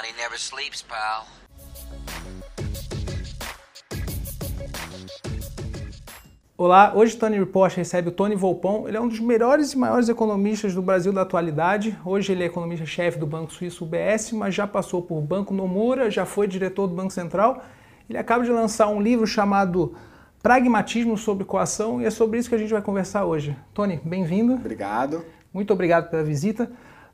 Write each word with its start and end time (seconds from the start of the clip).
Money 0.00 0.14
never 0.16 0.38
sleeps, 0.38 0.80
pal. 0.80 1.26
Olá, 6.56 6.92
hoje 6.94 7.16
o 7.16 7.18
Tony 7.18 7.38
Report 7.38 7.76
recebe 7.76 8.08
o 8.08 8.10
Tony 8.10 8.34
Volpon. 8.34 8.88
Ele 8.88 8.96
é 8.96 9.00
um 9.00 9.08
dos 9.08 9.20
melhores 9.20 9.74
e 9.74 9.78
maiores 9.78 10.08
economistas 10.08 10.74
do 10.74 10.80
Brasil 10.80 11.12
da 11.12 11.20
atualidade. 11.20 11.98
Hoje 12.02 12.32
ele 12.32 12.42
é 12.42 12.46
economista-chefe 12.46 13.18
do 13.18 13.26
Banco 13.26 13.52
Suíço 13.52 13.84
UBS, 13.84 14.32
mas 14.32 14.54
já 14.54 14.66
passou 14.66 15.02
por 15.02 15.20
Banco 15.20 15.52
Nomura, 15.52 16.10
já 16.10 16.24
foi 16.24 16.48
diretor 16.48 16.86
do 16.86 16.94
Banco 16.94 17.12
Central. 17.12 17.62
Ele 18.08 18.16
acaba 18.16 18.42
de 18.42 18.50
lançar 18.50 18.88
um 18.88 19.02
livro 19.02 19.26
chamado 19.26 19.94
Pragmatismo 20.42 21.18
sobre 21.18 21.44
Coação 21.44 22.00
e 22.00 22.06
é 22.06 22.10
sobre 22.10 22.38
isso 22.38 22.48
que 22.48 22.54
a 22.54 22.58
gente 22.58 22.72
vai 22.72 22.80
conversar 22.80 23.26
hoje. 23.26 23.54
Tony, 23.74 24.00
bem-vindo. 24.02 24.54
Obrigado. 24.54 25.22
Muito 25.52 25.74
obrigado 25.74 26.08
pela 26.08 26.22
visita. 26.22 26.70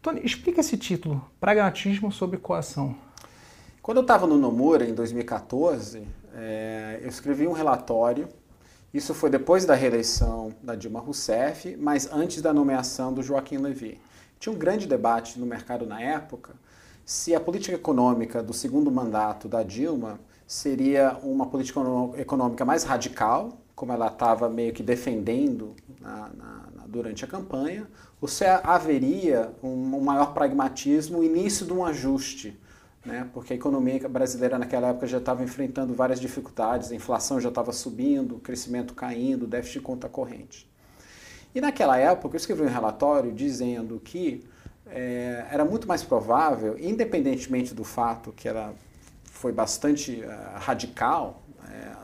Tony, 0.07 0.21
explica 0.23 0.61
esse 0.61 0.77
título, 0.77 1.21
Pragmatismo 1.41 2.13
sobre 2.13 2.39
Coação. 2.39 2.95
Quando 3.83 3.97
eu 3.97 4.03
estava 4.03 4.25
no 4.25 4.39
Nomura, 4.39 4.89
em 4.89 4.95
2014, 4.95 6.07
é, 6.33 7.01
eu 7.03 7.09
escrevi 7.09 7.45
um 7.45 7.53
relatório 7.53 8.29
isso 8.95 9.13
foi 9.13 9.29
depois 9.29 9.65
da 9.67 9.75
reeleição 9.75 10.55
da 10.63 10.77
Dilma 10.77 11.01
Rousseff, 11.01 11.77
mas 11.77 12.09
antes 12.13 12.41
da 12.41 12.51
nomeação 12.55 13.13
do 13.13 13.21
Joaquim 13.21 13.59
Levy. 13.59 14.01
Tinha 14.39 14.55
um 14.55 14.57
grande 14.57 14.87
debate 14.87 15.41
no 15.41 15.45
mercado 15.45 15.85
na 15.85 16.01
época 16.01 16.55
se 17.05 17.35
a 17.35 17.41
política 17.41 17.75
econômica 17.75 18.43
do 18.43 18.55
segundo 18.55 18.91
mandato 18.91 19.49
da 19.49 19.63
Dilma 19.63 20.21
seria 20.47 21.19
uma 21.23 21.47
política 21.47 21.81
econômica 22.17 22.65
mais 22.65 22.85
radical, 22.85 23.59
como 23.75 23.93
ela 23.93 24.07
estava 24.07 24.49
meio 24.49 24.73
que 24.73 24.83
defendendo 24.83 25.75
na, 26.01 26.31
na, 26.31 26.67
durante 26.87 27.25
a 27.25 27.29
campanha, 27.29 27.87
se 28.27 28.45
haveria 28.45 29.53
um, 29.63 30.01
maior 30.01 30.33
pragmatismo, 30.33 31.19
o 31.19 31.25
início 31.25 31.67
de 31.67 31.73
um 31.73 31.85
ajuste 31.85 32.59
né? 33.07 33.29
porque 33.33 33.53
a 33.53 33.57
economia 33.57 34.09
brasileira 34.09 34.59
naquela 34.59 34.89
época 34.89 35.07
já 35.07 35.19
estava 35.19 35.45
enfrentando 35.45 35.95
várias 35.95 36.21
dificuldades, 36.21 36.91
a 36.91 36.95
inflação 36.95 37.41
já 37.41 37.49
estava 37.49 37.73
subindo, 37.73 38.37
o 38.37 38.41
crescimento 38.41 38.93
caindo, 38.95 39.47
déficit 39.47 39.79
de 39.79 39.85
conta 39.85 40.09
corrente. 40.09 40.69
E 41.55 41.61
naquela 41.61 41.97
época 41.97 42.35
eu 42.35 42.39
escrevi 42.39 42.63
um 42.63 42.69
relatório 42.69 43.33
dizendo 43.33 44.01
que 44.05 44.45
é, 44.89 45.47
era 45.51 45.65
muito 45.65 45.87
mais 45.87 46.03
provável, 46.03 46.77
independentemente 46.79 47.73
do 47.73 47.85
fato 47.85 48.33
que 48.33 48.49
ela 48.49 48.75
foi 49.25 49.53
bastante 49.53 50.23
uh, 50.23 50.59
radical 50.59 51.43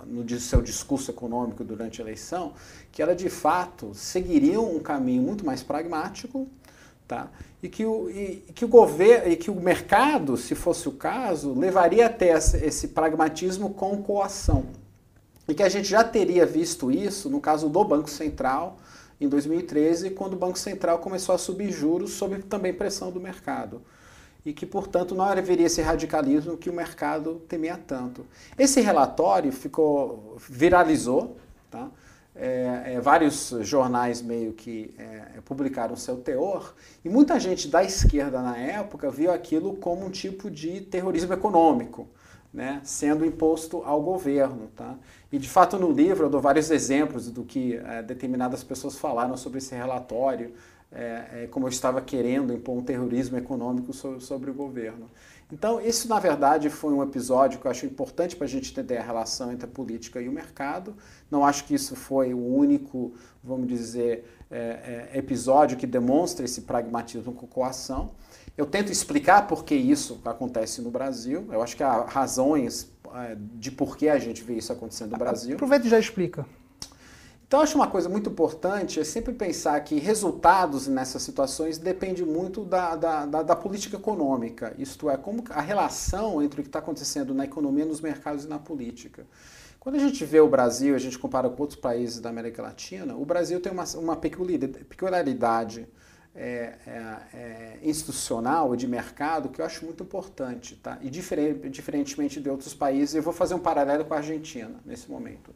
no 0.07 0.29
seu 0.41 0.61
discurso 0.61 1.11
econômico 1.11 1.65
durante 1.65 2.01
a 2.01 2.05
eleição, 2.05 2.55
que 2.91 3.01
ela 3.01 3.15
de 3.15 3.31
fato 3.31 3.95
seguiria 3.95 4.61
um 4.61 4.81
caminho 4.81 5.23
muito 5.23 5.45
mais 5.45 5.63
pragmático 5.63 6.49
Tá? 7.13 7.29
E, 7.63 7.69
que 7.69 7.85
o, 7.85 8.09
e, 8.09 8.37
que 8.55 8.65
o 8.65 8.69
governo 8.69 9.31
e 9.31 9.37
que 9.37 9.51
o 9.51 9.61
mercado, 9.61 10.37
se 10.37 10.55
fosse 10.55 10.89
o 10.89 10.93
caso, 10.93 11.53
levaria 11.53 12.07
até 12.07 12.31
esse 12.31 12.89
pragmatismo 12.89 13.75
com 13.75 14.03
coação. 14.03 14.67
E 15.47 15.53
que 15.53 15.63
a 15.63 15.69
gente 15.69 15.89
já 15.89 16.03
teria 16.03 16.47
visto 16.47 16.91
isso 16.91 17.29
no 17.29 17.39
caso 17.39 17.69
do 17.69 17.85
Banco 17.85 18.09
Central 18.09 18.79
em 19.21 19.29
2013, 19.29 20.11
quando 20.11 20.33
o 20.33 20.37
Banco 20.37 20.59
Central 20.59 21.01
começou 21.01 21.35
a 21.35 21.39
subir 21.39 21.71
juros 21.71 22.13
sob 22.13 22.39
também 22.45 22.73
pressão 22.73 23.13
do 23.13 23.21
mercado. 23.21 23.83
E 24.45 24.53
que, 24.53 24.67
portanto, 24.67 25.15
não 25.15 25.25
haveria 25.25 25.67
esse 25.67 25.81
radicalismo 25.81 26.57
que 26.57 26.69
o 26.69 26.73
mercado 26.73 27.37
temia 27.49 27.77
tanto. 27.77 28.27
Esse 28.59 28.81
relatório 28.81 29.53
ficou 29.53 30.37
viralizou, 30.49 31.37
tá? 31.71 31.89
É, 32.35 32.95
é, 32.95 33.01
vários 33.01 33.55
jornais 33.61 34.23
meio 34.23 34.55
que 34.55 34.95
é, 34.99 35.41
publicaram 35.45 35.95
seu 35.97 36.17
teor, 36.17 36.75
e 37.05 37.09
muita 37.09 37.39
gente 37.39 37.69
da 37.69 37.85
esquerda 37.85 38.41
na 38.41 38.57
época 38.57 39.11
viu 39.11 39.31
aquilo 39.31 39.77
como 39.77 40.07
um 40.07 40.11
tipo 40.11 40.51
de 40.51 40.81
terrorismo 40.81 41.35
econômico, 41.35 42.09
né, 42.53 42.81
sendo 42.85 43.25
imposto 43.25 43.83
ao 43.85 44.01
governo. 44.01 44.69
Tá? 44.75 44.95
E 45.31 45.39
de 45.39 45.49
fato 45.49 45.79
no 45.79 45.93
livro 45.93 46.25
eu 46.25 46.31
dou 46.31 46.41
vários 46.41 46.71
exemplos 46.71 47.31
do 47.31 47.45
que 47.45 47.77
é, 47.77 48.03
determinadas 48.03 48.65
pessoas 48.65 48.97
falaram 48.97 49.37
sobre 49.37 49.59
esse 49.59 49.75
relatório, 49.75 50.55
é, 50.93 51.45
é, 51.45 51.47
como 51.51 51.67
eu 51.67 51.71
estava 51.71 52.01
querendo 52.01 52.53
impor 52.53 52.77
um 52.77 52.83
terrorismo 52.83 53.39
econômico 53.39 53.93
sobre, 53.93 54.21
sobre 54.21 54.51
o 54.51 54.55
governo. 54.55 55.11
Então, 55.51 55.81
isso 55.81 56.09
na 56.09 56.19
verdade 56.19 56.71
foi 56.71 56.95
um 56.95 57.03
episódio 57.03 57.61
que 57.61 57.67
eu 57.67 57.71
acho 57.71 57.85
importante 57.85 58.35
para 58.35 58.47
a 58.47 58.49
gente 58.49 58.71
entender 58.71 58.97
a 58.97 59.03
relação 59.03 59.53
entre 59.53 59.67
a 59.67 59.69
política 59.69 60.21
e 60.21 60.29
o 60.29 60.33
mercado. 60.33 60.95
Não 61.31 61.45
acho 61.45 61.65
que 61.65 61.75
isso 61.75 61.95
foi 61.95 62.33
o 62.33 62.39
único, 62.39 63.13
vamos 63.45 63.69
dizer, 63.69 64.25
é, 64.51 65.11
é, 65.13 65.19
episódio 65.19 65.77
que 65.77 65.87
demonstra 65.87 66.45
esse 66.45 66.63
pragmatismo 66.63 67.33
com 67.33 67.47
coação. 67.47 68.13
Eu 68.57 68.65
tento 68.65 68.91
explicar 68.91 69.47
por 69.47 69.65
que 69.65 69.75
isso 69.75 70.21
acontece 70.25 70.81
no 70.81 70.91
Brasil. 70.91 71.47
Eu 71.51 71.63
acho 71.63 71.77
que 71.77 71.83
há 71.83 72.03
razões 72.03 72.91
é, 73.15 73.37
de 73.39 73.71
por 73.71 73.97
que 73.97 74.09
a 74.09 74.19
gente 74.19 74.43
vê 74.43 74.55
isso 74.55 74.73
acontecendo 74.73 75.13
no 75.13 75.19
Brasil. 75.19 75.55
Aproveita 75.55 75.87
e 75.87 75.91
já 75.91 75.99
explica. 75.99 76.47
Então, 77.53 77.61
acho 77.61 77.77
uma 77.77 77.87
coisa 77.87 78.09
muito 78.09 78.31
importante 78.31 78.99
é 78.99 79.05
sempre 79.05 79.35
pensar 79.35 79.79
que 79.81 79.99
resultados 79.99 80.87
nessas 80.87 81.21
situações 81.21 81.77
depende 81.77 82.25
muito 82.25 82.65
da, 82.65 82.97
da, 82.97 83.27
da, 83.27 83.43
da 83.43 83.55
política 83.55 83.99
econômica, 83.99 84.75
isto 84.79 85.11
é, 85.11 85.19
como 85.19 85.45
a 85.51 85.61
relação 85.61 86.43
entre 86.43 86.61
o 86.61 86.63
que 86.63 86.71
está 86.71 86.79
acontecendo 86.79 87.35
na 87.35 87.45
economia, 87.45 87.85
nos 87.85 88.01
mercados 88.01 88.47
e 88.47 88.49
na 88.49 88.59
política. 88.59 89.27
Quando 89.79 89.97
a 89.97 89.99
gente 89.99 90.25
vê 90.25 90.41
o 90.41 90.49
Brasil, 90.49 90.95
a 90.95 90.99
gente 90.99 91.19
compara 91.19 91.51
com 91.51 91.61
outros 91.61 91.79
países 91.79 92.21
da 92.21 92.31
América 92.31 92.63
Latina, 92.63 93.15
o 93.15 93.27
Brasil 93.27 93.61
tem 93.61 93.71
uma, 93.71 93.85
uma 93.97 94.17
peculiaridade 94.17 95.87
é, 96.35 96.79
é, 96.87 97.17
é, 97.35 97.79
institucional 97.83 98.75
de 98.75 98.89
mercado 98.89 99.51
que 99.51 99.61
eu 99.61 99.67
acho 99.67 99.85
muito 99.85 100.03
importante, 100.03 100.77
tá? 100.77 100.97
E 101.03 101.11
diferente, 101.11 101.69
diferentemente 101.69 102.41
de 102.41 102.49
outros 102.49 102.73
países, 102.73 103.15
eu 103.15 103.23
vou 103.23 103.35
fazer 103.35 103.53
um 103.53 103.59
paralelo 103.59 104.07
com 104.07 104.15
a 104.15 104.17
Argentina 104.17 104.81
nesse 104.87 105.11
momento? 105.11 105.53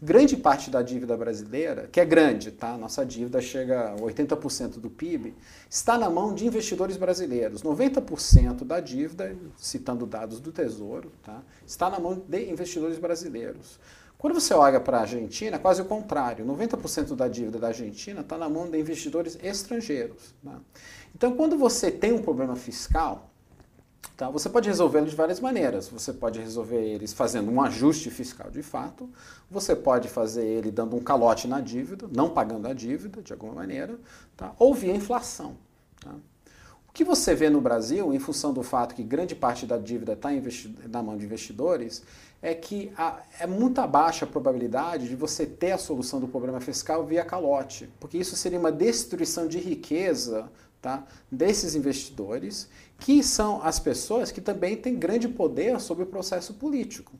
Grande 0.00 0.36
parte 0.36 0.70
da 0.70 0.82
dívida 0.82 1.16
brasileira, 1.16 1.88
que 1.90 1.98
é 1.98 2.04
grande, 2.04 2.50
tá? 2.50 2.76
Nossa 2.76 3.04
dívida 3.04 3.40
chega 3.40 3.92
a 3.92 3.96
80% 3.96 4.78
do 4.78 4.90
PIB, 4.90 5.34
está 5.70 5.96
na 5.96 6.10
mão 6.10 6.34
de 6.34 6.46
investidores 6.46 6.98
brasileiros. 6.98 7.62
90% 7.62 8.62
da 8.62 8.78
dívida, 8.78 9.34
citando 9.56 10.04
dados 10.04 10.38
do 10.38 10.52
Tesouro, 10.52 11.10
tá? 11.22 11.42
Está 11.66 11.88
na 11.88 11.98
mão 11.98 12.22
de 12.28 12.50
investidores 12.50 12.98
brasileiros. 12.98 13.80
Quando 14.18 14.34
você 14.34 14.52
olha 14.52 14.80
para 14.80 14.98
a 14.98 15.00
Argentina, 15.00 15.56
é 15.56 15.58
quase 15.58 15.80
o 15.80 15.86
contrário. 15.86 16.44
90% 16.44 17.14
da 17.14 17.26
dívida 17.26 17.58
da 17.58 17.68
Argentina 17.68 18.20
está 18.20 18.36
na 18.36 18.50
mão 18.50 18.68
de 18.68 18.78
investidores 18.78 19.38
estrangeiros. 19.42 20.34
Tá? 20.44 20.60
Então, 21.14 21.34
quando 21.34 21.56
você 21.56 21.90
tem 21.90 22.12
um 22.12 22.20
problema 22.20 22.54
fiscal, 22.54 23.30
Tá? 24.16 24.30
Você 24.30 24.48
pode 24.48 24.68
resolvê-lo 24.68 25.06
de 25.06 25.14
várias 25.14 25.40
maneiras. 25.40 25.88
Você 25.88 26.12
pode 26.12 26.40
resolver 26.40 26.82
eles 26.82 27.12
fazendo 27.12 27.50
um 27.50 27.60
ajuste 27.60 28.10
fiscal 28.10 28.50
de 28.50 28.62
fato, 28.62 29.08
você 29.50 29.76
pode 29.76 30.08
fazer 30.08 30.44
ele 30.44 30.70
dando 30.70 30.96
um 30.96 31.00
calote 31.00 31.46
na 31.46 31.60
dívida, 31.60 32.08
não 32.10 32.30
pagando 32.30 32.66
a 32.66 32.72
dívida 32.72 33.20
de 33.20 33.32
alguma 33.32 33.52
maneira, 33.52 33.98
tá? 34.36 34.52
ou 34.58 34.72
via 34.72 34.94
inflação. 34.94 35.56
Tá? 36.00 36.14
O 36.88 36.92
que 36.92 37.04
você 37.04 37.34
vê 37.34 37.50
no 37.50 37.60
Brasil, 37.60 38.14
em 38.14 38.18
função 38.18 38.54
do 38.54 38.62
fato 38.62 38.94
que 38.94 39.02
grande 39.02 39.34
parte 39.34 39.66
da 39.66 39.76
dívida 39.76 40.14
está 40.14 40.30
na 40.88 41.02
mão 41.02 41.14
de 41.14 41.26
investidores, 41.26 42.02
é 42.40 42.54
que 42.54 42.90
a, 42.96 43.20
é 43.38 43.46
muito 43.46 43.86
baixa 43.86 44.24
a 44.24 44.28
probabilidade 44.28 45.08
de 45.08 45.14
você 45.14 45.44
ter 45.44 45.72
a 45.72 45.78
solução 45.78 46.20
do 46.20 46.28
problema 46.28 46.58
fiscal 46.58 47.04
via 47.04 47.22
calote, 47.22 47.90
porque 48.00 48.16
isso 48.16 48.34
seria 48.34 48.58
uma 48.58 48.72
destruição 48.72 49.46
de 49.46 49.58
riqueza 49.58 50.50
tá, 50.80 51.04
desses 51.30 51.74
investidores, 51.74 52.68
que 52.98 53.22
são 53.22 53.62
as 53.62 53.78
pessoas 53.78 54.30
que 54.30 54.40
também 54.40 54.76
têm 54.76 54.96
grande 54.96 55.28
poder 55.28 55.80
sobre 55.80 56.04
o 56.04 56.06
processo 56.06 56.54
político. 56.54 57.12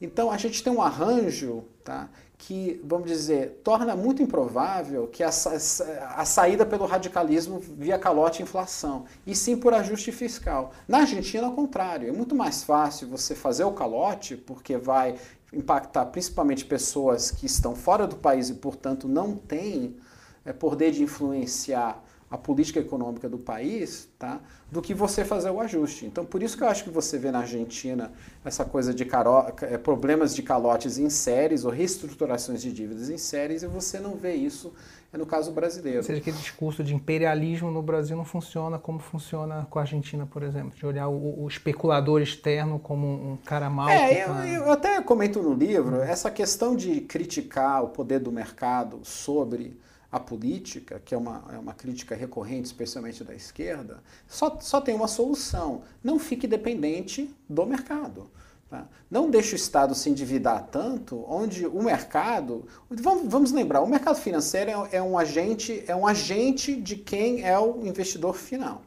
Então 0.00 0.30
a 0.30 0.36
gente 0.36 0.64
tem 0.64 0.72
um 0.72 0.82
arranjo 0.82 1.64
tá, 1.84 2.08
que, 2.36 2.80
vamos 2.82 3.08
dizer, 3.08 3.60
torna 3.62 3.94
muito 3.94 4.20
improvável 4.20 5.06
que 5.06 5.22
a, 5.22 5.28
a, 5.28 6.24
saída 6.24 6.66
pelo 6.66 6.86
radicalismo 6.86 7.60
via 7.60 7.96
calote 7.96 8.40
e 8.40 8.42
inflação, 8.42 9.04
e 9.24 9.32
sim 9.32 9.56
por 9.56 9.72
ajuste 9.72 10.10
fiscal. 10.10 10.72
Na 10.88 10.98
Argentina, 10.98 11.46
ao 11.46 11.52
contrário, 11.52 12.08
é 12.08 12.12
muito 12.12 12.34
mais 12.34 12.64
fácil 12.64 13.06
você 13.06 13.36
fazer 13.36 13.62
o 13.62 13.70
calote, 13.70 14.36
porque 14.36 14.76
vai 14.76 15.14
impactar 15.52 16.06
principalmente 16.06 16.64
pessoas 16.64 17.30
que 17.30 17.46
estão 17.46 17.76
fora 17.76 18.08
do 18.08 18.16
país 18.16 18.48
e, 18.48 18.54
portanto, 18.54 19.06
não 19.06 19.36
têm 19.36 19.96
é, 20.44 20.52
poder 20.52 20.90
de 20.90 21.04
influenciar 21.04 22.02
a 22.32 22.38
política 22.38 22.80
econômica 22.80 23.28
do 23.28 23.36
país, 23.36 24.08
tá? 24.18 24.40
do 24.70 24.80
que 24.80 24.94
você 24.94 25.22
fazer 25.22 25.50
o 25.50 25.60
ajuste. 25.60 26.06
Então, 26.06 26.24
por 26.24 26.42
isso 26.42 26.56
que 26.56 26.64
eu 26.64 26.68
acho 26.68 26.82
que 26.82 26.88
você 26.88 27.18
vê 27.18 27.30
na 27.30 27.40
Argentina 27.40 28.10
essa 28.42 28.64
coisa 28.64 28.94
de 28.94 29.04
caro... 29.04 29.46
É, 29.60 29.76
problemas 29.76 30.34
de 30.34 30.42
calotes 30.42 30.96
em 30.96 31.10
séries 31.10 31.66
ou 31.66 31.70
reestruturações 31.70 32.62
de 32.62 32.72
dívidas 32.72 33.10
em 33.10 33.18
séries, 33.18 33.62
e 33.62 33.66
você 33.66 34.00
não 34.00 34.16
vê 34.16 34.32
isso 34.32 34.72
é 35.12 35.18
no 35.18 35.26
caso 35.26 35.52
brasileiro. 35.52 35.98
Ou 35.98 36.04
seja, 36.04 36.20
aquele 36.22 36.38
discurso 36.38 36.82
de 36.82 36.94
imperialismo 36.94 37.70
no 37.70 37.82
Brasil 37.82 38.16
não 38.16 38.24
funciona 38.24 38.78
como 38.78 38.98
funciona 38.98 39.66
com 39.68 39.78
a 39.78 39.82
Argentina, 39.82 40.24
por 40.24 40.42
exemplo, 40.42 40.74
de 40.74 40.86
olhar 40.86 41.08
o, 41.08 41.44
o 41.44 41.46
especulador 41.46 42.22
externo 42.22 42.78
como 42.78 43.06
um 43.06 43.36
cara 43.36 43.68
mau. 43.68 43.90
É, 43.90 44.24
eu, 44.24 44.62
eu 44.62 44.72
até 44.72 45.02
comento 45.02 45.42
no 45.42 45.52
livro 45.52 46.00
essa 46.00 46.30
questão 46.30 46.74
de 46.74 47.02
criticar 47.02 47.84
o 47.84 47.88
poder 47.88 48.20
do 48.20 48.32
mercado 48.32 49.00
sobre 49.02 49.78
a 50.12 50.20
política, 50.20 51.00
que 51.02 51.14
é 51.14 51.18
uma, 51.18 51.42
é 51.50 51.58
uma 51.58 51.72
crítica 51.72 52.14
recorrente, 52.14 52.66
especialmente 52.66 53.24
da 53.24 53.34
esquerda, 53.34 54.02
só, 54.28 54.58
só 54.60 54.78
tem 54.78 54.94
uma 54.94 55.08
solução: 55.08 55.82
não 56.04 56.18
fique 56.18 56.46
dependente 56.46 57.34
do 57.48 57.64
mercado. 57.64 58.30
Tá? 58.68 58.86
Não 59.10 59.30
deixe 59.30 59.54
o 59.54 59.56
Estado 59.56 59.94
se 59.94 60.10
endividar 60.10 60.68
tanto, 60.70 61.24
onde 61.26 61.66
o 61.66 61.82
mercado. 61.82 62.66
Vamos, 62.90 63.52
lembrar, 63.52 63.80
o 63.80 63.86
mercado 63.86 64.16
financeiro 64.16 64.70
é, 64.70 64.96
é, 64.96 65.02
um 65.02 65.18
agente, 65.18 65.82
é 65.86 65.96
um 65.96 66.06
agente 66.06 66.76
de 66.76 66.96
quem 66.96 67.42
é 67.42 67.58
o 67.58 67.86
investidor 67.86 68.34
final. 68.34 68.82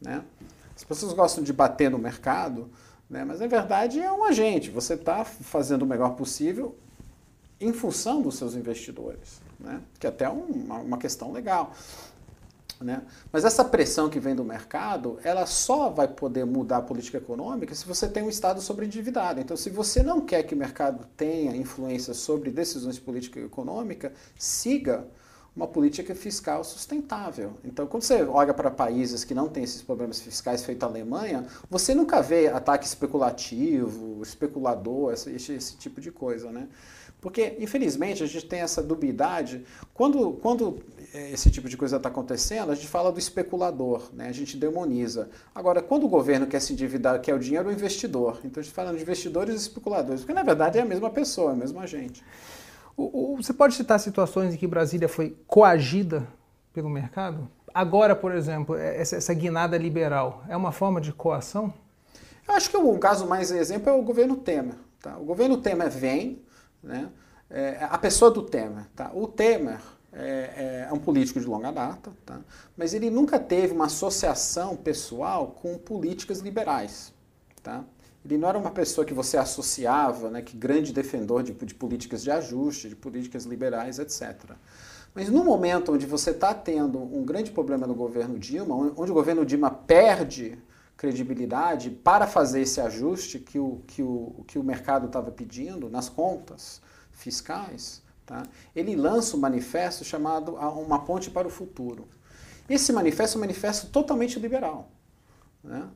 Né? 0.00 0.22
As 0.76 0.84
pessoas 0.84 1.12
gostam 1.12 1.42
de 1.42 1.52
bater 1.52 1.90
no 1.90 1.98
mercado, 1.98 2.70
né? 3.10 3.24
mas 3.24 3.40
na 3.40 3.46
verdade 3.46 4.00
é 4.00 4.10
um 4.10 4.24
agente. 4.24 4.70
Você 4.70 4.94
está 4.94 5.24
fazendo 5.24 5.82
o 5.82 5.86
melhor 5.86 6.14
possível 6.14 6.76
em 7.60 7.72
função 7.72 8.20
dos 8.20 8.34
seus 8.34 8.54
investidores, 8.54 9.40
né? 9.62 9.80
que 9.98 10.06
até 10.06 10.24
é 10.24 10.28
uma, 10.28 10.76
uma 10.78 10.98
questão 10.98 11.32
legal. 11.32 11.72
Né? 12.80 13.02
Mas 13.30 13.44
essa 13.44 13.64
pressão 13.64 14.10
que 14.10 14.18
vem 14.18 14.34
do 14.34 14.44
mercado, 14.44 15.18
ela 15.22 15.46
só 15.46 15.88
vai 15.88 16.08
poder 16.08 16.44
mudar 16.44 16.78
a 16.78 16.82
política 16.82 17.18
econômica 17.18 17.74
se 17.74 17.86
você 17.86 18.08
tem 18.08 18.22
um 18.22 18.28
Estado 18.28 18.60
sobreendividado. 18.60 19.40
Então, 19.40 19.56
se 19.56 19.70
você 19.70 20.02
não 20.02 20.20
quer 20.20 20.42
que 20.42 20.54
o 20.54 20.58
mercado 20.58 21.06
tenha 21.16 21.56
influência 21.56 22.12
sobre 22.12 22.50
decisões 22.50 22.96
de 22.96 23.00
política 23.00 23.38
econômica, 23.38 24.12
siga 24.36 25.06
uma 25.54 25.68
política 25.68 26.14
fiscal 26.14 26.64
sustentável. 26.64 27.52
Então, 27.62 27.86
quando 27.86 28.02
você 28.02 28.22
olha 28.22 28.54
para 28.54 28.70
países 28.70 29.22
que 29.22 29.34
não 29.34 29.48
têm 29.48 29.64
esses 29.64 29.82
problemas 29.82 30.20
fiscais, 30.20 30.64
feito 30.64 30.82
a 30.82 30.86
Alemanha, 30.86 31.46
você 31.68 31.94
nunca 31.94 32.22
vê 32.22 32.48
ataque 32.48 32.86
especulativo, 32.86 34.22
especulador, 34.22 35.12
esse, 35.12 35.52
esse 35.52 35.76
tipo 35.76 36.00
de 36.00 36.10
coisa, 36.10 36.50
né? 36.50 36.68
Porque, 37.22 37.56
infelizmente, 37.60 38.20
a 38.20 38.26
gente 38.26 38.44
tem 38.46 38.62
essa 38.62 38.82
dubiedade. 38.82 39.64
Quando, 39.94 40.32
quando 40.42 40.82
é, 41.14 41.30
esse 41.30 41.52
tipo 41.52 41.68
de 41.68 41.76
coisa 41.76 41.96
está 41.96 42.08
acontecendo, 42.08 42.72
a 42.72 42.74
gente 42.74 42.88
fala 42.88 43.12
do 43.12 43.18
especulador, 43.20 44.10
né? 44.12 44.28
a 44.28 44.32
gente 44.32 44.56
demoniza. 44.56 45.30
Agora, 45.54 45.80
quando 45.80 46.02
o 46.02 46.08
governo 46.08 46.48
quer 46.48 46.60
se 46.60 46.72
endividar, 46.72 47.20
quer 47.20 47.32
o 47.32 47.38
dinheiro, 47.38 47.68
é 47.68 47.72
o 47.72 47.74
investidor. 47.74 48.40
Então, 48.44 48.60
a 48.60 48.64
gente 48.64 48.74
fala 48.74 48.92
de 48.92 49.00
investidores 49.00 49.54
e 49.54 49.58
especuladores, 49.58 50.22
porque, 50.22 50.34
na 50.34 50.42
verdade, 50.42 50.80
é 50.80 50.82
a 50.82 50.84
mesma 50.84 51.10
pessoa, 51.10 51.52
é 51.52 51.54
o 51.54 51.56
mesmo 51.56 51.78
agente. 51.78 52.24
O, 52.96 53.34
o, 53.34 53.36
você 53.36 53.52
pode 53.52 53.76
citar 53.76 54.00
situações 54.00 54.52
em 54.52 54.56
que 54.56 54.66
Brasília 54.66 55.08
foi 55.08 55.36
coagida 55.46 56.26
pelo 56.74 56.90
mercado? 56.90 57.48
Agora, 57.72 58.16
por 58.16 58.34
exemplo, 58.34 58.74
é, 58.74 59.00
essa, 59.00 59.14
essa 59.14 59.32
guinada 59.32 59.78
liberal 59.78 60.42
é 60.48 60.56
uma 60.56 60.72
forma 60.72 61.00
de 61.00 61.12
coação? 61.12 61.72
Eu 62.48 62.54
acho 62.54 62.68
que 62.68 62.76
o 62.76 62.98
caso 62.98 63.28
mais 63.28 63.52
exemplo 63.52 63.88
é 63.88 63.92
o 63.92 64.02
governo 64.02 64.34
Temer. 64.34 64.74
Tá? 65.00 65.16
O 65.18 65.24
governo 65.24 65.56
Temer 65.58 65.88
vem 65.88 66.41
né? 66.82 67.10
É, 67.48 67.78
a 67.82 67.98
pessoa 67.98 68.30
do 68.30 68.42
Temer. 68.42 68.86
Tá? 68.96 69.10
O 69.14 69.26
Temer 69.26 69.80
é, 70.12 70.86
é, 70.88 70.92
um 70.92 70.98
político 70.98 71.38
de 71.38 71.46
longa 71.46 71.70
data, 71.70 72.12
tá? 72.24 72.40
mas 72.76 72.94
ele 72.94 73.10
nunca 73.10 73.38
teve 73.38 73.72
uma 73.72 73.86
associação 73.86 74.76
pessoal 74.76 75.48
com 75.48 75.76
políticas 75.78 76.40
liberais. 76.40 77.12
Tá? 77.62 77.84
Ele 78.24 78.38
não 78.38 78.48
era 78.48 78.58
uma 78.58 78.70
pessoa 78.70 79.04
que 79.04 79.12
você 79.14 79.36
associava, 79.36 80.30
né, 80.30 80.42
que 80.42 80.56
grande 80.56 80.92
defensor 80.92 81.42
de, 81.42 81.52
de 81.52 81.74
políticas 81.74 82.22
de 82.22 82.30
ajuste, 82.30 82.88
de 82.88 82.96
políticas 82.96 83.44
liberais, 83.44 83.98
etc. 83.98 84.52
Mas 85.14 85.28
no 85.28 85.44
momento 85.44 85.92
onde 85.92 86.06
você 86.06 86.30
está 86.30 86.54
tendo 86.54 86.98
um 86.98 87.24
grande 87.24 87.50
problema 87.50 87.86
no 87.86 87.94
governo 87.94 88.38
Dilma, 88.38 88.74
onde 88.96 89.10
o 89.10 89.14
governo 89.14 89.44
Dilma 89.44 89.70
perde 89.70 90.58
credibilidade 91.02 91.90
para 91.90 92.28
fazer 92.28 92.60
esse 92.60 92.80
ajuste 92.80 93.40
que 93.40 93.58
o, 93.58 93.82
que 93.88 94.00
o, 94.00 94.44
que 94.46 94.56
o 94.56 94.62
mercado 94.62 95.06
estava 95.06 95.32
pedindo 95.32 95.90
nas 95.90 96.08
contas 96.08 96.80
fiscais, 97.10 98.00
tá? 98.24 98.44
ele 98.74 98.94
lança 98.94 99.36
um 99.36 99.40
manifesto 99.40 100.04
chamado 100.04 100.54
Uma 100.54 101.04
Ponte 101.04 101.28
para 101.28 101.48
o 101.48 101.50
Futuro. 101.50 102.06
Esse 102.70 102.92
manifesto 102.92 103.36
é 103.36 103.38
um 103.38 103.40
manifesto 103.40 103.88
totalmente 103.88 104.38
liberal. 104.38 104.92
Né? 105.64 105.88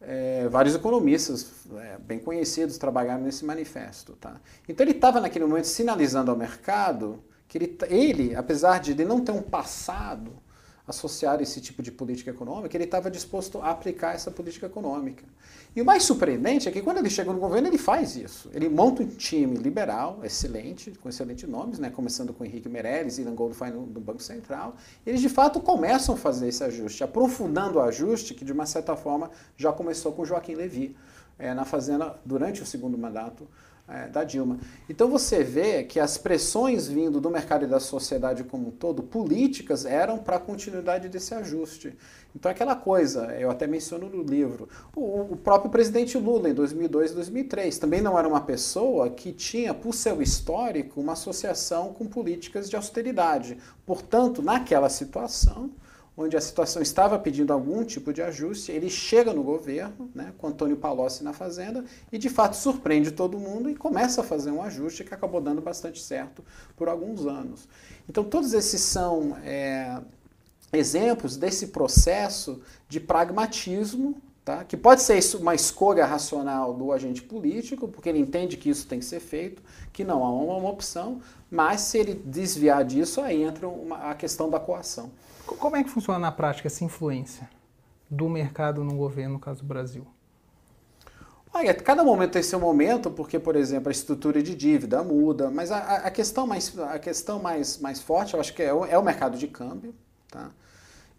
É, 0.00 0.48
vários 0.48 0.76
economistas 0.76 1.66
é, 1.78 1.98
bem 1.98 2.20
conhecidos 2.20 2.78
trabalharam 2.78 3.24
nesse 3.24 3.44
manifesto. 3.44 4.12
Tá? 4.12 4.40
Então 4.68 4.84
ele 4.84 4.92
estava 4.92 5.20
naquele 5.20 5.44
momento 5.44 5.64
sinalizando 5.64 6.30
ao 6.30 6.36
mercado 6.36 7.20
que 7.48 7.58
ele, 7.58 7.78
ele 7.88 8.36
apesar 8.36 8.78
de 8.78 8.92
ele 8.92 9.04
não 9.04 9.24
ter 9.24 9.32
um 9.32 9.42
passado 9.42 10.40
associar 10.86 11.40
esse 11.40 11.60
tipo 11.60 11.82
de 11.82 11.92
política 11.92 12.30
econômica, 12.30 12.76
ele 12.76 12.84
estava 12.84 13.10
disposto 13.10 13.60
a 13.60 13.70
aplicar 13.70 14.14
essa 14.14 14.30
política 14.30 14.66
econômica. 14.66 15.24
E 15.74 15.80
o 15.80 15.84
mais 15.84 16.02
surpreendente 16.02 16.68
é 16.68 16.72
que 16.72 16.82
quando 16.82 16.98
ele 16.98 17.08
chega 17.08 17.32
no 17.32 17.38
governo, 17.38 17.68
ele 17.68 17.78
faz 17.78 18.16
isso. 18.16 18.50
Ele 18.52 18.68
monta 18.68 19.02
um 19.02 19.06
time 19.06 19.56
liberal, 19.56 20.20
excelente, 20.22 20.90
com 20.90 21.08
excelentes 21.08 21.48
nomes, 21.48 21.78
né? 21.78 21.88
começando 21.88 22.32
com 22.32 22.44
Henrique 22.44 22.68
Meirelles 22.68 23.18
e 23.18 23.22
no, 23.22 23.32
no 23.32 24.00
Banco 24.00 24.22
Central. 24.22 24.76
Eles 25.06 25.20
de 25.20 25.28
fato 25.28 25.60
começam 25.60 26.14
a 26.14 26.18
fazer 26.18 26.48
esse 26.48 26.62
ajuste, 26.64 27.04
aprofundando 27.04 27.78
o 27.78 27.82
ajuste 27.82 28.34
que 28.34 28.44
de 28.44 28.52
uma 28.52 28.66
certa 28.66 28.96
forma 28.96 29.30
já 29.56 29.72
começou 29.72 30.12
com 30.12 30.24
Joaquim 30.24 30.54
Levy 30.54 30.96
é, 31.38 31.54
na 31.54 31.64
Fazenda 31.64 32.20
durante 32.24 32.62
o 32.62 32.66
segundo 32.66 32.98
mandato 32.98 33.48
é, 33.88 34.06
da 34.06 34.24
Dilma. 34.24 34.58
Então 34.88 35.08
você 35.08 35.42
vê 35.42 35.82
que 35.82 35.98
as 35.98 36.16
pressões 36.16 36.86
vindo 36.86 37.20
do 37.20 37.30
mercado 37.30 37.64
e 37.64 37.68
da 37.68 37.80
sociedade 37.80 38.44
como 38.44 38.68
um 38.68 38.70
todo, 38.70 39.02
políticas, 39.02 39.84
eram 39.84 40.18
para 40.18 40.36
a 40.36 40.40
continuidade 40.40 41.08
desse 41.08 41.34
ajuste. 41.34 41.96
Então 42.34 42.50
aquela 42.50 42.74
coisa, 42.74 43.26
eu 43.38 43.50
até 43.50 43.66
menciono 43.66 44.08
no 44.08 44.22
livro, 44.22 44.68
o, 44.96 45.32
o 45.32 45.36
próprio 45.36 45.70
presidente 45.70 46.16
Lula 46.16 46.48
em 46.48 46.54
2002 46.54 47.10
e 47.10 47.14
2003 47.14 47.78
também 47.78 48.00
não 48.00 48.18
era 48.18 48.26
uma 48.26 48.40
pessoa 48.40 49.10
que 49.10 49.32
tinha, 49.32 49.74
por 49.74 49.92
seu 49.94 50.22
histórico, 50.22 51.00
uma 51.00 51.12
associação 51.12 51.92
com 51.92 52.06
políticas 52.06 52.70
de 52.70 52.76
austeridade. 52.76 53.58
Portanto, 53.84 54.40
naquela 54.40 54.88
situação, 54.88 55.70
onde 56.16 56.36
a 56.36 56.40
situação 56.40 56.82
estava 56.82 57.18
pedindo 57.18 57.52
algum 57.52 57.84
tipo 57.84 58.12
de 58.12 58.20
ajuste, 58.20 58.70
ele 58.70 58.90
chega 58.90 59.32
no 59.32 59.42
governo, 59.42 60.10
né, 60.14 60.32
com 60.36 60.46
Antônio 60.46 60.76
Palocci 60.76 61.24
na 61.24 61.32
Fazenda, 61.32 61.84
e 62.10 62.18
de 62.18 62.28
fato 62.28 62.54
surpreende 62.54 63.10
todo 63.10 63.38
mundo 63.38 63.70
e 63.70 63.74
começa 63.74 64.20
a 64.20 64.24
fazer 64.24 64.50
um 64.50 64.62
ajuste 64.62 65.04
que 65.04 65.14
acabou 65.14 65.40
dando 65.40 65.62
bastante 65.62 66.02
certo 66.02 66.44
por 66.76 66.88
alguns 66.88 67.26
anos. 67.26 67.66
Então, 68.08 68.22
todos 68.24 68.52
esses 68.52 68.80
são 68.82 69.36
é, 69.42 70.00
exemplos 70.72 71.36
desse 71.36 71.68
processo 71.68 72.60
de 72.88 73.00
pragmatismo, 73.00 74.16
tá, 74.44 74.64
que 74.64 74.76
pode 74.76 75.00
ser 75.00 75.18
uma 75.36 75.54
escolha 75.54 76.04
racional 76.04 76.74
do 76.74 76.92
agente 76.92 77.22
político, 77.22 77.88
porque 77.88 78.10
ele 78.10 78.18
entende 78.18 78.58
que 78.58 78.68
isso 78.68 78.86
tem 78.86 78.98
que 78.98 79.04
ser 79.04 79.20
feito, 79.20 79.62
que 79.92 80.04
não 80.04 80.22
há 80.24 80.30
uma, 80.30 80.56
uma 80.56 80.70
opção, 80.70 81.22
mas 81.50 81.82
se 81.82 81.96
ele 81.96 82.14
desviar 82.14 82.84
disso, 82.84 83.20
aí 83.20 83.42
entra 83.42 83.66
uma, 83.66 84.10
a 84.10 84.14
questão 84.14 84.50
da 84.50 84.60
coação. 84.60 85.10
Como 85.46 85.76
é 85.76 85.84
que 85.84 85.90
funciona 85.90 86.18
na 86.18 86.32
prática 86.32 86.68
essa 86.68 86.84
influência 86.84 87.48
do 88.10 88.28
mercado 88.28 88.84
no 88.84 88.96
governo, 88.96 89.34
no 89.34 89.40
caso 89.40 89.60
do 89.60 89.66
Brasil? 89.66 90.06
Olha, 91.54 91.74
cada 91.74 92.02
momento 92.02 92.32
tem 92.32 92.42
seu 92.42 92.58
momento, 92.58 93.10
porque, 93.10 93.38
por 93.38 93.56
exemplo, 93.56 93.88
a 93.90 93.92
estrutura 93.92 94.42
de 94.42 94.54
dívida 94.54 95.02
muda, 95.02 95.50
mas 95.50 95.70
a, 95.70 95.96
a 95.96 96.10
questão, 96.10 96.46
mais, 96.46 96.78
a 96.78 96.98
questão 96.98 97.38
mais, 97.38 97.78
mais 97.78 98.00
forte, 98.00 98.32
eu 98.34 98.40
acho 98.40 98.54
que 98.54 98.62
é 98.62 98.72
o, 98.72 98.86
é 98.86 98.96
o 98.96 99.02
mercado 99.02 99.36
de 99.36 99.46
câmbio. 99.46 99.94
Tá? 100.30 100.50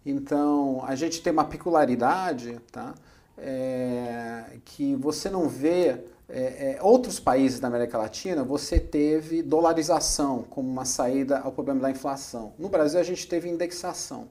Então, 0.04 0.82
a 0.84 0.96
gente 0.96 1.22
tem 1.22 1.32
uma 1.32 1.44
peculiaridade 1.44 2.60
tá? 2.72 2.94
É, 3.38 4.58
que 4.64 4.96
você 4.96 5.30
não 5.30 5.48
vê 5.48 6.04
é, 6.28 6.76
é, 6.76 6.82
outros 6.82 7.20
países 7.20 7.60
da 7.60 7.68
América 7.68 7.98
Latina, 7.98 8.42
você 8.42 8.78
teve 8.78 9.42
dolarização 9.42 10.42
como 10.42 10.68
uma 10.68 10.84
saída 10.84 11.38
ao 11.38 11.52
problema 11.52 11.80
da 11.80 11.90
inflação. 11.90 12.54
No 12.58 12.68
Brasil, 12.68 12.98
a 12.98 13.02
gente 13.02 13.26
teve 13.28 13.48
indexação. 13.48 14.28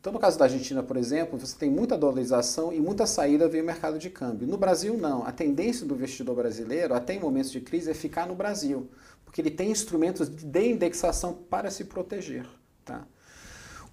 Então, 0.00 0.12
no 0.12 0.20
caso 0.20 0.38
da 0.38 0.44
Argentina, 0.44 0.84
por 0.84 0.96
exemplo, 0.96 1.36
você 1.38 1.56
tem 1.58 1.68
muita 1.68 1.98
dolarização 1.98 2.72
e 2.72 2.78
muita 2.78 3.06
saída 3.06 3.48
via 3.48 3.62
mercado 3.62 3.98
de 3.98 4.08
câmbio. 4.08 4.46
No 4.46 4.56
Brasil, 4.56 4.96
não. 4.96 5.26
A 5.26 5.32
tendência 5.32 5.84
do 5.84 5.94
investidor 5.94 6.36
brasileiro, 6.36 6.94
até 6.94 7.14
em 7.14 7.18
momentos 7.18 7.50
de 7.50 7.60
crise, 7.60 7.90
é 7.90 7.94
ficar 7.94 8.24
no 8.26 8.36
Brasil, 8.36 8.88
porque 9.24 9.40
ele 9.40 9.50
tem 9.50 9.72
instrumentos 9.72 10.28
de 10.28 10.70
indexação 10.70 11.32
para 11.34 11.72
se 11.72 11.84
proteger. 11.84 12.46
Tá? 12.84 13.04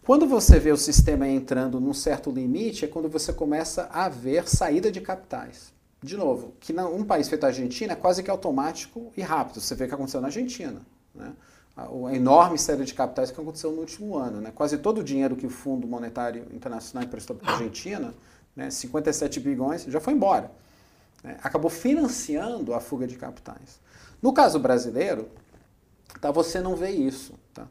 Quando 0.05 0.27
você 0.27 0.59
vê 0.59 0.71
o 0.71 0.77
sistema 0.77 1.27
entrando 1.27 1.79
num 1.79 1.95
certo 1.95 2.29
limite, 2.29 2.85
é 2.85 2.87
quando 2.87 3.09
você 3.09 3.33
começa 3.33 3.89
a 3.91 4.07
ver 4.07 4.47
saída 4.47 4.91
de 4.91 5.01
capitais 5.01 5.73
de 6.03 6.17
novo, 6.17 6.53
que 6.59 6.73
um 6.73 7.05
país 7.05 7.29
feito 7.29 7.45
a 7.45 7.47
Argentina 7.47 7.93
é 7.93 7.95
quase 7.95 8.21
que 8.21 8.29
automático 8.29 9.11
e 9.15 9.21
rápido. 9.21 9.61
Você 9.61 9.73
vê 9.73 9.85
o 9.85 9.87
que 9.87 9.93
aconteceu 9.93 10.19
na 10.19 10.27
Argentina. 10.27 10.81
Né? 11.15 11.31
A, 11.77 11.83
a 11.83 12.15
enorme 12.15 12.59
série 12.59 12.83
de 12.83 12.93
capitais 12.93 13.31
que 13.31 13.39
aconteceu 13.39 13.71
no 13.71 13.79
último 13.79 14.17
ano. 14.17 14.41
Né? 14.41 14.51
Quase 14.53 14.77
todo 14.77 14.99
o 14.99 15.03
dinheiro 15.03 15.35
que 15.35 15.45
o 15.45 15.49
Fundo 15.49 15.87
Monetário 15.87 16.45
Internacional 16.51 17.07
emprestou 17.07 17.37
para 17.37 17.51
a 17.51 17.53
Argentina, 17.53 18.13
né, 18.53 18.69
57 18.69 19.39
bilhões, 19.39 19.83
já 19.85 20.01
foi 20.01 20.13
embora. 20.13 20.51
Né? 21.23 21.37
Acabou 21.41 21.71
financiando 21.71 22.73
a 22.73 22.81
fuga 22.81 23.07
de 23.07 23.15
capitais. 23.15 23.79
No 24.21 24.33
caso 24.33 24.59
brasileiro, 24.59 25.29
tá, 26.19 26.31
você 26.31 26.59
não 26.59 26.75
vê 26.75 26.89
isso. 26.89 27.33
Tá? 27.53 27.65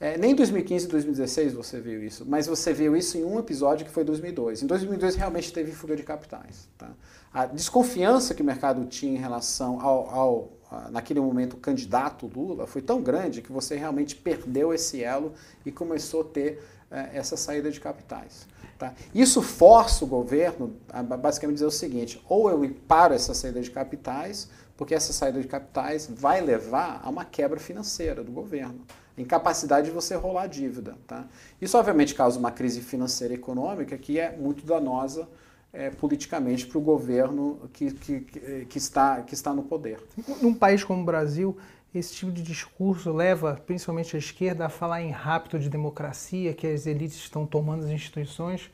É, 0.00 0.16
nem 0.16 0.30
em 0.30 0.34
2015 0.34 0.84
e 0.84 0.88
2016 0.88 1.52
você 1.54 1.80
viu 1.80 2.04
isso, 2.04 2.24
mas 2.26 2.46
você 2.46 2.72
viu 2.72 2.96
isso 2.96 3.18
em 3.18 3.24
um 3.24 3.38
episódio 3.38 3.84
que 3.84 3.90
foi 3.90 4.04
2002. 4.04 4.62
Em 4.62 4.66
2002 4.66 5.16
realmente 5.16 5.52
teve 5.52 5.72
fuga 5.72 5.96
de 5.96 6.04
capitais. 6.04 6.68
Tá? 6.78 6.90
A 7.32 7.46
desconfiança 7.46 8.32
que 8.34 8.42
o 8.42 8.44
mercado 8.44 8.84
tinha 8.86 9.12
em 9.12 9.18
relação 9.20 9.80
ao, 9.80 10.08
ao 10.08 10.58
naquele 10.90 11.20
momento, 11.20 11.56
candidato 11.56 12.30
Lula 12.32 12.66
foi 12.66 12.82
tão 12.82 13.02
grande 13.02 13.40
que 13.40 13.50
você 13.50 13.74
realmente 13.74 14.14
perdeu 14.14 14.72
esse 14.72 15.02
elo 15.02 15.32
e 15.64 15.72
começou 15.72 16.20
a 16.20 16.24
ter 16.24 16.62
é, 16.90 17.10
essa 17.14 17.36
saída 17.36 17.70
de 17.70 17.80
capitais. 17.80 18.46
Tá? 18.78 18.94
Isso 19.14 19.42
força 19.42 20.04
o 20.04 20.08
governo 20.08 20.76
a 20.88 21.02
basicamente 21.02 21.56
dizer 21.56 21.66
o 21.66 21.70
seguinte: 21.70 22.22
ou 22.28 22.48
eu 22.48 22.70
paro 22.86 23.14
essa 23.14 23.34
saída 23.34 23.60
de 23.60 23.70
capitais, 23.70 24.48
porque 24.76 24.94
essa 24.94 25.12
saída 25.12 25.40
de 25.40 25.48
capitais 25.48 26.08
vai 26.08 26.40
levar 26.40 27.00
a 27.02 27.08
uma 27.08 27.24
quebra 27.24 27.58
financeira 27.58 28.22
do 28.22 28.30
governo, 28.30 28.80
incapacidade 29.22 29.88
de 29.88 29.92
você 29.92 30.14
rolar 30.14 30.42
a 30.42 30.46
dívida. 30.46 30.96
Tá? 31.06 31.26
Isso, 31.60 31.76
obviamente, 31.76 32.14
causa 32.14 32.38
uma 32.38 32.50
crise 32.50 32.80
financeira 32.80 33.34
e 33.34 33.36
econômica 33.36 33.96
que 33.98 34.18
é 34.18 34.36
muito 34.36 34.64
danosa 34.64 35.28
é, 35.72 35.90
politicamente 35.90 36.66
para 36.66 36.78
o 36.78 36.80
governo 36.80 37.68
que, 37.72 37.92
que, 37.92 38.20
que, 38.68 38.78
está, 38.78 39.22
que 39.22 39.34
está 39.34 39.52
no 39.52 39.62
poder. 39.62 40.02
Num 40.40 40.54
país 40.54 40.82
como 40.82 41.02
o 41.02 41.04
Brasil, 41.04 41.56
esse 41.94 42.14
tipo 42.14 42.32
de 42.32 42.42
discurso 42.42 43.12
leva 43.12 43.60
principalmente 43.66 44.14
a 44.14 44.18
esquerda 44.18 44.66
a 44.66 44.68
falar 44.68 45.02
em 45.02 45.10
rapto 45.10 45.58
de 45.58 45.68
democracia, 45.68 46.52
que 46.54 46.66
as 46.66 46.86
elites 46.86 47.16
estão 47.16 47.46
tomando 47.46 47.84
as 47.84 47.90
instituições. 47.90 48.70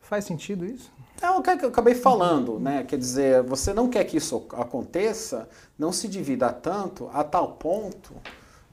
Faz 0.00 0.24
sentido 0.24 0.64
isso? 0.64 0.90
É 1.20 1.30
o 1.30 1.42
que 1.42 1.50
eu 1.64 1.68
acabei 1.68 1.94
falando, 1.94 2.60
né? 2.60 2.84
Quer 2.84 2.96
dizer, 2.96 3.42
você 3.42 3.74
não 3.74 3.88
quer 3.90 4.04
que 4.04 4.16
isso 4.16 4.46
aconteça, 4.52 5.48
não 5.76 5.92
se 5.92 6.06
divida 6.06 6.52
tanto 6.52 7.10
a 7.12 7.24
tal 7.24 7.52
ponto, 7.52 8.14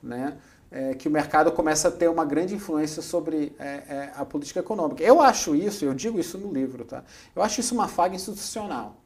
né? 0.02 0.38
É, 0.78 0.94
que 0.94 1.08
o 1.08 1.12
mercado 1.12 1.54
começa 1.54 1.88
a 1.88 1.92
ter 1.92 2.10
uma 2.10 2.26
grande 2.26 2.54
influência 2.54 3.02
sobre 3.02 3.56
é, 3.58 3.66
é, 3.66 4.12
a 4.14 4.26
política 4.26 4.60
econômica. 4.60 5.02
Eu 5.02 5.22
acho 5.22 5.56
isso, 5.56 5.86
eu 5.86 5.94
digo 5.94 6.20
isso 6.20 6.38
no 6.38 6.52
livro, 6.52 6.84
tá? 6.84 7.02
Eu 7.34 7.42
acho 7.42 7.62
isso 7.62 7.74
uma 7.74 7.88
falha 7.88 8.14
institucional. 8.14 8.98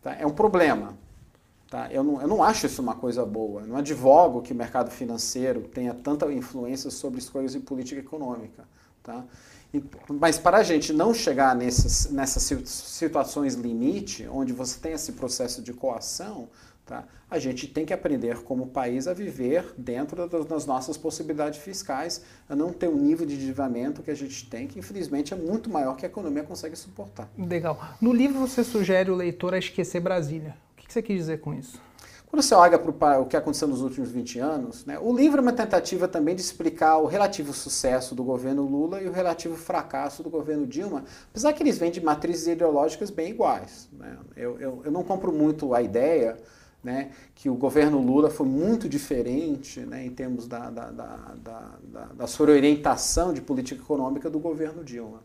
Tá? 0.00 0.14
É 0.14 0.24
um 0.24 0.30
problema. 0.30 0.96
Tá? 1.68 1.88
Eu, 1.90 2.04
não, 2.04 2.22
eu 2.22 2.28
não 2.28 2.44
acho 2.44 2.66
isso 2.66 2.80
uma 2.80 2.94
coisa 2.94 3.26
boa. 3.26 3.62
Eu 3.62 3.66
não 3.66 3.76
advogo 3.76 4.40
que 4.40 4.52
o 4.52 4.54
mercado 4.54 4.88
financeiro 4.88 5.62
tenha 5.62 5.92
tanta 5.92 6.32
influência 6.32 6.92
sobre 6.92 7.18
escolhas 7.18 7.52
de 7.52 7.58
política 7.58 8.00
econômica. 8.00 8.62
Tá? 9.02 9.24
Mas 10.08 10.38
para 10.38 10.58
a 10.58 10.62
gente 10.62 10.92
não 10.92 11.12
chegar 11.12 11.56
nessas, 11.56 12.08
nessas 12.12 12.44
situações 12.68 13.54
limite, 13.54 14.28
onde 14.30 14.52
você 14.52 14.78
tem 14.78 14.92
esse 14.92 15.10
processo 15.10 15.60
de 15.60 15.72
coação, 15.72 16.48
tá? 16.86 17.04
a 17.28 17.38
gente 17.38 17.66
tem 17.66 17.84
que 17.84 17.92
aprender 17.92 18.42
como 18.42 18.68
país 18.68 19.08
a 19.08 19.12
viver 19.12 19.74
dentro 19.76 20.28
das 20.44 20.64
nossas 20.64 20.96
possibilidades 20.96 21.58
fiscais, 21.58 22.22
a 22.48 22.54
não 22.54 22.72
ter 22.72 22.88
um 22.88 22.96
nível 22.96 23.26
de 23.26 23.34
endividamento 23.34 24.02
que 24.02 24.10
a 24.10 24.14
gente 24.14 24.48
tem, 24.48 24.66
que 24.66 24.78
infelizmente 24.78 25.34
é 25.34 25.36
muito 25.36 25.68
maior 25.68 25.96
que 25.96 26.06
a 26.06 26.08
economia 26.08 26.44
consegue 26.44 26.76
suportar. 26.76 27.28
Legal. 27.36 27.78
No 28.00 28.12
livro 28.12 28.38
você 28.38 28.62
sugere 28.62 29.10
o 29.10 29.14
leitor 29.14 29.54
a 29.54 29.58
esquecer 29.58 30.00
Brasília. 30.00 30.56
O 30.72 30.82
que 30.82 30.92
você 30.92 31.02
quis 31.02 31.16
dizer 31.16 31.40
com 31.40 31.52
isso? 31.52 31.84
Quando 32.28 32.42
você 32.42 32.54
olha 32.54 32.78
para 32.78 33.20
o 33.20 33.26
que 33.26 33.36
aconteceu 33.36 33.68
nos 33.68 33.80
últimos 33.80 34.10
20 34.10 34.38
anos, 34.40 34.84
né, 34.84 34.98
o 35.00 35.16
livro 35.16 35.38
é 35.38 35.42
uma 35.42 35.52
tentativa 35.52 36.08
também 36.08 36.34
de 36.34 36.42
explicar 36.42 36.98
o 36.98 37.06
relativo 37.06 37.52
sucesso 37.52 38.14
do 38.14 38.22
governo 38.22 38.62
Lula 38.62 39.00
e 39.00 39.08
o 39.08 39.12
relativo 39.12 39.56
fracasso 39.56 40.22
do 40.22 40.30
governo 40.30 40.66
Dilma, 40.66 41.04
apesar 41.30 41.52
que 41.52 41.62
eles 41.62 41.78
vêm 41.78 41.90
de 41.90 42.00
matrizes 42.00 42.46
ideológicas 42.46 43.10
bem 43.10 43.30
iguais. 43.30 43.88
Né? 43.92 44.16
Eu, 44.36 44.60
eu, 44.60 44.82
eu 44.84 44.92
não 44.92 45.04
compro 45.04 45.32
muito 45.32 45.72
a 45.72 45.80
ideia 45.80 46.36
né, 46.82 47.10
que 47.34 47.50
o 47.50 47.54
governo 47.54 48.00
Lula 48.00 48.30
foi 48.30 48.46
muito 48.46 48.88
diferente 48.88 49.80
né, 49.80 50.06
em 50.06 50.10
termos 50.10 50.46
da, 50.46 50.70
da, 50.70 50.90
da, 50.90 51.34
da, 51.42 52.04
da 52.14 52.26
sua 52.26 52.50
orientação 52.50 53.32
de 53.32 53.40
política 53.40 53.82
econômica 53.82 54.30
do 54.30 54.38
governo 54.38 54.84
Dilma. 54.84 55.20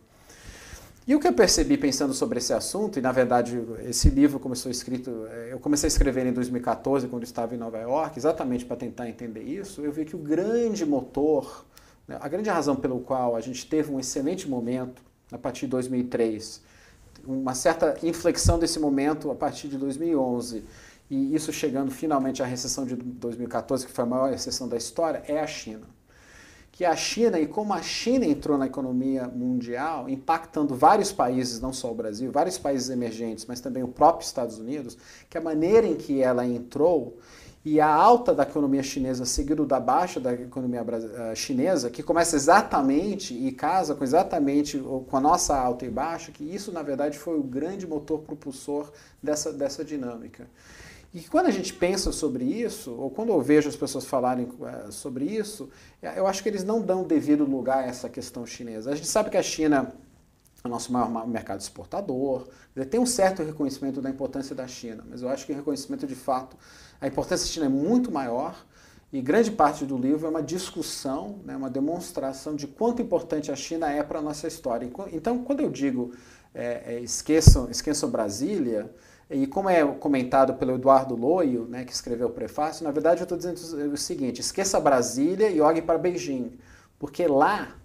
E 1.08 1.16
o 1.16 1.20
que 1.20 1.28
eu 1.28 1.34
percebi 1.34 1.78
pensando 1.78 2.14
sobre 2.14 2.38
esse 2.38 2.54
assunto, 2.54 3.00
e 3.00 3.02
na 3.02 3.12
verdade 3.12 3.60
esse 3.84 4.08
livro 4.10 4.40
começou 4.40 4.72
escrito, 4.72 5.26
eh, 5.32 5.50
eu 5.52 5.60
comecei 5.60 5.88
a 5.88 5.90
escrever 5.90 6.28
em 6.28 6.32
2014, 6.32 7.08
quando 7.08 7.24
estava 7.24 7.56
em 7.56 7.58
Nova 7.58 7.80
York, 7.80 8.20
exatamente 8.20 8.66
para 8.66 8.78
tentar 8.78 9.10
entender 9.10 9.42
isso, 9.42 9.82
eu 9.82 9.92
vi 9.92 10.06
que 10.06 10.16
o 10.16 10.20
grande 10.20 10.86
motor, 10.86 11.66
né, 12.08 12.18
a 12.22 12.28
grande 12.28 12.52
razão 12.52 12.76
pelo 12.76 13.00
qual 13.00 13.36
a 13.36 13.42
gente 13.42 13.66
teve 13.66 13.92
um 13.92 14.00
excelente 14.00 14.48
momento 14.48 15.02
a 15.32 15.40
partir 15.40 15.62
de 15.62 15.72
2003, 15.72 16.62
uma 17.26 17.56
certa 17.56 17.98
inflexão 18.04 18.60
desse 18.60 18.80
momento 18.80 19.32
a 19.32 19.36
partir 19.36 19.68
de 19.70 19.78
2011, 19.78 20.64
e 21.12 21.36
isso 21.36 21.52
chegando 21.52 21.92
finalmente 21.92 22.42
à 22.42 22.46
recessão 22.46 22.86
de 22.86 22.96
2014, 22.96 23.86
que 23.86 23.92
foi 23.92 24.04
a 24.06 24.08
maior 24.08 24.32
recessão 24.32 24.68
da 24.68 24.78
história, 24.78 25.22
é 25.28 25.40
a 25.40 25.46
China 25.46 25.86
que 26.72 26.86
a 26.86 26.96
China 26.96 27.40
e 27.40 27.46
como 27.46 27.74
a 27.74 27.82
China 27.82 28.26
entrou 28.26 28.58
na 28.58 28.66
economia 28.66 29.28
mundial, 29.28 30.10
impactando 30.10 30.74
vários 30.74 31.12
países, 31.12 31.60
não 31.60 31.74
só 31.74 31.92
o 31.92 31.94
Brasil, 31.94 32.32
vários 32.32 32.58
países 32.58 32.90
emergentes, 32.90 33.46
mas 33.46 33.60
também 33.60 33.84
o 33.84 33.88
próprio 33.88 34.26
Estados 34.26 34.58
Unidos, 34.58 34.98
que 35.30 35.38
a 35.38 35.42
maneira 35.42 35.86
em 35.86 35.96
que 35.96 36.24
ela 36.24 36.46
entrou 36.46 37.20
e 37.64 37.80
a 37.80 37.88
alta 37.88 38.34
da 38.34 38.44
economia 38.44 38.82
chinesa 38.82 39.26
seguido 39.26 39.66
da 39.66 39.80
baixa 39.80 40.20
da 40.20 40.34
economia 40.34 40.84
eh, 40.84 41.36
chinesa, 41.36 41.92
que 41.92 42.02
começa 42.02 42.36
exatamente 42.36 43.36
e 43.36 43.52
casa 43.52 43.94
com 43.94 44.04
exatamente 44.04 44.80
com 44.80 45.18
a 45.18 45.22
nossa 45.22 45.56
alta 45.56 45.86
e 45.86 45.90
baixa, 45.90 46.32
que 46.32 46.44
isso 46.44 46.72
na 46.72 46.82
verdade 46.82 47.20
foi 47.20 47.38
o 47.38 47.44
grande 47.44 47.86
motor 47.86 48.22
propulsor 48.22 48.92
dessa, 49.22 49.54
dessa 49.54 49.86
dinâmica. 49.86 50.48
E 51.14 51.22
quando 51.22 51.48
a 51.48 51.52
gente 51.52 51.74
pensa 51.74 52.12
sobre 52.12 52.46
isso, 52.46 52.92
ou 52.94 53.10
quando 53.10 53.30
eu 53.30 53.42
vejo 53.42 53.68
as 53.68 53.76
pessoas 53.76 54.06
falarem 54.06 54.46
uh, 54.46 54.92
sobre 54.92 55.26
isso, 55.26 55.70
é, 56.02 56.18
eu 56.18 56.26
acho 56.26 56.42
que 56.42 56.48
eles 56.48 56.64
não 56.64 56.82
dão 56.82 57.04
devido 57.04 57.44
lugar 57.44 57.84
a 57.84 57.88
essa 57.88 58.10
questão 58.10 58.46
chinesa. 58.46 58.92
A 58.92 58.96
gente 58.96 59.08
sabe 59.08 59.30
que 59.30 59.38
a 59.38 59.44
China 59.44 59.94
é 60.64 60.68
o 60.68 60.70
nosso 60.70 60.92
maior 60.92 61.28
mercado 61.28 61.60
exportador, 61.60 62.48
tem 62.90 63.00
um 63.00 63.06
certo 63.06 63.44
reconhecimento 63.44 64.02
da 64.02 64.10
importância 64.10 64.56
da 64.56 64.68
China, 64.68 65.04
mas 65.10 65.22
eu 65.22 65.28
acho 65.28 65.46
que 65.46 65.52
o 65.52 65.56
reconhecimento 65.56 66.06
de 66.06 66.16
fato, 66.16 66.56
a 67.02 67.08
importância 67.08 67.46
da 67.46 67.52
China 67.52 67.66
é 67.66 67.70
muito 67.70 68.12
maior, 68.12 68.56
e 69.12 69.22
grande 69.22 69.52
parte 69.52 69.86
do 69.86 69.98
livro 69.98 70.26
é 70.26 70.30
uma 70.30 70.42
discussão, 70.42 71.40
né, 71.44 71.58
uma 71.58 71.70
demonstração 71.70 72.56
de 72.56 72.66
quanto 72.68 73.02
importante 73.02 73.52
a 73.52 73.56
China 73.56 73.92
é 73.92 74.02
para 74.02 74.20
a 74.20 74.22
nossa 74.22 74.48
história. 74.48 74.90
Então, 75.12 75.44
quando 75.44 75.60
eu 75.60 75.70
digo 75.70 76.14
é, 76.54 76.94
é, 76.94 77.00
esqueçam, 77.02 77.70
esqueçam 77.70 78.10
Brasília, 78.10 78.90
e 79.32 79.48
como 79.48 79.70
é 79.70 79.86
comentado 79.86 80.56
pelo 80.56 80.76
Eduardo 80.76 81.16
Loio, 81.16 81.66
né, 81.70 81.86
que 81.86 81.94
escreveu 81.94 82.28
o 82.28 82.32
prefácio, 82.32 82.84
na 82.84 82.92
verdade 82.92 83.22
eu 83.22 83.24
estou 83.24 83.38
dizendo 83.38 83.94
o 83.94 83.98
seguinte: 83.98 84.42
esqueça 84.42 84.80
Brasília 84.80 85.50
e 85.50 85.62
olhe 85.62 85.82
para 85.82 85.98
Beijing, 85.98 86.52
porque 87.00 87.26
lá, 87.28 87.76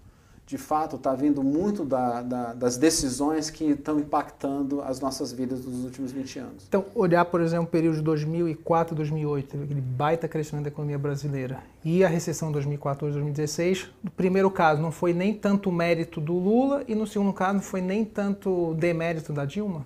de 0.45 0.57
fato, 0.57 0.97
está 0.97 1.13
vindo 1.13 1.41
muito 1.41 1.85
da, 1.85 2.21
da, 2.21 2.53
das 2.53 2.77
decisões 2.77 3.49
que 3.49 3.65
estão 3.71 3.99
impactando 3.99 4.81
as 4.81 4.99
nossas 4.99 5.31
vidas 5.31 5.65
nos 5.65 5.85
últimos 5.85 6.11
20 6.11 6.39
anos. 6.39 6.65
Então, 6.67 6.85
olhar, 6.95 7.25
por 7.25 7.41
exemplo, 7.41 7.65
o 7.65 7.69
período 7.69 7.95
de 7.95 8.01
2004 8.01 8.95
2008, 8.95 9.47
teve 9.47 9.63
aquele 9.63 9.81
baita 9.81 10.27
crescimento 10.27 10.63
da 10.63 10.69
economia 10.69 10.97
brasileira, 10.97 11.63
e 11.83 12.03
a 12.03 12.07
recessão 12.07 12.49
de 12.49 12.55
2014 12.55 13.13
2016, 13.13 13.89
no 14.03 14.11
primeiro 14.11 14.51
caso 14.51 14.81
não 14.81 14.91
foi 14.91 15.13
nem 15.13 15.33
tanto 15.33 15.71
mérito 15.71 16.19
do 16.19 16.33
Lula, 16.33 16.83
e 16.87 16.93
no 16.93 17.07
segundo 17.07 17.31
caso 17.31 17.53
não 17.55 17.61
foi 17.61 17.81
nem 17.81 18.03
tanto 18.03 18.73
demérito 18.75 19.31
da 19.31 19.45
Dilma? 19.45 19.85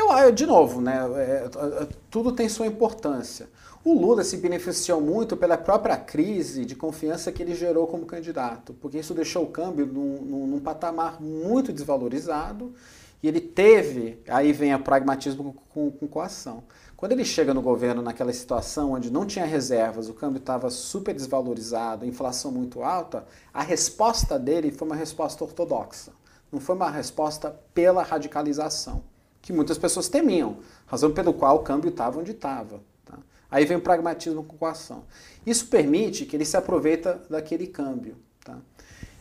Eu, 0.00 0.32
de 0.32 0.46
novo, 0.46 0.80
né, 0.80 0.98
é, 1.16 1.50
é, 1.82 1.88
tudo 2.10 2.32
tem 2.32 2.48
sua 2.48 2.66
importância. 2.66 3.48
O 3.84 3.94
Lula 3.94 4.24
se 4.24 4.36
beneficiou 4.38 5.00
muito 5.00 5.36
pela 5.36 5.56
própria 5.56 5.96
crise 5.96 6.64
de 6.64 6.74
confiança 6.74 7.30
que 7.30 7.42
ele 7.42 7.54
gerou 7.54 7.86
como 7.86 8.06
candidato, 8.06 8.74
porque 8.74 8.98
isso 8.98 9.14
deixou 9.14 9.44
o 9.44 9.50
câmbio 9.50 9.86
num, 9.86 10.22
num, 10.22 10.46
num 10.46 10.60
patamar 10.60 11.20
muito 11.20 11.72
desvalorizado 11.72 12.74
e 13.22 13.28
ele 13.28 13.40
teve, 13.40 14.18
aí 14.28 14.52
vem 14.52 14.74
o 14.74 14.82
pragmatismo 14.82 15.54
com, 15.68 15.90
com 15.90 16.08
coação. 16.08 16.64
Quando 16.96 17.12
ele 17.12 17.24
chega 17.24 17.52
no 17.52 17.62
governo 17.62 18.02
naquela 18.02 18.32
situação 18.32 18.92
onde 18.92 19.10
não 19.10 19.26
tinha 19.26 19.44
reservas, 19.44 20.08
o 20.08 20.14
câmbio 20.14 20.38
estava 20.38 20.70
super 20.70 21.14
desvalorizado, 21.14 22.06
inflação 22.06 22.50
muito 22.50 22.82
alta, 22.82 23.26
a 23.52 23.62
resposta 23.62 24.38
dele 24.38 24.70
foi 24.70 24.88
uma 24.88 24.96
resposta 24.96 25.44
ortodoxa. 25.44 26.12
Não 26.50 26.60
foi 26.60 26.74
uma 26.74 26.90
resposta 26.90 27.54
pela 27.72 28.02
radicalização 28.02 29.09
que 29.42 29.52
muitas 29.52 29.78
pessoas 29.78 30.08
temiam, 30.08 30.58
razão 30.86 31.12
pelo 31.12 31.32
qual 31.32 31.56
o 31.56 31.62
câmbio 31.62 31.90
estava 31.90 32.18
onde 32.18 32.32
estava. 32.32 32.80
Tá? 33.04 33.18
Aí 33.50 33.64
vem 33.64 33.76
o 33.76 33.80
pragmatismo 33.80 34.44
com 34.44 34.56
coação. 34.56 35.04
Isso 35.46 35.66
permite 35.66 36.26
que 36.26 36.36
ele 36.36 36.44
se 36.44 36.56
aproveita 36.56 37.20
daquele 37.28 37.66
câmbio. 37.66 38.16
Tá? 38.44 38.58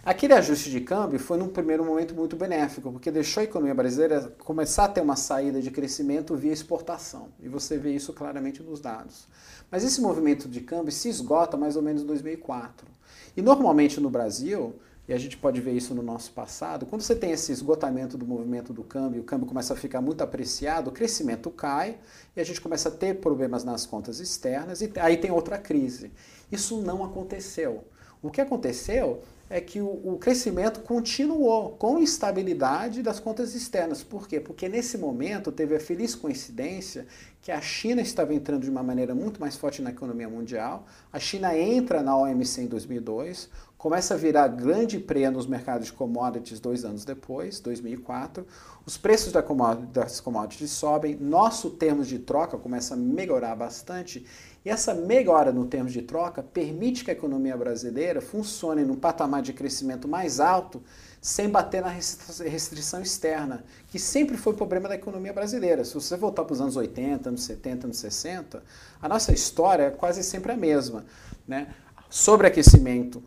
Aquele 0.03 0.33
ajuste 0.33 0.71
de 0.71 0.81
câmbio 0.81 1.19
foi, 1.19 1.37
num 1.37 1.49
primeiro 1.49 1.83
momento, 1.83 2.15
muito 2.15 2.35
benéfico, 2.35 2.91
porque 2.91 3.11
deixou 3.11 3.41
a 3.41 3.43
economia 3.43 3.75
brasileira 3.75 4.33
começar 4.39 4.85
a 4.85 4.87
ter 4.87 5.01
uma 5.01 5.15
saída 5.15 5.61
de 5.61 5.69
crescimento 5.69 6.35
via 6.35 6.53
exportação. 6.53 7.27
E 7.39 7.49
você 7.49 7.77
vê 7.77 7.91
isso 7.91 8.13
claramente 8.13 8.63
nos 8.63 8.79
dados. 8.79 9.27
Mas 9.69 9.83
esse 9.83 10.01
movimento 10.01 10.47
de 10.47 10.61
câmbio 10.61 10.91
se 10.91 11.09
esgota 11.09 11.57
mais 11.57 11.75
ou 11.75 11.81
menos 11.81 12.01
em 12.01 12.05
2004. 12.05 12.87
E 13.35 13.41
normalmente 13.41 13.99
no 13.99 14.09
Brasil, 14.09 14.73
e 15.09 15.13
a 15.13 15.17
gente 15.17 15.35
pode 15.35 15.59
ver 15.59 15.71
isso 15.71 15.95
no 15.95 16.03
nosso 16.03 16.31
passado, 16.33 16.85
quando 16.85 17.01
você 17.01 17.15
tem 17.15 17.31
esse 17.31 17.51
esgotamento 17.51 18.15
do 18.15 18.27
movimento 18.27 18.71
do 18.71 18.83
câmbio, 18.83 19.21
o 19.21 19.23
câmbio 19.23 19.47
começa 19.47 19.73
a 19.73 19.75
ficar 19.75 20.01
muito 20.01 20.21
apreciado, 20.21 20.91
o 20.91 20.93
crescimento 20.93 21.49
cai 21.49 21.97
e 22.35 22.39
a 22.39 22.43
gente 22.43 22.61
começa 22.61 22.89
a 22.89 22.91
ter 22.91 23.15
problemas 23.15 23.63
nas 23.63 23.87
contas 23.87 24.19
externas 24.19 24.81
e 24.81 24.93
aí 24.99 25.17
tem 25.17 25.31
outra 25.31 25.57
crise. 25.57 26.11
Isso 26.51 26.79
não 26.83 27.03
aconteceu. 27.03 27.85
O 28.21 28.29
que 28.29 28.39
aconteceu 28.39 29.23
é 29.49 29.59
que 29.59 29.81
o, 29.81 29.87
o, 29.87 30.17
crescimento 30.19 30.81
continuou 30.81 31.71
com 31.71 31.97
instabilidade 31.97 33.01
das 33.01 33.19
contas 33.19 33.55
externas. 33.55 34.03
Por 34.03 34.27
quê? 34.27 34.39
Porque 34.39 34.69
nesse 34.69 34.95
momento 34.95 35.51
teve 35.51 35.75
a 35.75 35.79
feliz 35.79 36.13
coincidência 36.13 37.07
que 37.41 37.51
a 37.51 37.59
China 37.59 37.99
estava 37.99 38.33
entrando 38.33 38.63
de 38.63 38.69
uma 38.69 38.83
maneira 38.83 39.15
muito 39.15 39.39
mais 39.39 39.55
forte 39.55 39.81
na 39.81 39.89
economia 39.89 40.29
mundial. 40.29 40.85
A 41.11 41.17
China 41.17 41.57
entra 41.57 42.03
na 42.03 42.15
OMC 42.15 42.61
em 42.61 42.67
2002, 42.67 43.49
começa 43.79 44.13
a 44.13 44.17
virar 44.17 44.49
grande 44.49 44.99
preia 44.99 45.31
nos 45.31 45.47
mercados 45.47 45.87
de 45.87 45.93
commodities 45.93 46.59
dois 46.59 46.83
anos 46.83 47.05
depois, 47.05 47.61
2004. 47.61 48.45
Os 48.85 48.97
preços 48.97 49.31
das 49.31 50.19
commodities 50.19 50.71
sobem, 50.71 51.15
nosso 51.15 51.69
termos 51.69 52.05
de 52.05 52.19
troca 52.19 52.57
começa 52.57 52.93
a 52.93 52.97
melhorar 52.97 53.55
bastante 53.55 54.25
e 54.65 54.69
essa 54.69 54.93
melhora 54.93 55.53
no 55.53 55.65
termos 55.65 55.93
de 55.93 56.01
troca 56.01 56.43
permite 56.43 57.05
que 57.05 57.09
a 57.09 57.13
economia 57.13 57.55
brasileira 57.55 58.19
funcione 58.19 58.83
num 58.83 58.97
patamar 58.97 59.41
de 59.41 59.53
crescimento 59.53 60.09
mais 60.09 60.41
alto 60.41 60.83
sem 61.21 61.47
bater 61.47 61.81
na 61.81 61.87
restrição 61.87 63.01
externa, 63.01 63.63
que 63.87 63.97
sempre 63.97 64.35
foi 64.35 64.51
o 64.51 64.57
problema 64.57 64.89
da 64.89 64.95
economia 64.95 65.31
brasileira. 65.31 65.85
Se 65.85 65.93
você 65.93 66.17
voltar 66.17 66.43
para 66.43 66.53
os 66.53 66.59
anos 66.59 66.75
80, 66.75 67.29
anos 67.29 67.43
70, 67.43 67.87
anos 67.87 67.97
60, 67.97 68.61
a 69.01 69.07
nossa 69.07 69.31
história 69.31 69.83
é 69.83 69.89
quase 69.89 70.21
sempre 70.21 70.51
a 70.51 70.57
mesma. 70.57 71.05
Né? 71.47 71.73
Sobreaquecimento 72.09 73.23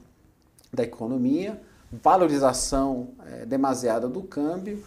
da 0.72 0.82
economia, 0.82 1.60
valorização 1.92 3.10
é, 3.26 3.44
demasiada 3.44 4.08
do 4.08 4.22
câmbio, 4.22 4.82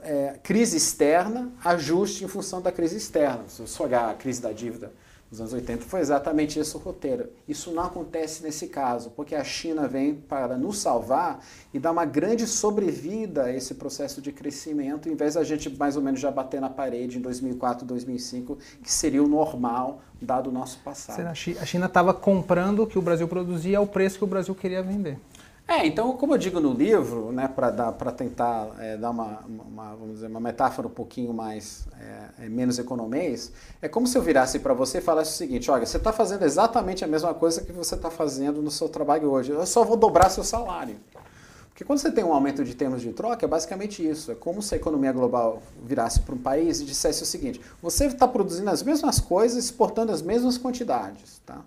é, 0.00 0.38
crise 0.42 0.76
externa, 0.76 1.50
ajuste 1.64 2.24
em 2.24 2.28
função 2.28 2.62
da 2.62 2.70
crise 2.70 2.96
externa. 2.96 3.44
Se 3.48 3.60
você 3.60 3.82
olhar 3.82 4.08
a 4.10 4.14
crise 4.14 4.40
da 4.40 4.52
dívida 4.52 4.92
nos 5.36 5.40
anos 5.40 5.52
80, 5.52 5.84
foi 5.84 6.00
exatamente 6.00 6.58
esse 6.58 6.74
o 6.76 6.78
roteiro. 6.78 7.28
Isso 7.46 7.70
não 7.70 7.84
acontece 7.84 8.42
nesse 8.42 8.68
caso, 8.68 9.10
porque 9.10 9.34
a 9.34 9.44
China 9.44 9.86
vem 9.86 10.14
para 10.14 10.56
nos 10.56 10.78
salvar 10.78 11.40
e 11.72 11.78
dar 11.78 11.92
uma 11.92 12.04
grande 12.04 12.46
sobrevida 12.46 13.44
a 13.44 13.52
esse 13.52 13.74
processo 13.74 14.22
de 14.22 14.32
crescimento, 14.32 15.08
em 15.08 15.14
vez 15.14 15.34
da 15.34 15.44
gente 15.44 15.68
mais 15.76 15.96
ou 15.96 16.02
menos 16.02 16.20
já 16.20 16.30
bater 16.30 16.60
na 16.60 16.70
parede 16.70 17.18
em 17.18 17.20
2004, 17.20 17.86
2005, 17.86 18.58
que 18.82 18.90
seria 18.90 19.22
o 19.22 19.28
normal, 19.28 20.00
dado 20.20 20.48
o 20.48 20.52
nosso 20.52 20.78
passado. 20.78 21.20
A 21.26 21.34
China 21.34 21.86
estava 21.86 22.14
comprando 22.14 22.82
o 22.82 22.86
que 22.86 22.98
o 22.98 23.02
Brasil 23.02 23.28
produzia 23.28 23.78
ao 23.78 23.86
preço 23.86 24.18
que 24.18 24.24
o 24.24 24.28
Brasil 24.28 24.54
queria 24.54 24.82
vender. 24.82 25.18
É, 25.68 25.84
então, 25.84 26.16
como 26.16 26.34
eu 26.34 26.38
digo 26.38 26.60
no 26.60 26.72
livro, 26.72 27.32
né, 27.32 27.48
para 27.48 28.12
tentar 28.12 28.68
é, 28.78 28.96
dar 28.96 29.10
uma, 29.10 29.40
uma, 29.48 29.96
vamos 29.96 30.14
dizer, 30.14 30.28
uma 30.28 30.38
metáfora 30.38 30.86
um 30.86 30.90
pouquinho 30.90 31.34
mais, 31.34 31.88
é, 32.00 32.44
é 32.44 32.48
menos 32.48 32.78
economês, 32.78 33.50
é 33.82 33.88
como 33.88 34.06
se 34.06 34.16
eu 34.16 34.22
virasse 34.22 34.60
para 34.60 34.72
você 34.72 34.98
e 34.98 35.00
falasse 35.00 35.32
o 35.32 35.34
seguinte, 35.34 35.68
olha, 35.68 35.84
você 35.84 35.96
está 35.96 36.12
fazendo 36.12 36.44
exatamente 36.44 37.04
a 37.04 37.08
mesma 37.08 37.34
coisa 37.34 37.62
que 37.62 37.72
você 37.72 37.96
está 37.96 38.08
fazendo 38.08 38.62
no 38.62 38.70
seu 38.70 38.88
trabalho 38.88 39.28
hoje, 39.28 39.50
eu 39.50 39.66
só 39.66 39.82
vou 39.82 39.96
dobrar 39.96 40.30
seu 40.30 40.44
salário. 40.44 40.96
Porque 41.70 41.84
quando 41.84 41.98
você 41.98 42.12
tem 42.12 42.24
um 42.24 42.32
aumento 42.32 42.64
de 42.64 42.74
termos 42.74 43.02
de 43.02 43.12
troca, 43.12 43.44
é 43.44 43.48
basicamente 43.48 44.02
isso. 44.08 44.32
É 44.32 44.34
como 44.34 44.62
se 44.62 44.72
a 44.72 44.78
economia 44.78 45.12
global 45.12 45.62
virasse 45.84 46.20
para 46.20 46.34
um 46.34 46.38
país 46.38 46.80
e 46.80 46.86
dissesse 46.86 47.22
o 47.22 47.26
seguinte, 47.26 47.60
você 47.82 48.06
está 48.06 48.26
produzindo 48.26 48.70
as 48.70 48.82
mesmas 48.82 49.20
coisas, 49.20 49.62
exportando 49.62 50.10
as 50.10 50.22
mesmas 50.22 50.56
quantidades, 50.56 51.38
tá? 51.44 51.62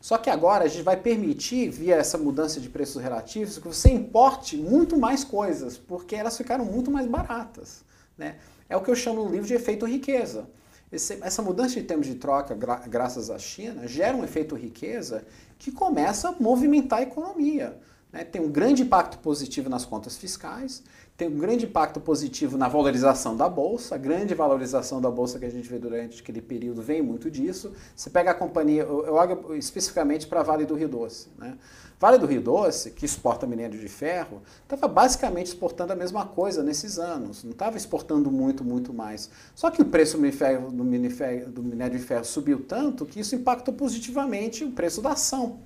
Só 0.00 0.16
que 0.16 0.30
agora 0.30 0.64
a 0.64 0.68
gente 0.68 0.82
vai 0.82 0.96
permitir, 0.96 1.70
via 1.70 1.96
essa 1.96 2.16
mudança 2.16 2.60
de 2.60 2.68
preços 2.68 3.02
relativos, 3.02 3.58
que 3.58 3.66
você 3.66 3.90
importe 3.90 4.56
muito 4.56 4.96
mais 4.96 5.24
coisas, 5.24 5.76
porque 5.76 6.14
elas 6.14 6.36
ficaram 6.36 6.64
muito 6.64 6.90
mais 6.90 7.06
baratas. 7.06 7.84
Né? 8.16 8.36
É 8.68 8.76
o 8.76 8.80
que 8.80 8.90
eu 8.90 8.94
chamo 8.94 9.24
no 9.24 9.30
livro 9.30 9.46
de 9.46 9.54
efeito 9.54 9.86
riqueza. 9.86 10.48
Esse, 10.90 11.18
essa 11.22 11.42
mudança 11.42 11.74
de 11.74 11.82
termos 11.82 12.06
de 12.06 12.14
troca, 12.14 12.54
gra, 12.54 12.76
graças 12.86 13.28
à 13.28 13.38
China, 13.38 13.86
gera 13.86 14.16
um 14.16 14.24
efeito 14.24 14.54
riqueza 14.54 15.24
que 15.58 15.70
começa 15.70 16.28
a 16.30 16.32
movimentar 16.40 17.00
a 17.00 17.02
economia. 17.02 17.78
Né? 18.12 18.24
Tem 18.24 18.40
um 18.40 18.50
grande 18.50 18.82
impacto 18.82 19.18
positivo 19.18 19.68
nas 19.68 19.84
contas 19.84 20.16
fiscais, 20.16 20.82
tem 21.18 21.26
um 21.26 21.36
grande 21.36 21.66
impacto 21.66 22.00
positivo 22.00 22.56
na 22.56 22.68
valorização 22.68 23.36
da 23.36 23.48
bolsa. 23.48 23.96
A 23.96 23.98
grande 23.98 24.36
valorização 24.36 25.00
da 25.00 25.10
bolsa 25.10 25.36
que 25.36 25.44
a 25.44 25.50
gente 25.50 25.68
vê 25.68 25.76
durante 25.76 26.22
aquele 26.22 26.40
período 26.40 26.80
vem 26.80 27.02
muito 27.02 27.28
disso. 27.28 27.72
Você 27.94 28.08
pega 28.08 28.30
a 28.30 28.34
companhia, 28.34 28.82
eu 28.82 29.14
olho 29.14 29.56
especificamente 29.56 30.28
para 30.28 30.38
a 30.38 30.42
Vale 30.44 30.64
do 30.64 30.76
Rio 30.76 30.88
Doce. 30.88 31.26
Né? 31.36 31.58
Vale 31.98 32.18
do 32.18 32.26
Rio 32.26 32.40
Doce, 32.40 32.92
que 32.92 33.04
exporta 33.04 33.48
minério 33.48 33.76
de 33.76 33.88
ferro, 33.88 34.40
estava 34.62 34.86
basicamente 34.86 35.46
exportando 35.46 35.92
a 35.92 35.96
mesma 35.96 36.24
coisa 36.24 36.62
nesses 36.62 37.00
anos. 37.00 37.42
Não 37.42 37.50
estava 37.50 37.76
exportando 37.76 38.30
muito, 38.30 38.62
muito 38.62 38.94
mais. 38.94 39.28
Só 39.56 39.72
que 39.72 39.82
o 39.82 39.86
preço 39.86 40.16
do 40.16 40.84
minério, 40.84 41.50
do 41.50 41.64
minério 41.64 41.98
de 41.98 42.04
ferro 42.04 42.24
subiu 42.24 42.60
tanto 42.62 43.04
que 43.04 43.18
isso 43.18 43.34
impactou 43.34 43.74
positivamente 43.74 44.62
o 44.62 44.70
preço 44.70 45.02
da 45.02 45.10
ação. 45.10 45.58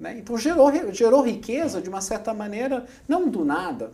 Né? 0.00 0.18
Então 0.18 0.36
gerou, 0.36 0.68
gerou 0.92 1.22
riqueza 1.22 1.80
de 1.80 1.88
uma 1.88 2.00
certa 2.00 2.34
maneira, 2.34 2.84
não 3.06 3.28
do 3.28 3.44
nada, 3.44 3.92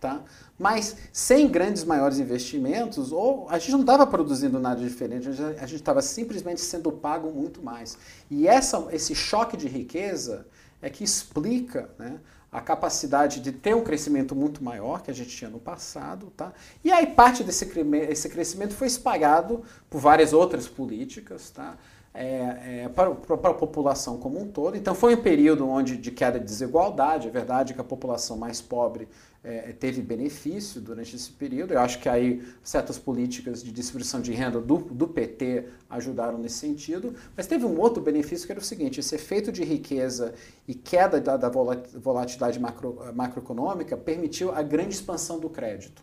Tá? 0.00 0.22
Mas 0.58 0.96
sem 1.12 1.48
grandes 1.48 1.82
maiores 1.82 2.18
investimentos, 2.18 3.12
ou 3.12 3.48
a 3.48 3.58
gente 3.58 3.72
não 3.72 3.80
estava 3.80 4.06
produzindo 4.06 4.58
nada 4.58 4.80
diferente, 4.80 5.28
a 5.28 5.66
gente 5.66 5.76
estava 5.76 6.02
simplesmente 6.02 6.60
sendo 6.60 6.92
pago 6.92 7.30
muito 7.30 7.62
mais. 7.62 7.96
E 8.30 8.46
essa, 8.46 8.86
esse 8.92 9.14
choque 9.14 9.56
de 9.56 9.68
riqueza 9.68 10.46
é 10.82 10.90
que 10.90 11.02
explica 11.02 11.90
né, 11.98 12.20
a 12.52 12.60
capacidade 12.60 13.40
de 13.40 13.52
ter 13.52 13.74
um 13.74 13.82
crescimento 13.82 14.34
muito 14.34 14.62
maior 14.62 15.02
que 15.02 15.10
a 15.10 15.14
gente 15.14 15.30
tinha 15.34 15.50
no 15.50 15.58
passado. 15.58 16.32
Tá? 16.36 16.52
E 16.84 16.92
aí 16.92 17.06
parte 17.06 17.42
desse 17.42 17.70
esse 18.08 18.28
crescimento 18.28 18.74
foi 18.74 18.86
espalhado 18.86 19.62
por 19.90 20.00
várias 20.00 20.32
outras 20.32 20.68
políticas. 20.68 21.50
Tá? 21.50 21.76
É, 22.16 22.84
é, 22.84 22.88
para, 22.88 23.10
para, 23.14 23.50
a 23.50 23.54
população 23.54 24.18
como 24.18 24.40
um 24.40 24.48
todo. 24.48 24.76
Então 24.76 24.94
foi 24.94 25.14
um 25.14 25.22
período 25.22 25.68
onde 25.68 25.96
de 25.96 26.10
queda 26.10 26.38
de 26.38 26.46
desigualdade. 26.46 27.28
É 27.28 27.30
verdade 27.30 27.74
que 27.74 27.80
a 27.80 27.84
população 27.84 28.36
mais 28.36 28.60
pobre 28.60 29.06
é, 29.44 29.72
teve 29.72 30.00
benefício 30.02 30.80
durante 30.80 31.14
esse 31.14 31.30
período. 31.30 31.74
Eu 31.74 31.80
acho 31.80 32.00
que 32.00 32.08
aí 32.08 32.42
certas 32.64 32.98
políticas 32.98 33.62
de 33.62 33.70
distribuição 33.70 34.20
de 34.20 34.32
renda 34.32 34.60
do, 34.60 34.78
do 34.78 35.06
PT 35.06 35.66
ajudaram 35.90 36.38
nesse 36.38 36.56
sentido. 36.56 37.14
Mas 37.36 37.46
teve 37.46 37.64
um 37.64 37.78
outro 37.78 38.02
benefício 38.02 38.46
que 38.46 38.52
era 38.52 38.60
o 38.60 38.64
seguinte: 38.64 38.98
esse 38.98 39.14
efeito 39.14 39.52
de 39.52 39.62
riqueza 39.62 40.34
e 40.66 40.74
queda 40.74 41.20
da, 41.20 41.36
da 41.36 41.48
volatilidade 41.48 42.58
macro, 42.58 42.98
macroeconômica 43.14 43.96
permitiu 43.96 44.52
a 44.52 44.62
grande 44.62 44.94
expansão 44.94 45.38
do 45.38 45.50
crédito. 45.50 46.02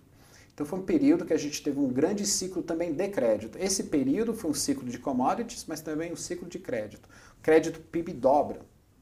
Então 0.54 0.66
foi 0.66 0.80
um 0.80 0.84
período 0.84 1.26
que 1.26 1.34
a 1.34 1.38
gente 1.38 1.64
teve 1.64 1.80
um 1.80 1.88
grande 1.88 2.26
ciclo 2.26 2.62
também 2.62 2.94
de 2.94 3.08
crédito. 3.08 3.58
Esse 3.58 3.86
período 3.86 4.34
foi 4.34 4.52
um 4.52 4.54
ciclo 4.54 4.88
de 4.88 5.00
commodities, 5.00 5.66
mas 5.68 5.82
também 5.82 6.14
um 6.14 6.16
ciclo 6.16 6.48
de 6.48 6.60
crédito. 6.60 7.10
crédito 7.42 7.80
PIB 7.80 8.14
dobra, 8.14 8.62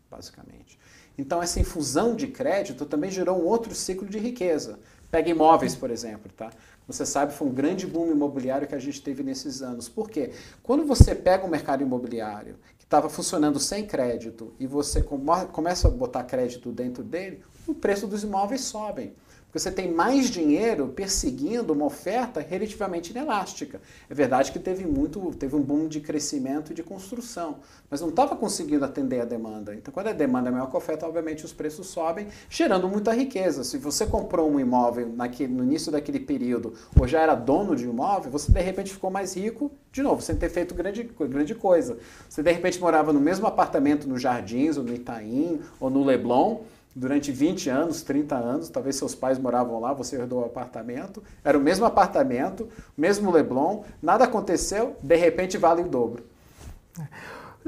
basicamente. 0.10 0.80
Então 1.18 1.44
essa 1.44 1.60
infusão 1.60 2.16
de 2.16 2.28
crédito 2.28 2.86
também 2.86 3.12
gerou 3.12 3.42
um 3.42 3.46
outro 3.46 3.76
ciclo 3.76 4.08
de 4.08 4.18
riqueza. 4.18 4.80
Pega 5.12 5.30
imóveis, 5.30 5.76
por 5.76 5.92
exemplo, 5.92 6.32
tá? 6.32 6.52
Você 6.88 7.06
sabe, 7.06 7.34
foi 7.34 7.50
um 7.50 7.54
grande 7.54 7.86
boom 7.86 8.12
imobiliário 8.12 8.66
que 8.66 8.74
a 8.74 8.80
gente 8.80 9.02
teve 9.02 9.22
nesses 9.22 9.62
anos. 9.62 9.90
Por 9.90 10.10
quê? 10.10 10.32
Quando 10.64 10.86
você 10.86 11.14
pega 11.14 11.46
o 11.46 11.50
mercado 11.50 11.84
imobiliário 11.84 12.56
que 12.78 12.86
estava 12.86 13.10
funcionando 13.10 13.60
sem 13.60 13.86
crédito 13.86 14.54
e 14.58 14.66
você 14.66 15.04
começa 15.52 15.90
a 15.90 15.92
botar 15.92 16.24
crédito 16.24 16.72
dentro 16.72 17.04
dele, 17.04 17.44
o 17.68 17.74
preço 17.74 18.08
dos 18.08 18.24
imóveis 18.24 18.62
sobem. 18.62 19.14
Porque 19.52 19.60
você 19.60 19.70
tem 19.70 19.92
mais 19.92 20.30
dinheiro 20.30 20.88
perseguindo 20.88 21.74
uma 21.74 21.84
oferta 21.84 22.40
relativamente 22.40 23.10
inelástica. 23.12 23.82
É 24.10 24.14
verdade 24.14 24.50
que 24.50 24.58
teve 24.58 24.86
muito, 24.86 25.20
teve 25.36 25.58
um 25.58 25.62
boom 25.62 25.90
de 25.90 26.00
crescimento 26.00 26.72
e 26.72 26.74
de 26.74 26.82
construção, 26.82 27.58
mas 27.90 28.00
não 28.00 28.08
estava 28.08 28.34
conseguindo 28.34 28.86
atender 28.86 29.20
a 29.20 29.26
demanda. 29.26 29.76
Então, 29.76 29.94
quando 29.94 30.08
a 30.08 30.14
demanda 30.14 30.48
é 30.48 30.52
maior 30.54 30.70
que 30.70 30.76
a 30.78 30.80
oferta, 30.80 31.06
obviamente 31.06 31.44
os 31.44 31.52
preços 31.52 31.88
sobem, 31.88 32.30
gerando 32.50 32.88
muita 32.88 33.14
riqueza. 33.14 33.66
Se 33.66 33.78
você 33.78 34.06
comprou 34.06 34.50
um 34.50 34.58
imóvel 34.58 35.12
naquele, 35.14 35.52
no 35.52 35.66
início 35.66 35.92
daquele 35.92 36.22
período, 36.22 36.74
ou 36.98 37.06
já 37.06 37.20
era 37.20 37.36
dono 37.36 37.76
de 37.76 37.86
um 37.86 37.92
imóvel, 37.92 38.32
você 38.32 38.50
de 38.50 38.62
repente 38.62 38.94
ficou 38.94 39.12
mais 39.12 39.36
rico, 39.36 39.70
de 39.92 40.02
novo, 40.02 40.22
sem 40.22 40.38
ter 40.38 40.48
feito 40.48 40.74
grande, 40.74 41.04
grande 41.04 41.54
coisa. 41.54 41.98
Você 42.30 42.42
de 42.42 42.54
repente 42.54 42.80
morava 42.80 43.12
no 43.12 43.20
mesmo 43.20 43.46
apartamento 43.46 44.08
no 44.08 44.18
Jardins, 44.18 44.78
ou 44.78 44.84
no 44.86 44.94
Itaim, 44.94 45.60
ou 45.78 45.90
no 45.90 46.06
Leblon, 46.06 46.62
durante 46.96 47.32
20 47.32 47.70
anos, 47.70 48.02
30 48.02 48.36
anos, 48.36 48.70
talvez 48.70 48.96
seus 48.96 49.16
pais 49.16 49.40
moravam 49.40 49.80
lá, 49.80 49.94
você 49.94 50.18
herdou 50.18 50.42
o 50.42 50.46
apartamento, 50.46 51.24
era 51.44 51.58
o 51.58 51.62
mesmo 51.62 51.86
apartamento, 51.86 52.68
mesmo 52.98 53.32
Leblon, 53.32 53.84
nada 54.02 54.26
aconteceu, 54.26 54.96
de 55.02 55.16
repente 55.16 55.58
vale 55.58 55.82
o 55.82 55.88
dobro. 55.88 56.24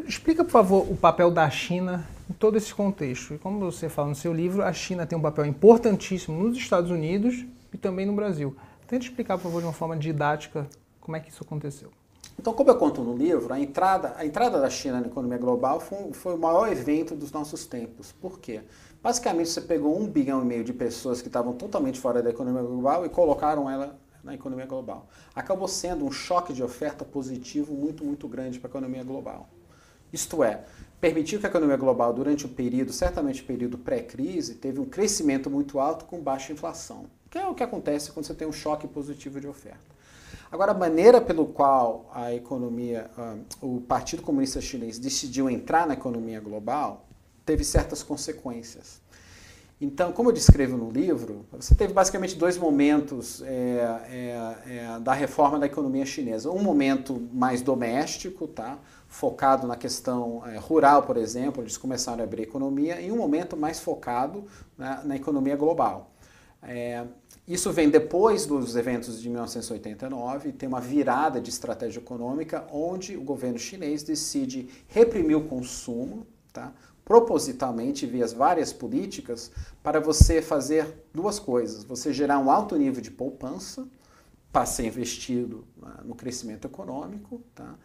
Explica, 0.06 0.44
por 0.44 0.52
favor, 0.52 0.92
o 0.92 0.96
papel 0.96 1.30
da 1.30 1.50
China 1.50 2.08
em 2.30 2.34
todo 2.34 2.58
esse 2.58 2.74
contexto. 2.74 3.36
E 3.36 3.38
como 3.38 3.60
você 3.60 3.88
fala 3.88 4.10
no 4.10 4.16
seu 4.16 4.34
livro, 4.34 4.64
a 4.64 4.74
China 4.74 5.06
tem 5.06 5.18
um 5.18 5.22
papel 5.22 5.46
importantíssimo 5.46 6.42
nos 6.42 6.58
Estados 6.58 6.90
Unidos 6.90 7.46
e 7.72 7.78
também 7.78 8.06
no 8.06 8.14
Brasil. 8.14 8.56
Tenta 8.88 9.06
explicar, 9.06 9.38
por 9.38 9.44
favor, 9.44 9.60
de 9.62 9.68
uma 9.68 9.74
forma 9.74 9.96
didática, 9.96 10.68
como 11.00 11.16
é 11.16 11.20
que 11.20 11.30
isso 11.30 11.44
aconteceu. 11.44 11.92
Então, 12.40 12.54
como 12.54 12.72
eu 12.72 12.76
conto 12.76 13.02
no 13.04 13.16
livro, 13.16 13.54
a 13.54 13.60
entrada, 13.60 14.16
a 14.18 14.26
entrada 14.26 14.60
da 14.60 14.70
China 14.70 15.00
na 15.00 15.08
economia 15.08 15.38
global 15.38 15.80
foi, 15.80 16.12
foi 16.14 16.34
o 16.34 16.38
maior 16.38 16.72
evento 16.72 17.16
dos 17.16 17.32
nossos 17.32 17.66
tempos. 17.66 18.12
Por 18.12 18.40
quê? 18.40 18.62
Basicamente, 19.04 19.50
você 19.50 19.60
pegou 19.60 20.00
um 20.00 20.08
bilhão 20.08 20.42
e 20.42 20.46
meio 20.46 20.64
de 20.64 20.72
pessoas 20.72 21.22
que 21.22 21.28
estavam 21.28 21.52
totalmente 21.52 22.00
fora 22.00 22.24
da 22.24 22.30
economia 22.30 22.62
global 22.62 23.06
e 23.06 23.10
colocaram 23.10 23.70
ela 23.70 24.00
na 24.24 24.34
economia 24.34 24.66
global. 24.66 25.10
Acabou 25.36 25.68
sendo 25.68 26.06
um 26.06 26.12
choque 26.12 26.54
de 26.54 26.64
oferta 26.64 27.04
positivo 27.04 27.74
muito, 27.74 28.06
muito 28.06 28.30
grande 28.30 28.62
para 28.62 28.70
a 28.70 28.72
economia 28.72 29.04
global. 29.04 29.50
Isto 30.14 30.42
é, 30.42 30.64
permitiu 31.02 31.38
que 31.38 31.46
a 31.46 31.50
economia 31.50 31.76
global, 31.76 32.14
durante 32.14 32.46
o 32.46 32.50
período, 32.50 32.94
certamente 32.94 33.42
o 33.42 33.46
período 33.46 33.78
pré-crise, 33.78 34.56
teve 34.56 34.80
um 34.80 34.86
crescimento 34.86 35.50
muito 35.50 35.82
alto 35.82 36.06
com 36.06 36.22
baixa 36.22 36.54
inflação, 36.54 37.08
que 37.30 37.38
é 37.38 37.46
o 37.46 37.54
que 37.54 37.64
acontece 37.64 38.10
quando 38.10 38.26
você 38.26 38.34
tem 38.34 38.48
um 38.48 38.54
choque 38.54 38.88
positivo 38.88 39.42
de 39.42 39.48
oferta. 39.48 39.94
Agora, 40.50 40.72
a 40.72 40.76
maneira 40.76 41.20
pelo 41.20 41.48
qual 41.48 42.10
a 42.14 42.34
economia, 42.34 43.12
uh, 43.18 43.76
o 43.76 43.82
Partido 43.82 44.22
Comunista 44.22 44.62
Chinês 44.62 44.98
decidiu 44.98 45.50
entrar 45.50 45.86
na 45.86 45.94
economia 45.94 46.40
global, 46.40 47.06
teve 47.46 47.64
certas 47.64 48.04
consequências. 48.04 49.02
Então, 49.82 50.14
como 50.14 50.30
eu 50.30 50.34
descrevo 50.34 50.78
no 50.78 50.90
livro, 50.90 51.46
você 51.52 51.76
teve 51.76 51.94
basicamente 51.94 52.38
dois 52.38 52.58
momentos 52.58 53.42
é, 53.42 53.48
é, 54.10 54.76
é, 54.78 55.00
da 55.02 55.14
reforma 55.14 55.60
da 55.60 55.66
economia 55.66 56.06
chinesa. 56.06 56.50
Um 56.50 56.64
momento 56.64 57.22
mais 57.34 57.62
doméstico, 57.62 58.48
tá? 58.48 58.80
focado 59.14 59.68
na 59.68 59.76
questão 59.76 60.42
é, 60.48 60.58
rural, 60.58 61.04
por 61.04 61.18
exemplo, 61.18 61.62
eles 61.62 61.78
começaram 61.78 62.22
a 62.22 62.24
abrir 62.24 62.42
a 62.42 62.44
economia, 62.46 63.00
e 63.00 63.12
um 63.12 63.16
momento 63.16 63.56
mais 63.56 63.80
focado 63.80 64.46
né, 64.76 65.02
na 65.06 65.16
economia 65.16 65.56
global. 65.56 66.12
É, 66.64 67.06
isso 67.48 67.72
vem 67.72 67.90
depois 67.90 68.48
dos 68.48 68.76
eventos 68.76 69.22
de 69.22 69.30
1989, 69.30 70.54
tem 70.54 70.68
uma 70.68 70.82
virada 70.82 71.40
de 71.40 71.52
estratégia 71.52 72.00
econômica 72.00 72.66
onde 72.72 73.16
o 73.16 73.22
governo 73.22 73.60
chinês 73.60 74.02
decide 74.02 74.68
reprimir 74.88 75.38
o 75.38 75.44
consumo, 75.44 76.26
tá? 76.52 76.74
Propositalmente 77.06 78.06
via 78.06 78.24
as 78.24 78.34
várias 78.34 78.72
políticas, 78.72 79.52
para 79.82 80.00
você 80.00 80.42
fazer 80.42 81.06
duas 81.14 81.40
coisas. 81.40 81.84
Você 81.84 82.14
gerar 82.14 82.40
um 82.40 82.50
alto 82.50 82.76
nível 82.76 83.02
de 83.02 83.12
poupança 83.12 83.88
para 84.52 84.66
ser 84.66 84.86
investido 84.86 85.66
no 86.06 86.16
crescimento 86.16 86.66
econômico, 86.66 87.42
tá? 87.56 87.76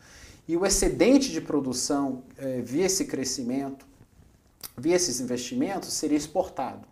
e 0.46 0.57
o 0.57 0.64
excedente 0.64 1.31
de 1.31 1.40
produção 1.40 2.24
eh, 2.37 2.62
via 2.62 2.87
esse 2.87 3.04
crescimento, 3.04 3.87
via 4.76 4.96
esses 4.96 5.20
investimentos, 5.20 5.92
seria 5.92 6.16
exportado. 6.16 6.87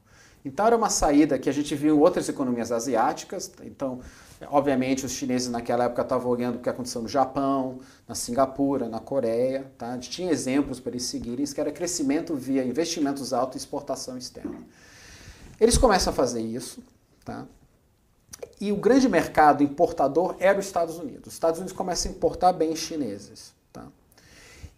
Então 0.47 0.65
era 0.65 0.77
uma 0.77 0.89
saída 0.89 1.37
que 1.41 1.51
a 1.51 1.53
gente 1.53 1.75
viu 1.75 1.97
em 1.97 1.99
outras 1.99 2.29
economias 2.29 2.71
asiáticas. 2.71 3.51
Então, 3.65 3.99
obviamente, 4.47 5.05
os 5.05 5.11
chineses 5.11 5.51
naquela 5.51 5.87
época 5.87 6.03
estavam 6.03 6.31
olhando 6.31 6.55
o 6.55 6.59
que 6.61 6.71
aconteceu 6.71 7.03
no 7.03 7.09
Japão, 7.09 7.81
na 8.07 8.15
Singapura, 8.15 8.89
na 8.89 9.01
Coreia. 9.01 9.67
Tá? 9.77 9.91
A 9.91 9.95
gente 9.95 10.09
tinha 10.09 10.31
exemplos 10.31 10.79
para 10.79 10.93
eles 10.93 11.03
seguirem, 11.03 11.45
que 11.45 11.61
era 11.61 11.73
crescimento 11.73 12.37
via 12.37 12.65
investimentos 12.65 13.33
altos 13.33 13.57
e 13.57 13.59
exportação 13.59 14.17
externa. 14.17 14.63
Eles 15.61 15.77
começam 15.77 16.13
a 16.13 16.15
fazer 16.15 16.43
isso. 16.43 16.81
Tá? 17.25 17.45
E 18.61 18.71
o 18.71 18.77
grande 18.77 19.09
mercado 19.09 19.65
importador 19.65 20.37
era 20.39 20.61
os 20.61 20.67
Estados 20.67 20.97
Unidos. 20.97 21.27
Os 21.27 21.33
Estados 21.33 21.59
Unidos 21.59 21.77
começam 21.77 22.13
a 22.13 22.15
importar 22.15 22.53
bens 22.53 22.79
chineses. 22.79 23.53
Tá? 23.73 23.85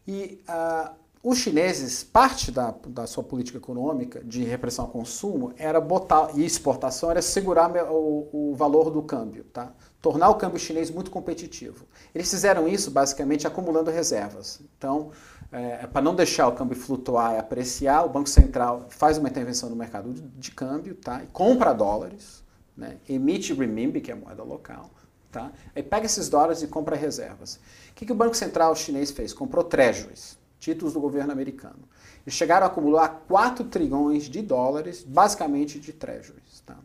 E 0.06 0.40
uh, 0.48 0.94
os 1.20 1.38
chineses, 1.38 2.04
parte 2.04 2.52
da, 2.52 2.72
da 2.86 3.06
sua 3.06 3.24
política 3.24 3.58
econômica 3.58 4.22
de 4.22 4.44
repressão 4.44 4.84
ao 4.84 4.90
consumo 4.90 5.52
era 5.56 5.80
botar, 5.80 6.30
e 6.34 6.44
exportação 6.44 7.10
era 7.10 7.20
segurar 7.20 7.70
o, 7.90 8.28
o 8.32 8.54
valor 8.54 8.88
do 8.88 9.02
câmbio, 9.02 9.42
tá? 9.44 9.72
tornar 10.00 10.28
o 10.28 10.36
câmbio 10.36 10.60
chinês 10.60 10.90
muito 10.90 11.10
competitivo. 11.10 11.86
Eles 12.14 12.30
fizeram 12.30 12.68
isso 12.68 12.90
basicamente 12.92 13.48
acumulando 13.48 13.90
reservas. 13.90 14.60
Então, 14.76 15.10
é, 15.50 15.88
para 15.88 16.00
não 16.00 16.14
deixar 16.14 16.46
o 16.46 16.52
câmbio 16.52 16.76
flutuar 16.76 17.34
e 17.34 17.38
apreciar, 17.38 18.04
o 18.04 18.08
Banco 18.08 18.28
Central 18.28 18.86
faz 18.88 19.18
uma 19.18 19.28
intervenção 19.28 19.68
no 19.68 19.74
mercado 19.74 20.12
de, 20.12 20.22
de 20.22 20.50
câmbio 20.52 20.94
tá? 20.94 21.24
e 21.24 21.26
compra 21.26 21.72
dólares, 21.72 22.44
né? 22.76 22.96
emite 23.08 23.52
renminbi, 23.52 24.00
que 24.00 24.12
é 24.12 24.14
a 24.14 24.16
moeda 24.16 24.44
local, 24.44 24.88
tá? 25.32 25.50
aí 25.74 25.82
pega 25.82 26.06
esses 26.06 26.28
dólares 26.28 26.62
e 26.62 26.68
compra 26.68 26.94
reservas. 26.94 27.56
O 27.90 27.94
que, 27.96 28.06
que 28.06 28.12
o 28.12 28.14
Banco 28.14 28.36
Central 28.36 28.76
chinês 28.76 29.10
fez? 29.10 29.32
Comprou 29.32 29.64
treasuries 29.64 30.37
títulos 30.58 30.94
do 30.94 31.00
governo 31.00 31.32
americano. 31.32 31.88
Eles 32.26 32.34
chegaram 32.34 32.66
a 32.66 32.68
acumular 32.68 33.24
4 33.26 33.64
trilhões 33.64 34.24
de 34.24 34.42
dólares, 34.42 35.02
basicamente 35.02 35.78
de 35.78 35.92
treasuries. 35.92 36.60
Tá? 36.66 36.76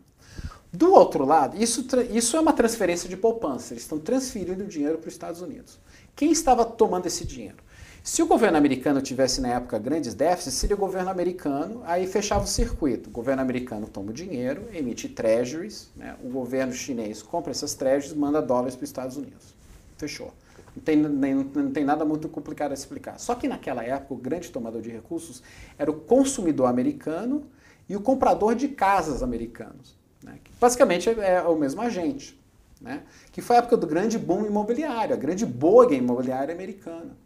Do 0.72 0.92
outro 0.92 1.24
lado, 1.24 1.60
isso, 1.62 1.86
isso 2.10 2.36
é 2.36 2.40
uma 2.40 2.52
transferência 2.52 3.08
de 3.08 3.16
poupança. 3.16 3.72
Eles 3.72 3.84
estão 3.84 3.98
transferindo 3.98 4.64
dinheiro 4.64 4.98
para 4.98 5.08
os 5.08 5.14
Estados 5.14 5.40
Unidos. 5.40 5.78
Quem 6.16 6.32
estava 6.32 6.64
tomando 6.64 7.06
esse 7.06 7.24
dinheiro? 7.24 7.64
Se 8.02 8.22
o 8.22 8.26
governo 8.26 8.58
americano 8.58 9.00
tivesse 9.00 9.40
na 9.40 9.48
época 9.48 9.78
grandes 9.78 10.12
déficits, 10.12 10.58
seria 10.58 10.76
o 10.76 10.78
governo 10.78 11.08
americano, 11.10 11.80
aí 11.86 12.06
fechava 12.06 12.44
o 12.44 12.46
circuito. 12.46 13.08
O 13.08 13.12
governo 13.12 13.40
americano 13.40 13.86
toma 13.86 14.10
o 14.10 14.12
dinheiro, 14.12 14.68
emite 14.74 15.08
treasuries, 15.08 15.88
né? 15.96 16.14
o 16.22 16.28
governo 16.28 16.72
chinês 16.72 17.22
compra 17.22 17.50
essas 17.50 17.74
treasuries 17.74 18.12
e 18.12 18.18
manda 18.18 18.42
dólares 18.42 18.74
para 18.74 18.84
os 18.84 18.90
Estados 18.90 19.16
Unidos. 19.16 19.54
Fechou. 19.96 20.34
Não 20.76 20.82
tem, 20.82 20.96
nem, 20.96 21.34
não 21.34 21.70
tem 21.70 21.84
nada 21.84 22.04
muito 22.04 22.28
complicado 22.28 22.72
a 22.72 22.74
explicar. 22.74 23.18
Só 23.18 23.34
que 23.34 23.46
naquela 23.46 23.84
época, 23.84 24.14
o 24.14 24.16
grande 24.16 24.50
tomador 24.50 24.82
de 24.82 24.90
recursos 24.90 25.42
era 25.78 25.90
o 25.90 25.94
consumidor 25.94 26.66
americano 26.66 27.46
e 27.88 27.94
o 27.94 28.00
comprador 28.00 28.54
de 28.54 28.68
casas 28.68 29.22
americanos. 29.22 29.96
Né? 30.22 30.40
Basicamente 30.60 31.08
é, 31.08 31.34
é 31.34 31.42
o 31.42 31.56
mesmo 31.56 31.80
agente. 31.80 32.38
Né? 32.80 33.02
Que 33.30 33.40
foi 33.40 33.56
a 33.56 33.58
época 33.60 33.76
do 33.76 33.86
grande 33.86 34.18
boom 34.18 34.46
imobiliário, 34.46 35.14
a 35.14 35.18
grande 35.18 35.46
boga 35.46 35.94
imobiliária 35.94 36.52
americana. 36.52 37.16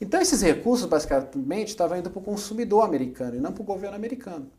Então, 0.00 0.20
esses 0.20 0.42
recursos, 0.42 0.86
basicamente, 0.86 1.68
estavam 1.68 1.98
indo 1.98 2.10
para 2.10 2.18
o 2.18 2.22
consumidor 2.22 2.84
americano 2.84 3.36
e 3.36 3.40
não 3.40 3.52
para 3.52 3.62
o 3.62 3.64
governo 3.64 3.96
americano. 3.96 4.50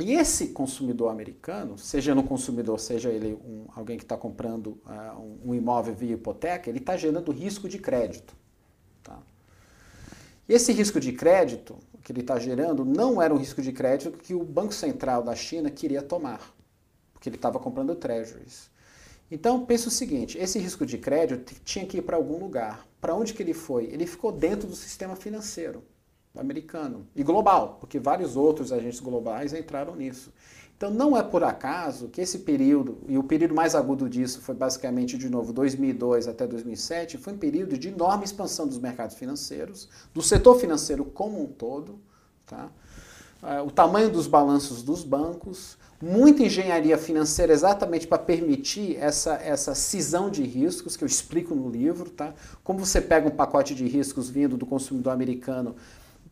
E 0.00 0.14
esse 0.14 0.48
consumidor 0.48 1.10
americano, 1.10 1.78
seja 1.78 2.14
no 2.14 2.24
consumidor, 2.24 2.80
seja 2.80 3.10
ele 3.10 3.34
um, 3.34 3.66
alguém 3.74 3.96
que 3.96 4.02
está 4.02 4.16
comprando 4.16 4.78
uh, 4.86 5.40
um, 5.44 5.54
imóvel 5.54 5.94
via 5.94 6.14
hipoteca, 6.14 6.68
ele 6.68 6.78
está 6.78 6.96
gerando 6.96 7.30
risco 7.30 7.68
de 7.68 7.78
crédito. 7.78 8.34
Tá? 9.04 9.22
E 10.48 10.52
esse 10.52 10.72
risco 10.72 10.98
de 10.98 11.12
crédito 11.12 11.78
que 12.02 12.10
ele 12.10 12.22
está 12.22 12.38
gerando 12.38 12.84
não 12.84 13.22
era 13.22 13.32
um 13.32 13.36
risco 13.36 13.62
de 13.62 13.72
crédito 13.72 14.18
que 14.18 14.34
o 14.34 14.42
Banco 14.42 14.74
Central 14.74 15.22
da 15.22 15.34
China 15.36 15.70
queria 15.70 16.02
tomar, 16.02 16.52
porque 17.12 17.28
ele 17.28 17.36
estava 17.36 17.60
comprando 17.60 17.94
treasuries. 17.94 18.68
Então, 19.30 19.64
pensa 19.64 19.88
o 19.88 19.92
seguinte, 19.92 20.36
esse 20.38 20.58
risco 20.58 20.84
de 20.84 20.98
crédito 20.98 21.54
tinha 21.64 21.86
que 21.86 21.98
ir 21.98 22.02
para 22.02 22.16
algum 22.16 22.38
lugar. 22.38 22.86
Para 23.00 23.14
onde 23.14 23.32
que 23.32 23.42
ele 23.42 23.54
foi? 23.54 23.84
Ele 23.84 24.06
ficou 24.06 24.32
dentro 24.32 24.68
do 24.68 24.74
sistema 24.74 25.16
financeiro 25.16 25.82
americano 26.36 27.06
e 27.14 27.22
global, 27.22 27.78
porque 27.80 27.98
vários 27.98 28.36
outros 28.36 28.72
agentes 28.72 29.00
globais 29.00 29.52
entraram 29.52 29.94
nisso. 29.94 30.32
Então 30.76 30.90
não 30.90 31.16
é 31.16 31.22
por 31.22 31.44
acaso 31.44 32.08
que 32.08 32.20
esse 32.20 32.40
período, 32.40 32.98
e 33.08 33.16
o 33.16 33.22
período 33.22 33.54
mais 33.54 33.74
agudo 33.74 34.08
disso 34.08 34.40
foi 34.40 34.54
basicamente 34.54 35.16
de 35.16 35.28
novo 35.28 35.52
2002 35.52 36.26
até 36.26 36.46
2007, 36.46 37.16
foi 37.16 37.32
um 37.32 37.38
período 37.38 37.78
de 37.78 37.88
enorme 37.88 38.24
expansão 38.24 38.66
dos 38.66 38.78
mercados 38.78 39.16
financeiros, 39.16 39.88
do 40.12 40.20
setor 40.20 40.58
financeiro 40.58 41.04
como 41.04 41.42
um 41.42 41.46
todo, 41.46 42.00
tá? 42.44 42.68
É, 43.42 43.60
o 43.60 43.70
tamanho 43.70 44.10
dos 44.10 44.26
balanços 44.26 44.82
dos 44.82 45.04
bancos, 45.04 45.78
muita 46.02 46.42
engenharia 46.42 46.98
financeira 46.98 47.52
exatamente 47.52 48.06
para 48.06 48.18
permitir 48.18 48.96
essa, 48.96 49.34
essa 49.34 49.74
cisão 49.74 50.28
de 50.28 50.42
riscos 50.42 50.96
que 50.96 51.04
eu 51.04 51.08
explico 51.08 51.54
no 51.54 51.68
livro, 51.68 52.10
tá? 52.10 52.34
Como 52.64 52.84
você 52.84 53.00
pega 53.00 53.28
um 53.28 53.30
pacote 53.30 53.74
de 53.74 53.86
riscos 53.86 54.28
vindo 54.28 54.56
do 54.56 54.66
consumidor 54.66 55.12
americano 55.12 55.76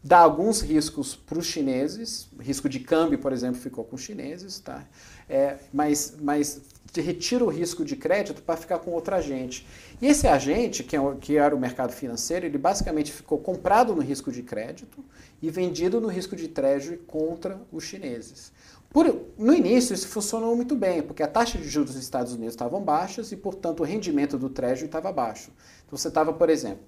dá 0.02 0.18
alguns 0.18 0.60
riscos 0.60 1.14
para 1.14 1.38
os 1.38 1.46
chineses, 1.46 2.28
risco 2.40 2.68
de 2.68 2.80
câmbio, 2.80 3.18
por 3.18 3.32
exemplo, 3.32 3.60
ficou 3.60 3.84
com 3.84 3.96
os 3.96 4.02
chineses, 4.02 4.58
tá? 4.58 4.84
É, 5.28 5.56
mas, 5.72 6.16
mas 6.20 6.60
retira 7.00 7.44
o 7.44 7.48
risco 7.48 7.84
de 7.84 7.96
crédito 7.96 8.42
para 8.42 8.56
ficar 8.56 8.80
com 8.80 8.90
outro 8.90 9.14
agente. 9.14 9.66
E 10.00 10.06
esse 10.06 10.26
agente, 10.26 10.82
que, 10.82 10.96
é, 10.96 11.00
que 11.20 11.36
era 11.36 11.54
o 11.54 11.58
mercado 11.58 11.92
financeiro, 11.92 12.44
ele 12.44 12.58
basicamente 12.58 13.12
ficou 13.12 13.38
comprado 13.38 13.94
no 13.94 14.02
risco 14.02 14.32
de 14.32 14.42
crédito 14.42 15.04
e 15.40 15.48
vendido 15.50 16.00
no 16.00 16.08
risco 16.08 16.34
de 16.34 16.48
treasury 16.48 16.98
contra 16.98 17.60
os 17.70 17.84
chineses. 17.84 18.52
Por, 18.90 19.06
no 19.38 19.54
início 19.54 19.94
isso 19.94 20.06
funcionou 20.08 20.54
muito 20.54 20.76
bem, 20.76 21.00
porque 21.00 21.22
a 21.22 21.28
taxa 21.28 21.56
de 21.56 21.66
juros 21.66 21.94
dos 21.94 22.02
Estados 22.02 22.34
Unidos 22.34 22.52
estavam 22.52 22.82
baixas 22.82 23.32
e, 23.32 23.36
portanto, 23.36 23.80
o 23.80 23.84
rendimento 23.84 24.36
do 24.36 24.50
treasury 24.50 24.86
estava 24.86 25.10
baixo. 25.10 25.50
Então 25.86 25.96
você 25.96 26.08
estava, 26.08 26.32
por 26.32 26.50
exemplo, 26.50 26.82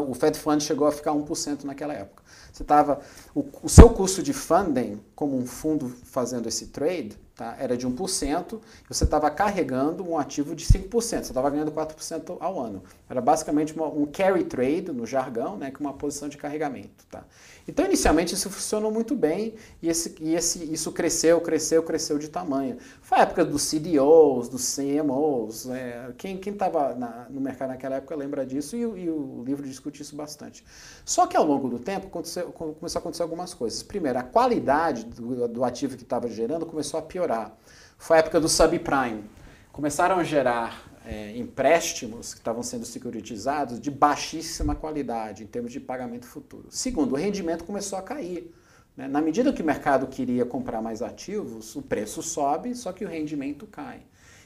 o 0.00 0.14
Fed 0.14 0.38
Fund 0.38 0.60
chegou 0.62 0.86
a 0.86 0.92
ficar 0.92 1.12
1% 1.12 1.64
naquela 1.64 1.94
época. 1.94 2.22
Você 2.54 2.62
estava. 2.62 3.00
O, 3.34 3.44
o, 3.64 3.68
seu 3.68 3.90
custo 3.90 4.22
de 4.22 4.32
funding, 4.32 5.00
como 5.16 5.36
um 5.36 5.44
fundo 5.44 5.88
fazendo 5.88 6.48
esse 6.48 6.68
trade, 6.68 7.18
tá, 7.34 7.56
era 7.58 7.76
de 7.76 7.84
1%, 7.84 8.54
e 8.54 8.94
você 8.94 9.02
estava 9.02 9.28
carregando 9.28 10.08
um 10.08 10.16
ativo 10.16 10.54
de 10.54 10.64
5%. 10.64 10.88
Você 11.00 11.16
estava 11.16 11.50
ganhando 11.50 11.72
4% 11.72 12.36
ao 12.38 12.60
ano. 12.60 12.84
Era 13.10 13.20
basicamente 13.20 13.74
uma, 13.74 13.88
um 13.88 14.06
carry 14.06 14.44
trade, 14.44 14.92
no 14.92 15.04
jargão, 15.04 15.56
né, 15.56 15.72
com 15.72 15.80
uma 15.80 15.94
posição 15.94 16.28
de 16.28 16.36
carregamento. 16.36 17.04
Tá? 17.10 17.24
Então, 17.66 17.86
inicialmente, 17.86 18.34
isso 18.34 18.50
funcionou 18.50 18.92
muito 18.92 19.16
bem 19.16 19.54
e, 19.82 19.88
esse, 19.88 20.14
e 20.20 20.34
esse, 20.34 20.64
isso 20.72 20.92
cresceu, 20.92 21.40
cresceu, 21.40 21.82
cresceu 21.82 22.18
de 22.18 22.28
tamanho. 22.28 22.76
Foi 23.00 23.18
a 23.18 23.22
época 23.22 23.44
dos 23.44 23.68
CDOs, 23.70 24.48
dos 24.48 24.76
CMOs. 24.76 25.64
Né? 25.64 26.12
Quem 26.18 26.38
estava 26.38 26.94
no 27.30 27.40
mercado 27.40 27.70
naquela 27.70 27.96
época 27.96 28.14
lembra 28.14 28.44
disso 28.44 28.76
e, 28.76 28.80
e, 28.80 29.10
o 29.10 29.42
livro 29.44 29.66
discute 29.66 30.02
isso 30.02 30.14
bastante. 30.14 30.64
Só 31.04 31.26
que 31.26 31.36
ao 31.36 31.44
longo 31.44 31.68
do 31.68 31.78
tempo 31.78 32.06
aconteceu, 32.06 32.43
começou 32.52 32.98
a 32.98 33.00
acontecer 33.00 33.22
algumas 33.22 33.54
coisas. 33.54 33.82
Primeiro, 33.82 34.18
a 34.18 34.22
qualidade 34.22 35.04
do, 35.04 35.48
do 35.48 35.64
ativo 35.64 35.96
que 35.96 36.02
estava 36.02 36.28
gerando 36.28 36.66
começou 36.66 36.98
a 36.98 37.02
piorar. 37.02 37.56
Foi 37.98 38.16
a 38.16 38.20
época 38.20 38.40
do 38.40 38.48
subprime. 38.48 39.24
Começaram 39.72 40.16
a 40.16 40.24
gerar 40.24 40.94
é, 41.04 41.36
empréstimos 41.36 42.32
que 42.32 42.40
estavam 42.40 42.62
sendo 42.62 42.86
securitizados 42.86 43.80
de 43.80 43.90
baixíssima 43.90 44.74
qualidade 44.74 45.42
em 45.42 45.46
termos 45.46 45.72
de 45.72 45.80
pagamento 45.80 46.26
futuro. 46.26 46.66
Segundo, 46.70 47.12
o 47.12 47.16
rendimento 47.16 47.64
começou 47.64 47.98
a 47.98 48.02
cair. 48.02 48.52
Né? 48.96 49.08
Na 49.08 49.20
medida 49.20 49.52
que 49.52 49.62
o 49.62 49.64
mercado 49.64 50.06
queria 50.06 50.46
comprar 50.46 50.80
mais 50.80 51.02
ativos, 51.02 51.76
o 51.76 51.82
preço 51.82 52.22
sobe, 52.22 52.74
só 52.74 52.92
que 52.92 53.04
o 53.04 53.08
rendimento 53.08 53.66
cai. 53.66 54.02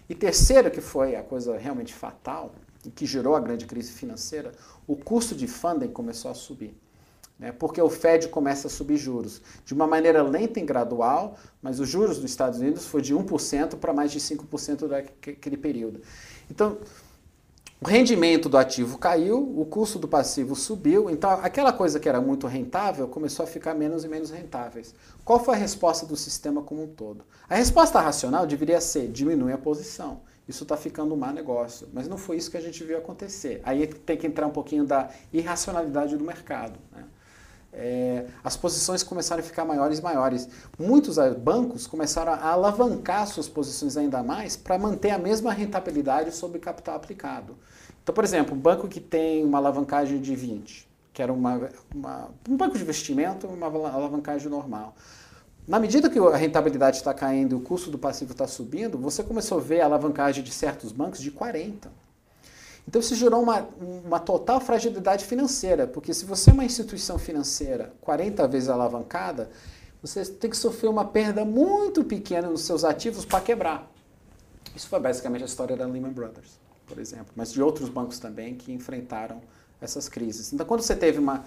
E 0.08 0.14
terceiro, 0.14 0.70
que 0.70 0.80
foi 0.80 1.14
a 1.14 1.22
coisa 1.22 1.56
realmente 1.58 1.92
fatal, 1.92 2.54
que 2.94 3.04
gerou 3.04 3.36
a 3.36 3.40
grande 3.40 3.66
crise 3.66 3.92
financeira, 3.92 4.52
o 4.86 4.96
custo 4.96 5.34
de 5.34 5.46
funding 5.46 5.88
começou 5.88 6.30
a 6.30 6.34
subir. 6.34 6.74
Né? 7.38 7.52
Porque 7.52 7.80
o 7.80 7.88
Fed 7.88 8.28
começa 8.28 8.66
a 8.66 8.70
subir 8.70 8.96
juros 8.96 9.40
de 9.64 9.72
uma 9.72 9.86
maneira 9.86 10.22
lenta 10.22 10.58
e 10.58 10.62
gradual, 10.64 11.36
mas 11.62 11.78
os 11.78 11.88
juros 11.88 12.18
dos 12.18 12.30
Estados 12.30 12.58
Unidos 12.58 12.86
foi 12.86 13.00
de 13.00 13.14
1% 13.14 13.76
para 13.76 13.92
mais 13.92 14.10
de 14.10 14.18
5% 14.18 14.88
daquele 14.88 15.56
período. 15.56 16.00
Então, 16.50 16.78
o 17.80 17.86
rendimento 17.86 18.48
do 18.48 18.58
ativo 18.58 18.98
caiu, 18.98 19.38
o 19.56 19.64
custo 19.64 20.00
do 20.00 20.08
passivo 20.08 20.56
subiu, 20.56 21.08
então 21.08 21.30
aquela 21.30 21.72
coisa 21.72 22.00
que 22.00 22.08
era 22.08 22.20
muito 22.20 22.48
rentável 22.48 23.06
começou 23.06 23.44
a 23.44 23.46
ficar 23.46 23.72
menos 23.72 24.02
e 24.02 24.08
menos 24.08 24.30
rentáveis. 24.30 24.92
Qual 25.24 25.38
foi 25.38 25.54
a 25.54 25.58
resposta 25.58 26.04
do 26.04 26.16
sistema 26.16 26.60
como 26.60 26.82
um 26.82 26.88
todo? 26.88 27.24
A 27.48 27.54
resposta 27.54 28.00
racional 28.00 28.48
deveria 28.48 28.80
ser 28.80 29.06
diminui 29.06 29.52
a 29.52 29.58
posição. 29.58 30.22
Isso 30.48 30.64
está 30.64 30.76
ficando 30.76 31.14
um 31.14 31.16
má 31.16 31.32
negócio, 31.32 31.86
mas 31.92 32.08
não 32.08 32.18
foi 32.18 32.38
isso 32.38 32.50
que 32.50 32.56
a 32.56 32.60
gente 32.60 32.82
viu 32.82 32.98
acontecer. 32.98 33.60
Aí 33.62 33.86
tem 33.86 34.16
que 34.16 34.26
entrar 34.26 34.48
um 34.48 34.50
pouquinho 34.50 34.84
da 34.84 35.10
irracionalidade 35.32 36.16
do 36.16 36.24
mercado. 36.24 36.80
Né? 36.90 37.04
É, 37.72 38.24
as 38.42 38.56
posições 38.56 39.02
começaram 39.02 39.40
a 39.40 39.44
ficar 39.44 39.64
maiores 39.64 39.98
e 39.98 40.02
maiores. 40.02 40.48
Muitos 40.78 41.16
bancos 41.38 41.86
começaram 41.86 42.32
a 42.32 42.50
alavancar 42.50 43.26
suas 43.26 43.48
posições 43.48 43.96
ainda 43.96 44.22
mais 44.22 44.56
para 44.56 44.78
manter 44.78 45.10
a 45.10 45.18
mesma 45.18 45.52
rentabilidade 45.52 46.34
sobre 46.34 46.58
capital 46.58 46.96
aplicado. 46.96 47.56
Então, 48.02 48.14
por 48.14 48.24
exemplo, 48.24 48.54
um 48.54 48.58
banco 48.58 48.88
que 48.88 49.00
tem 49.00 49.44
uma 49.44 49.58
alavancagem 49.58 50.20
de 50.20 50.34
20, 50.34 50.88
que 51.12 51.22
era 51.22 51.32
uma, 51.32 51.68
uma 51.94 52.30
um 52.48 52.56
banco 52.56 52.76
de 52.76 52.82
investimento, 52.82 53.46
uma 53.46 53.66
alavancagem 53.66 54.48
normal. 54.48 54.94
Na 55.66 55.78
medida 55.78 56.08
que 56.08 56.18
a 56.18 56.36
rentabilidade 56.36 56.96
está 56.96 57.12
caindo 57.12 57.52
e 57.52 57.54
o 57.54 57.60
custo 57.60 57.90
do 57.90 57.98
passivo 57.98 58.32
está 58.32 58.46
subindo, 58.46 58.96
você 58.96 59.22
começou 59.22 59.58
a 59.58 59.60
ver 59.60 59.82
a 59.82 59.84
alavancagem 59.84 60.42
de 60.42 60.50
certos 60.50 60.90
bancos 60.92 61.20
de 61.20 61.30
40. 61.30 61.90
Então 62.88 63.00
isso 63.00 63.14
gerou 63.14 63.42
uma, 63.42 63.68
uma 64.02 64.18
total 64.18 64.58
fragilidade 64.62 65.26
financeira, 65.26 65.86
porque 65.86 66.14
se 66.14 66.24
você 66.24 66.48
é 66.48 66.54
uma 66.54 66.64
instituição 66.64 67.18
financeira 67.18 67.92
40 68.00 68.48
vezes 68.48 68.70
alavancada, 68.70 69.50
você 70.00 70.24
tem 70.24 70.48
que 70.48 70.56
sofrer 70.56 70.88
uma 70.88 71.04
perda 71.04 71.44
muito 71.44 72.02
pequena 72.02 72.48
nos 72.48 72.62
seus 72.62 72.84
ativos 72.84 73.26
para 73.26 73.42
quebrar. 73.42 73.92
Isso 74.74 74.88
foi 74.88 74.98
basicamente 75.00 75.42
a 75.42 75.44
história 75.44 75.76
da 75.76 75.84
Lehman 75.84 76.12
Brothers, 76.12 76.58
por 76.86 76.98
exemplo, 76.98 77.26
mas 77.36 77.52
de 77.52 77.60
outros 77.60 77.90
bancos 77.90 78.18
também 78.18 78.54
que 78.54 78.72
enfrentaram 78.72 79.42
essas 79.82 80.08
crises. 80.08 80.50
Então, 80.54 80.64
quando 80.64 80.80
você 80.80 80.96
teve 80.96 81.18
uma 81.18 81.44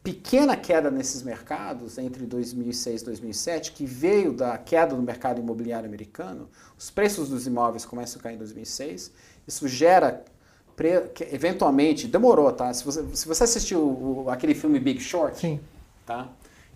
pequena 0.00 0.56
queda 0.56 0.92
nesses 0.92 1.24
mercados 1.24 1.98
entre 1.98 2.24
2006 2.24 3.02
e 3.02 3.04
2007, 3.04 3.72
que 3.72 3.84
veio 3.84 4.32
da 4.32 4.56
queda 4.58 4.94
do 4.94 5.02
mercado 5.02 5.40
imobiliário 5.40 5.88
americano, 5.88 6.48
os 6.78 6.88
preços 6.88 7.30
dos 7.30 7.48
imóveis 7.48 7.84
começam 7.84 8.20
a 8.20 8.22
cair 8.22 8.36
em 8.36 8.38
2006, 8.38 9.10
isso 9.48 9.66
gera 9.66 10.24
eventualmente, 11.32 12.06
demorou, 12.06 12.52
tá? 12.52 12.72
Se 12.72 12.84
você, 12.84 13.04
se 13.14 13.26
você 13.28 13.44
assistiu 13.44 13.80
o, 13.80 14.26
aquele 14.28 14.54
filme 14.54 14.78
Big 14.80 15.00
Short, 15.00 15.38
Sim. 15.38 15.60
tá? 16.04 16.28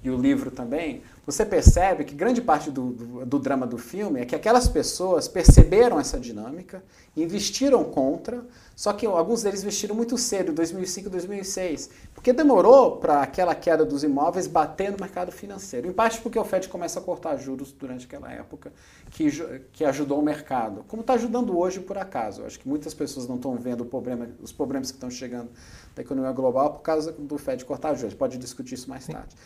E 0.02 0.10
o 0.10 0.16
livro 0.16 0.50
também, 0.50 1.02
você 1.28 1.44
percebe 1.44 2.04
que 2.04 2.14
grande 2.14 2.40
parte 2.40 2.70
do, 2.70 2.90
do, 2.90 3.26
do, 3.26 3.38
drama 3.38 3.66
do 3.66 3.76
filme 3.76 4.18
é 4.18 4.24
que 4.24 4.34
aquelas 4.34 4.66
pessoas 4.66 5.28
perceberam 5.28 6.00
essa 6.00 6.18
dinâmica, 6.18 6.82
investiram 7.14 7.84
contra, 7.84 8.46
só 8.74 8.94
que 8.94 9.04
alguns 9.04 9.42
deles 9.42 9.60
investiram 9.60 9.94
muito 9.94 10.16
cedo, 10.16 10.54
2005, 10.54 11.10
2006, 11.10 11.90
porque 12.14 12.32
demorou 12.32 12.96
para 12.96 13.20
aquela 13.20 13.54
queda 13.54 13.84
dos 13.84 14.02
imóveis 14.02 14.46
bater 14.46 14.90
no 14.90 14.96
mercado 14.98 15.30
financeiro. 15.30 15.86
Em 15.86 15.92
parte 15.92 16.18
porque 16.22 16.38
o 16.38 16.44
Fed 16.46 16.66
começa 16.66 16.98
a 16.98 17.02
cortar 17.02 17.36
juros 17.36 17.72
durante 17.72 18.06
aquela 18.06 18.32
época, 18.32 18.72
que, 19.10 19.28
que 19.74 19.84
ajudou 19.84 20.20
o 20.20 20.22
mercado. 20.22 20.82
Como 20.88 21.02
está 21.02 21.12
ajudando 21.12 21.58
hoje, 21.58 21.78
por 21.78 21.98
acaso. 21.98 22.40
Eu 22.40 22.46
acho 22.46 22.58
que 22.58 22.66
muitas 22.66 22.94
pessoas 22.94 23.28
não 23.28 23.36
estão 23.36 23.54
vendo 23.54 23.84
problema, 23.84 24.30
os 24.42 24.50
problemas 24.50 24.90
que 24.90 24.96
estão 24.96 25.10
chegando 25.10 25.50
da 25.94 26.00
economia 26.00 26.32
global 26.32 26.72
por 26.72 26.80
causa 26.80 27.12
do 27.12 27.36
Fed 27.36 27.66
cortar 27.66 27.94
juros. 27.96 28.14
Pode 28.14 28.38
discutir 28.38 28.76
isso 28.76 28.88
mais 28.88 29.06
tarde. 29.06 29.36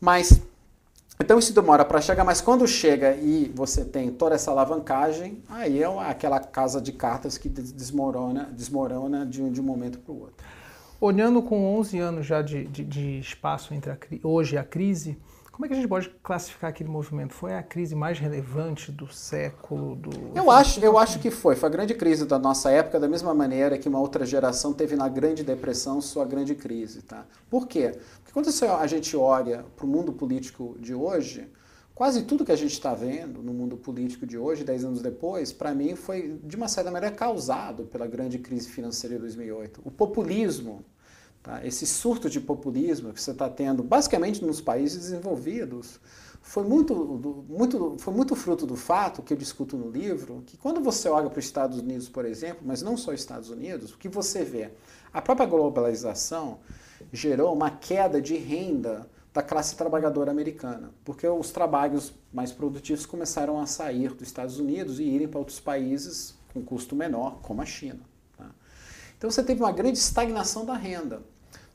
Mas 0.00 0.42
então 1.18 1.38
isso 1.38 1.54
demora 1.54 1.84
para 1.84 2.00
chegar, 2.00 2.24
mas 2.24 2.40
quando 2.40 2.66
chega 2.66 3.14
e 3.14 3.50
você 3.54 3.84
tem 3.84 4.10
toda 4.10 4.34
essa 4.34 4.50
alavancagem, 4.50 5.42
aí 5.48 5.82
é 5.82 5.86
aquela 6.08 6.38
casa 6.38 6.80
de 6.80 6.92
cartas 6.92 7.38
que 7.38 7.48
desmorona, 7.48 8.50
desmorona 8.52 9.24
de 9.24 9.42
um, 9.42 9.50
de 9.50 9.60
um 9.60 9.64
momento 9.64 9.98
para 9.98 10.12
o 10.12 10.20
outro. 10.20 10.44
Olhando 11.00 11.42
com 11.42 11.76
11 11.78 11.98
anos 11.98 12.26
já 12.26 12.42
de, 12.42 12.66
de, 12.66 12.84
de 12.84 13.18
espaço 13.18 13.72
entre 13.74 13.90
a, 13.90 13.98
hoje 14.22 14.56
a 14.58 14.64
crise, 14.64 15.18
como 15.56 15.64
é 15.64 15.68
que 15.68 15.72
a 15.72 15.76
gente 15.76 15.88
pode 15.88 16.10
classificar 16.22 16.68
aquele 16.68 16.90
movimento? 16.90 17.32
Foi 17.32 17.54
a 17.54 17.62
crise 17.62 17.94
mais 17.94 18.18
relevante 18.18 18.92
do 18.92 19.10
século? 19.10 19.96
Do... 19.96 20.10
Eu, 20.34 20.50
acho, 20.50 20.80
eu 20.80 20.98
acho 20.98 21.18
que 21.18 21.30
foi. 21.30 21.56
Foi 21.56 21.66
a 21.66 21.72
grande 21.72 21.94
crise 21.94 22.26
da 22.26 22.38
nossa 22.38 22.70
época, 22.70 23.00
da 23.00 23.08
mesma 23.08 23.32
maneira 23.32 23.78
que 23.78 23.88
uma 23.88 23.98
outra 23.98 24.26
geração 24.26 24.74
teve 24.74 24.96
na 24.96 25.08
Grande 25.08 25.42
Depressão 25.42 25.98
sua 26.02 26.26
grande 26.26 26.54
crise. 26.54 27.00
Tá? 27.00 27.24
Por 27.48 27.66
quê? 27.66 27.98
Porque 28.16 28.34
quando 28.34 28.50
a 28.78 28.86
gente 28.86 29.16
olha 29.16 29.64
para 29.74 29.86
o 29.86 29.88
mundo 29.88 30.12
político 30.12 30.76
de 30.78 30.92
hoje, 30.92 31.50
quase 31.94 32.24
tudo 32.24 32.44
que 32.44 32.52
a 32.52 32.56
gente 32.56 32.72
está 32.72 32.92
vendo 32.92 33.42
no 33.42 33.54
mundo 33.54 33.78
político 33.78 34.26
de 34.26 34.36
hoje, 34.36 34.62
dez 34.62 34.84
anos 34.84 35.00
depois, 35.00 35.54
para 35.54 35.74
mim 35.74 35.96
foi, 35.96 36.38
de 36.44 36.54
uma 36.54 36.68
certa 36.68 36.90
maneira, 36.90 37.16
causado 37.16 37.84
pela 37.84 38.06
grande 38.06 38.38
crise 38.38 38.68
financeira 38.68 39.16
de 39.16 39.22
2008. 39.22 39.80
O 39.82 39.90
populismo 39.90 40.84
Tá? 41.46 41.64
Esse 41.64 41.86
surto 41.86 42.28
de 42.28 42.40
populismo 42.40 43.12
que 43.12 43.22
você 43.22 43.30
está 43.30 43.48
tendo, 43.48 43.80
basicamente 43.84 44.44
nos 44.44 44.60
países 44.60 44.98
desenvolvidos, 44.98 46.00
foi 46.42 46.64
muito, 46.64 47.44
muito, 47.48 47.96
foi 48.00 48.12
muito 48.12 48.34
fruto 48.34 48.66
do 48.66 48.74
fato, 48.74 49.22
que 49.22 49.32
eu 49.32 49.36
discuto 49.36 49.76
no 49.76 49.88
livro, 49.88 50.42
que 50.44 50.56
quando 50.56 50.80
você 50.80 51.08
olha 51.08 51.30
para 51.30 51.38
os 51.38 51.44
Estados 51.44 51.78
Unidos, 51.78 52.08
por 52.08 52.24
exemplo, 52.24 52.64
mas 52.66 52.82
não 52.82 52.96
só 52.96 53.12
os 53.12 53.20
Estados 53.20 53.48
Unidos, 53.48 53.92
o 53.92 53.98
que 53.98 54.08
você 54.08 54.42
vê? 54.42 54.72
A 55.12 55.22
própria 55.22 55.46
globalização 55.46 56.58
gerou 57.12 57.54
uma 57.54 57.70
queda 57.70 58.20
de 58.20 58.36
renda 58.36 59.08
da 59.32 59.40
classe 59.40 59.76
trabalhadora 59.76 60.32
americana, 60.32 60.90
porque 61.04 61.28
os 61.28 61.52
trabalhos 61.52 62.12
mais 62.32 62.50
produtivos 62.50 63.06
começaram 63.06 63.60
a 63.60 63.66
sair 63.66 64.12
dos 64.12 64.26
Estados 64.26 64.58
Unidos 64.58 64.98
e 64.98 65.04
irem 65.04 65.28
para 65.28 65.38
outros 65.38 65.60
países 65.60 66.34
com 66.52 66.60
custo 66.60 66.96
menor, 66.96 67.38
como 67.42 67.62
a 67.62 67.66
China. 67.66 68.00
Tá? 68.36 68.50
Então 69.16 69.30
você 69.30 69.44
teve 69.44 69.62
uma 69.62 69.70
grande 69.70 69.98
estagnação 69.98 70.64
da 70.64 70.74
renda 70.74 71.22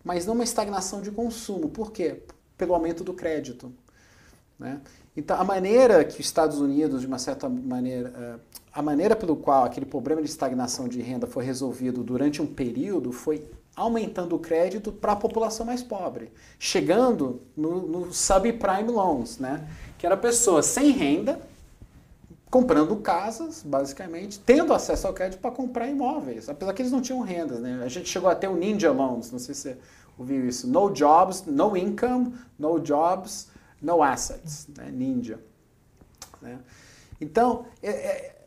mas 0.04 0.26
não 0.26 0.34
uma 0.34 0.44
estagnação 0.44 1.02
de 1.02 1.12
consumo. 1.12 1.70
Por 1.70 1.92
quê? 1.92 2.24
Pelo 2.58 2.74
aumento 2.74 3.04
do 3.04 3.14
crédito. 3.14 3.72
Né? 4.58 4.80
Então, 5.16 5.40
a 5.40 5.44
maneira 5.44 6.04
que 6.04 6.14
os 6.14 6.26
Estados 6.26 6.60
Unidos, 6.60 7.02
de 7.02 7.08
uma 7.08 7.20
certa 7.20 7.50
maneira, 7.50 8.14
eh, 8.16 8.60
a 8.72 8.82
maneira 8.82 9.16
pelo 9.16 9.36
qual 9.36 9.66
aquele 9.66 9.86
problema 9.86 10.22
de 10.22 10.30
estagnação 10.30 10.88
de 10.88 11.02
renda 11.02 11.28
foi 11.28 11.44
resolvido 11.44 12.04
durante 12.04 12.42
um 12.42 12.48
período 12.48 13.12
foi 13.12 13.46
aumentando 13.76 14.36
o 14.36 14.40
crédito 14.40 14.92
para 14.92 15.14
a 15.14 15.16
população 15.16 15.66
mais 15.66 15.82
pobre, 15.82 16.32
chegando 16.60 17.42
no, 17.56 17.88
no 17.88 18.14
subprime 18.14 18.92
loans, 18.92 19.38
né? 19.38 19.68
que 19.98 20.06
era 20.06 20.16
pessoas 20.16 20.66
sem 20.66 20.92
renda, 20.92 21.42
comprando 22.52 22.98
casas, 22.98 23.64
basicamente, 23.64 24.38
tendo 24.38 24.74
acesso 24.74 25.08
ao 25.08 25.14
crédito 25.14 25.40
para 25.40 25.52
comprar 25.52 25.88
imóveis, 25.88 26.50
apesar 26.50 26.74
que 26.74 26.82
eles 26.82 26.92
não 26.92 27.02
tinham 27.02 27.22
rendas. 27.22 27.62
Né? 27.62 27.82
A 27.82 27.88
gente 27.88 28.10
chegou 28.10 28.30
até 28.30 28.50
o 28.50 28.58
Ninja 28.58 28.92
Loans, 28.92 29.32
não 29.32 29.40
sei 29.40 29.56
se 29.56 29.62
você 29.62 29.78
ouviu 30.18 30.46
isso. 30.46 30.68
No 30.68 30.90
jobs, 30.90 31.46
no 31.46 31.78
income, 31.78 32.36
no 32.60 32.78
jobs, 32.80 33.48
no 33.82 34.04
assets. 34.04 34.68
Né? 34.78 34.92
Ninja. 34.92 35.40
Né? 36.42 36.60
Então, 37.22 37.66
é, 37.82 37.90
é, 37.90 38.41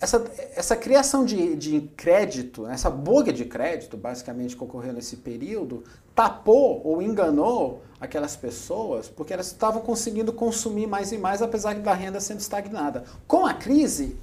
essa, 0.00 0.24
essa 0.56 0.74
criação 0.74 1.24
de, 1.26 1.54
de 1.54 1.82
crédito, 1.94 2.66
essa 2.66 2.88
bolha 2.88 3.32
de 3.32 3.44
crédito, 3.44 3.98
basicamente, 3.98 4.56
que 4.56 4.64
ocorreu 4.64 4.94
nesse 4.94 5.18
período, 5.18 5.84
tapou 6.14 6.80
ou 6.82 7.02
enganou 7.02 7.82
aquelas 8.00 8.34
pessoas 8.34 9.08
porque 9.08 9.32
elas 9.32 9.48
estavam 9.48 9.82
conseguindo 9.82 10.32
consumir 10.32 10.86
mais 10.86 11.12
e 11.12 11.18
mais, 11.18 11.42
apesar 11.42 11.74
da 11.74 11.92
renda 11.92 12.18
sendo 12.18 12.40
estagnada. 12.40 13.04
Com 13.26 13.44
a 13.44 13.52
crise, 13.52 14.16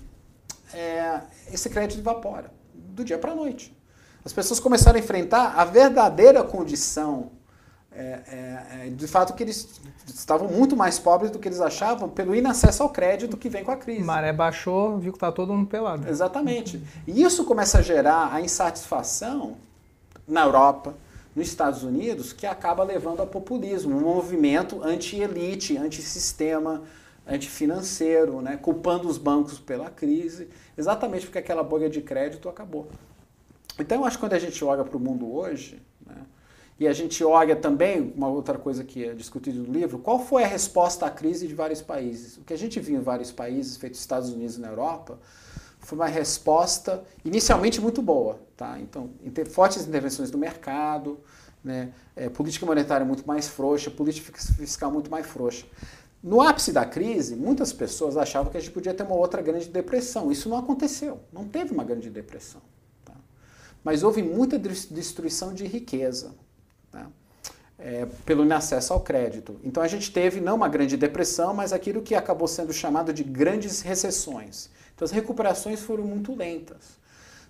é, 0.73 1.21
esse 1.53 1.69
crédito 1.69 1.99
evapora 1.99 2.51
do 2.73 3.03
dia 3.03 3.19
para 3.19 3.33
a 3.33 3.35
noite. 3.35 3.77
As 4.25 4.33
pessoas 4.33 4.59
começaram 4.59 4.97
a 4.97 4.99
enfrentar 4.99 5.53
a 5.55 5.63
verdadeira 5.63 6.43
condição 6.43 7.31
é, 7.99 8.21
é, 8.27 8.85
é, 8.85 8.89
de 8.91 9.07
fato 9.07 9.33
que 9.33 9.41
eles 9.41 9.81
estavam 10.05 10.47
muito 10.47 10.75
mais 10.75 10.99
pobres 10.99 11.31
do 11.31 11.39
que 11.39 11.47
eles 11.47 11.59
achavam 11.59 12.07
pelo 12.07 12.35
inacesso 12.35 12.83
ao 12.83 12.89
crédito 12.89 13.35
que 13.35 13.49
vem 13.49 13.63
com 13.63 13.71
a 13.71 13.75
crise. 13.75 14.03
Maré 14.03 14.31
baixou, 14.31 14.99
viu 14.99 15.11
que 15.11 15.17
está 15.17 15.31
todo 15.31 15.51
mundo 15.51 15.67
pelado. 15.67 16.07
Exatamente. 16.07 16.79
E 17.07 17.23
isso 17.23 17.43
começa 17.43 17.79
a 17.79 17.81
gerar 17.81 18.31
a 18.31 18.39
insatisfação 18.39 19.57
na 20.27 20.43
Europa, 20.43 20.93
nos 21.35 21.47
Estados 21.47 21.81
Unidos, 21.81 22.33
que 22.33 22.45
acaba 22.45 22.83
levando 22.83 23.21
ao 23.21 23.27
populismo, 23.27 23.97
um 23.97 24.01
movimento 24.01 24.83
anti-elite, 24.83 25.75
anti-sistema, 25.75 26.83
antifinanceiro, 27.25 28.43
né, 28.43 28.57
culpando 28.57 29.07
os 29.07 29.17
bancos 29.17 29.57
pela 29.57 29.89
crise, 29.89 30.49
exatamente 30.77 31.25
porque 31.25 31.39
aquela 31.39 31.63
bolha 31.63 31.89
de 31.89 32.01
crédito 32.01 32.47
acabou. 32.47 32.87
Então, 33.79 34.01
eu 34.01 34.05
acho 34.05 34.17
que 34.17 34.23
quando 34.23 34.33
a 34.33 34.39
gente 34.39 34.63
olha 34.63 34.83
para 34.83 34.97
o 34.97 34.99
mundo 34.99 35.33
hoje, 35.33 35.81
e 36.79 36.87
a 36.87 36.93
gente 36.93 37.23
olha 37.23 37.55
também, 37.55 38.13
uma 38.15 38.27
outra 38.27 38.57
coisa 38.57 38.83
que 38.83 39.03
é 39.03 39.13
discutida 39.13 39.57
no 39.57 39.73
livro, 39.73 39.97
qual 39.97 40.19
foi 40.19 40.43
a 40.43 40.47
resposta 40.47 41.07
à 41.07 41.09
crise 41.09 41.47
de 41.47 41.55
vários 41.55 41.81
países? 41.81 42.37
O 42.37 42.41
que 42.41 42.53
a 42.53 42.57
gente 42.57 42.79
viu 42.79 42.97
em 42.97 43.01
vários 43.01 43.31
países, 43.31 43.77
feito 43.77 43.93
nos 43.93 44.01
Estados 44.01 44.29
Unidos 44.29 44.57
e 44.57 44.61
na 44.61 44.67
Europa, 44.67 45.17
foi 45.79 45.97
uma 45.97 46.07
resposta 46.07 47.03
inicialmente 47.25 47.81
muito 47.81 47.99
boa. 47.99 48.39
Tá? 48.55 48.79
Então, 48.79 49.09
fortes 49.49 49.87
intervenções 49.87 50.29
do 50.29 50.37
mercado, 50.37 51.19
né, 51.63 51.93
é, 52.15 52.29
política 52.29 52.65
monetária 52.65 53.05
muito 53.05 53.25
mais 53.27 53.47
frouxa, 53.47 53.89
política 53.89 54.31
fiscal 54.37 54.91
muito 54.91 55.09
mais 55.09 55.25
frouxa. 55.25 55.65
No 56.21 56.41
ápice 56.41 56.71
da 56.71 56.85
crise, 56.85 57.35
muitas 57.35 57.73
pessoas 57.73 58.17
achavam 58.17 58.51
que 58.51 58.57
a 58.57 58.59
gente 58.59 58.71
podia 58.71 58.93
ter 58.93 59.03
uma 59.03 59.15
outra 59.15 59.41
grande 59.41 59.67
depressão. 59.67 60.31
Isso 60.31 60.47
não 60.47 60.57
aconteceu. 60.57 61.21
Não 61.33 61.47
teve 61.47 61.73
uma 61.73 61.83
grande 61.83 62.09
depressão. 62.11 62.61
Tá? 63.03 63.13
Mas 63.83 64.03
houve 64.03 64.21
muita 64.21 64.59
destruição 64.59 65.53
de 65.53 65.65
riqueza 65.65 66.35
tá? 67.03 67.09
é, 67.79 68.05
pelo 68.25 68.43
inacesso 68.43 68.93
ao 68.93 69.01
crédito. 69.01 69.59
Então 69.63 69.83
a 69.83 69.87
gente 69.87 70.11
teve 70.11 70.41
não 70.41 70.55
uma 70.55 70.67
grande 70.67 70.97
depressão, 70.97 71.53
mas 71.53 71.71
aquilo 71.71 72.01
que 72.01 72.15
acabou 72.15 72.47
sendo 72.47 72.73
chamado 72.73 73.13
de 73.13 73.23
grandes 73.23 73.81
recessões. 73.81 74.69
Então 74.95 75.05
as 75.05 75.11
recuperações 75.11 75.81
foram 75.81 76.03
muito 76.03 76.35
lentas. 76.35 76.97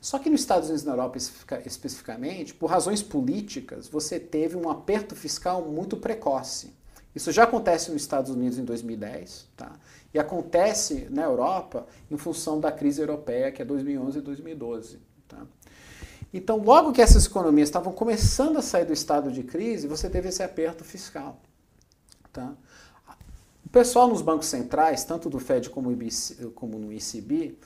Só 0.01 0.19
que 0.19 0.29
nos 0.29 0.41
Estados 0.41 0.69
Unidos 0.69 0.83
e 0.83 0.85
na 0.85 0.93
Europa 0.93 1.17
especificamente, 1.65 2.53
por 2.53 2.69
razões 2.69 3.01
políticas, 3.01 3.87
você 3.87 4.19
teve 4.19 4.55
um 4.55 4.69
aperto 4.69 5.15
fiscal 5.15 5.63
muito 5.63 5.97
precoce. 5.97 6.75
Isso 7.15 7.31
já 7.31 7.43
acontece 7.43 7.91
nos 7.91 8.01
Estados 8.03 8.29
Unidos 8.29 8.59
em 8.59 8.63
2010, 8.63 9.47
tá? 9.57 9.71
E 10.13 10.19
acontece 10.19 11.07
na 11.09 11.23
Europa 11.23 11.87
em 12.11 12.17
função 12.17 12.59
da 12.59 12.71
crise 12.71 13.01
europeia, 13.01 13.51
que 13.51 13.59
é 13.59 13.65
2011 13.65 14.19
e 14.19 14.21
2012, 14.21 14.99
tá? 15.27 15.39
Então, 16.33 16.57
logo 16.57 16.91
que 16.91 17.01
essas 17.01 17.25
economias 17.25 17.69
estavam 17.69 17.93
começando 17.93 18.57
a 18.57 18.61
sair 18.61 18.85
do 18.85 18.93
estado 18.93 19.31
de 19.31 19.43
crise, 19.43 19.87
você 19.87 20.09
teve 20.09 20.29
esse 20.29 20.43
aperto 20.43 20.83
fiscal, 20.83 21.39
tá? 22.33 22.53
O 23.65 23.69
pessoal 23.69 24.07
nos 24.07 24.21
bancos 24.21 24.47
centrais, 24.47 25.03
tanto 25.03 25.29
do 25.29 25.39
Fed 25.39 25.69
como, 25.69 25.91
IBC, 25.91 26.51
como 26.55 26.77
no 26.77 26.91
ECB, 26.91 27.57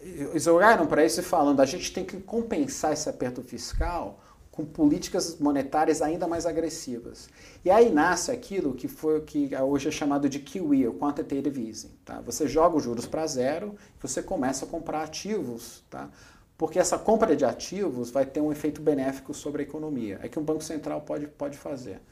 eles 0.00 0.46
olharam 0.46 0.86
para 0.86 1.04
isso 1.04 1.20
e 1.20 1.22
falando, 1.22 1.60
a 1.60 1.66
gente 1.66 1.92
tem 1.92 2.04
que 2.04 2.18
compensar 2.20 2.92
esse 2.92 3.08
aperto 3.08 3.42
fiscal 3.42 4.20
com 4.52 4.64
políticas 4.64 5.38
monetárias 5.38 6.02
ainda 6.02 6.26
mais 6.26 6.46
agressivas. 6.46 7.28
E 7.64 7.70
aí 7.70 7.92
nasce 7.92 8.30
aquilo 8.30 8.74
que 8.74 8.88
foi 8.88 9.20
que 9.20 9.50
hoje 9.56 9.88
é 9.88 9.90
chamado 9.90 10.28
de 10.28 10.40
QE, 10.40 10.88
o 10.88 10.94
Quantitative 10.94 11.68
Easing. 11.68 11.90
Tá? 12.04 12.20
Você 12.22 12.48
joga 12.48 12.76
os 12.76 12.82
juros 12.82 13.06
para 13.06 13.26
zero, 13.26 13.76
você 14.00 14.20
começa 14.20 14.64
a 14.64 14.68
comprar 14.68 15.02
ativos, 15.02 15.84
tá? 15.88 16.10
Porque 16.58 16.78
essa 16.78 16.98
compra 16.98 17.36
de 17.36 17.44
ativos 17.44 18.10
vai 18.10 18.26
ter 18.26 18.40
um 18.40 18.50
efeito 18.50 18.82
benéfico 18.82 19.32
sobre 19.32 19.62
a 19.62 19.64
economia. 19.64 20.18
É 20.20 20.28
que 20.28 20.40
um 20.40 20.42
banco 20.42 20.64
central 20.64 21.00
pode, 21.00 21.28
pode 21.28 21.56
fazer. 21.56 22.02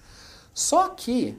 Só 0.55 0.89
que 0.91 1.37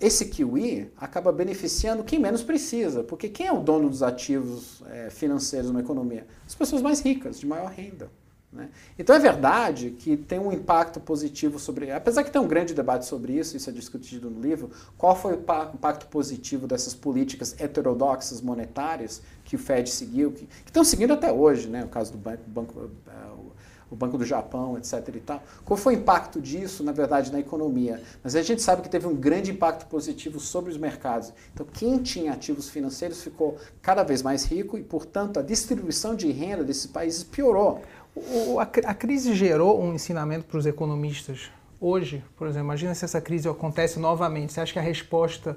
esse 0.00 0.26
QE 0.26 0.92
acaba 0.96 1.32
beneficiando 1.32 2.04
quem 2.04 2.20
menos 2.20 2.44
precisa, 2.44 3.02
porque 3.02 3.28
quem 3.28 3.48
é 3.48 3.52
o 3.52 3.60
dono 3.60 3.90
dos 3.90 4.02
ativos 4.02 4.80
é, 4.86 5.10
financeiros 5.10 5.70
numa 5.70 5.80
economia? 5.80 6.24
As 6.46 6.54
pessoas 6.54 6.80
mais 6.80 7.00
ricas, 7.00 7.40
de 7.40 7.46
maior 7.46 7.70
renda. 7.70 8.08
Né? 8.54 8.70
Então 8.96 9.16
é 9.16 9.18
verdade 9.18 9.90
que 9.90 10.16
tem 10.16 10.38
um 10.38 10.52
impacto 10.52 11.00
positivo 11.00 11.58
sobre. 11.58 11.90
Apesar 11.90 12.22
que 12.22 12.30
tem 12.30 12.40
um 12.40 12.46
grande 12.46 12.72
debate 12.72 13.04
sobre 13.04 13.32
isso, 13.32 13.56
isso 13.56 13.68
é 13.68 13.72
discutido 13.72 14.30
no 14.30 14.40
livro, 14.40 14.70
qual 14.96 15.16
foi 15.16 15.34
o 15.34 15.40
impacto 15.74 16.06
positivo 16.06 16.68
dessas 16.68 16.94
políticas 16.94 17.56
heterodoxas 17.58 18.40
monetárias 18.40 19.20
que 19.54 19.56
o 19.56 19.58
Fed 19.58 19.88
seguiu, 19.88 20.32
que, 20.32 20.48
estão 20.66 20.82
seguindo 20.82 21.12
até 21.12 21.32
hoje, 21.32 21.68
né? 21.68 21.84
o 21.84 21.88
caso 21.88 22.12
do 22.12 22.18
banco, 22.18 22.42
banco 22.48 22.80
uh, 22.80 23.52
o 23.90 23.94
Banco 23.94 24.18
do 24.18 24.24
Japão, 24.24 24.76
etc. 24.76 25.08
E 25.14 25.20
tal. 25.20 25.42
Qual 25.64 25.76
foi 25.76 25.94
o 25.94 25.98
impacto 25.98 26.40
disso, 26.40 26.82
na 26.82 26.90
verdade, 26.90 27.30
na 27.30 27.38
economia? 27.38 28.02
Mas 28.24 28.34
a 28.34 28.42
gente 28.42 28.60
sabe 28.60 28.82
que 28.82 28.88
teve 28.88 29.06
um 29.06 29.14
grande 29.14 29.52
impacto 29.52 29.86
positivo 29.86 30.40
sobre 30.40 30.70
os 30.70 30.76
mercados. 30.76 31.32
Então, 31.52 31.64
quem 31.72 31.98
tinha 31.98 32.32
ativos 32.32 32.68
financeiros 32.68 33.22
ficou 33.22 33.56
cada 33.80 34.02
vez 34.02 34.20
mais 34.20 34.44
rico 34.44 34.76
e, 34.76 34.82
portanto, 34.82 35.38
a 35.38 35.42
distribuição 35.42 36.16
de 36.16 36.32
renda 36.32 36.64
desses 36.64 36.86
países 36.86 37.22
piorou. 37.22 37.82
O, 38.16 38.58
a, 38.58 38.62
a 38.64 38.94
crise 38.94 39.34
gerou 39.34 39.80
um 39.80 39.94
ensinamento 39.94 40.46
para 40.46 40.58
os 40.58 40.66
economistas. 40.66 41.50
Hoje, 41.80 42.24
por 42.36 42.48
exemplo, 42.48 42.66
imagina 42.66 42.94
se 42.94 43.04
essa 43.04 43.20
crise 43.20 43.48
acontece 43.48 44.00
novamente. 44.00 44.52
Você 44.52 44.60
acha 44.60 44.72
que 44.72 44.78
a 44.78 44.82
resposta 44.82 45.56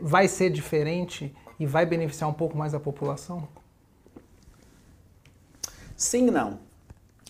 vai 0.00 0.28
ser 0.28 0.50
diferente 0.50 1.34
e 1.58 1.66
vai 1.66 1.86
beneficiar 1.86 2.28
um 2.28 2.34
pouco 2.34 2.56
mais 2.56 2.74
a 2.74 2.80
população? 2.80 3.48
Sim 5.96 6.30
não. 6.30 6.58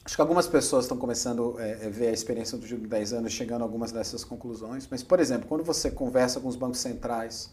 Acho 0.05 0.17
que 0.17 0.21
algumas 0.21 0.47
pessoas 0.47 0.85
estão 0.85 0.99
começando 0.99 1.59
é, 1.59 1.63
a 1.63 1.67
é, 1.85 1.89
ver 1.89 2.09
a 2.09 2.13
experiência 2.13 2.59
do 2.59 2.67
de 2.67 2.77
10 2.77 3.15
anos 3.15 3.33
chegando 3.33 3.63
a 3.63 3.65
algumas 3.65 3.91
dessas 3.91 4.23
conclusões. 4.23 4.87
Mas, 4.91 5.03
por 5.03 5.19
exemplo, 5.19 5.49
quando 5.49 5.65
você 5.65 5.91
conversa 5.91 6.41
com 6.41 6.49
os 6.49 6.57
bancos 6.57 6.81
centrais, 6.81 7.51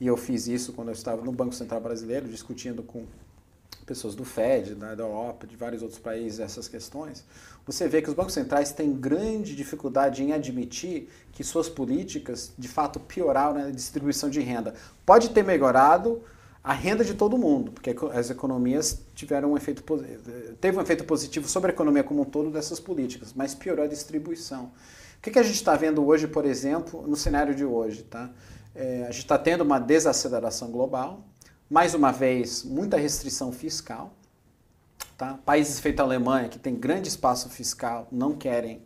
e 0.00 0.06
eu 0.06 0.16
fiz 0.16 0.46
isso 0.46 0.72
quando 0.72 0.88
eu 0.88 0.94
estava 0.94 1.22
no 1.22 1.30
Banco 1.30 1.54
Central 1.54 1.80
Brasileiro, 1.80 2.26
discutindo 2.26 2.82
com 2.82 3.04
pessoas 3.90 4.14
do 4.14 4.24
Fed, 4.24 4.76
da, 4.76 4.92
Europa, 4.92 5.48
de 5.48 5.56
vários 5.56 5.82
outros 5.82 5.98
países 5.98 6.38
essas 6.38 6.68
questões, 6.68 7.24
você 7.66 7.88
vê 7.88 8.00
que 8.00 8.08
os 8.08 8.14
bancos 8.14 8.34
centrais 8.34 8.70
têm 8.70 8.92
grande 8.92 9.56
dificuldade 9.56 10.22
em 10.22 10.32
admitir 10.32 11.08
que 11.32 11.42
suas 11.42 11.68
políticas 11.68 12.52
de 12.56 12.68
fato 12.68 13.00
pioraram 13.00 13.54
na 13.54 13.70
distribuição 13.70 14.30
de 14.30 14.38
renda. 14.38 14.74
Pode 15.04 15.30
ter 15.30 15.42
melhorado 15.42 16.22
a 16.62 16.72
renda 16.72 17.04
de 17.04 17.14
todo 17.14 17.36
mundo, 17.36 17.72
porque 17.72 17.92
as 18.12 18.30
economias 18.30 19.00
tiveram 19.12 19.52
um 19.52 19.56
efeito 19.56 19.82
teve 20.60 20.78
um 20.78 20.80
efeito 20.80 21.02
positivo 21.02 21.48
sobre 21.48 21.72
a 21.72 21.74
economia 21.74 22.04
como 22.04 22.22
um 22.22 22.24
todo 22.24 22.48
dessas 22.48 22.78
políticas, 22.78 23.32
mas 23.34 23.56
piorou 23.56 23.84
a 23.84 23.88
distribuição. 23.88 24.70
O 25.18 25.20
que, 25.20 25.36
a 25.36 25.42
gente 25.42 25.56
está 25.56 25.74
vendo 25.74 26.06
hoje, 26.06 26.28
por 26.28 26.44
exemplo, 26.44 27.04
no 27.08 27.16
cenário 27.16 27.56
de 27.56 27.64
hoje? 27.64 28.04
Tá? 28.04 28.30
É, 28.72 29.02
a 29.02 29.10
gente 29.10 29.24
está 29.24 29.36
tendo 29.36 29.62
uma 29.62 29.80
desaceleração 29.80 30.70
global, 30.70 31.24
mais 31.70 31.94
uma 31.94 32.10
vez, 32.10 32.64
muita 32.64 32.96
restrição 32.96 33.52
fiscal. 33.52 34.12
Tá? 35.16 35.38
Países 35.44 35.78
feitos 35.78 36.00
a 36.00 36.02
Alemanha, 36.02 36.48
que 36.48 36.58
tem 36.58 36.74
grande 36.74 37.08
espaço 37.08 37.48
fiscal, 37.48 38.08
não 38.10 38.34
querem 38.34 38.82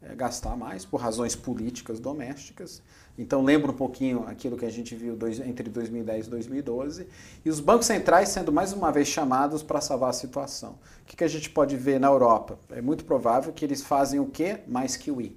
é, 0.00 0.14
gastar 0.14 0.54
mais 0.54 0.84
por 0.84 1.00
razões 1.00 1.34
políticas 1.34 1.98
domésticas. 1.98 2.80
Então 3.18 3.42
lembra 3.42 3.72
um 3.72 3.74
pouquinho 3.74 4.24
aquilo 4.28 4.56
que 4.56 4.64
a 4.64 4.70
gente 4.70 4.94
viu 4.94 5.16
dois, 5.16 5.40
entre 5.40 5.68
2010 5.68 6.28
e 6.28 6.30
2012. 6.30 7.08
E 7.44 7.50
os 7.50 7.58
bancos 7.58 7.86
centrais 7.88 8.28
sendo 8.28 8.52
mais 8.52 8.72
uma 8.72 8.92
vez 8.92 9.08
chamados 9.08 9.64
para 9.64 9.80
salvar 9.80 10.10
a 10.10 10.12
situação. 10.12 10.78
O 11.02 11.06
que, 11.06 11.16
que 11.16 11.24
a 11.24 11.28
gente 11.28 11.50
pode 11.50 11.76
ver 11.76 11.98
na 11.98 12.06
Europa? 12.06 12.56
É 12.70 12.80
muito 12.80 13.04
provável 13.04 13.52
que 13.52 13.64
eles 13.64 13.82
fazem 13.82 14.20
o 14.20 14.26
quê? 14.26 14.60
Mais 14.68 14.94
que 14.94 15.10
o 15.10 15.20
I. 15.20 15.36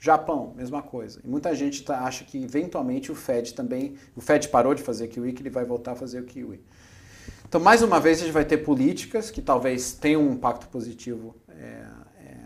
Japão, 0.00 0.52
mesma 0.56 0.80
coisa. 0.80 1.20
E 1.24 1.28
muita 1.28 1.54
gente 1.54 1.82
tá, 1.82 2.04
acha 2.04 2.24
que 2.24 2.42
eventualmente 2.42 3.10
o 3.10 3.14
Fed 3.14 3.54
também, 3.54 3.96
o 4.14 4.20
Fed 4.20 4.48
parou 4.48 4.74
de 4.74 4.82
fazer 4.82 5.08
QE, 5.08 5.32
que 5.32 5.42
ele 5.42 5.50
vai 5.50 5.64
voltar 5.64 5.92
a 5.92 5.96
fazer 5.96 6.20
o 6.20 6.24
QE. 6.24 6.60
Então, 7.48 7.60
mais 7.60 7.82
uma 7.82 7.98
vez, 7.98 8.18
a 8.18 8.24
gente 8.24 8.32
vai 8.32 8.44
ter 8.44 8.58
políticas 8.58 9.30
que 9.30 9.40
talvez 9.40 9.92
tenham 9.92 10.22
um 10.22 10.32
impacto 10.34 10.68
positivo 10.68 11.34
é, 11.48 11.84
é, 12.20 12.36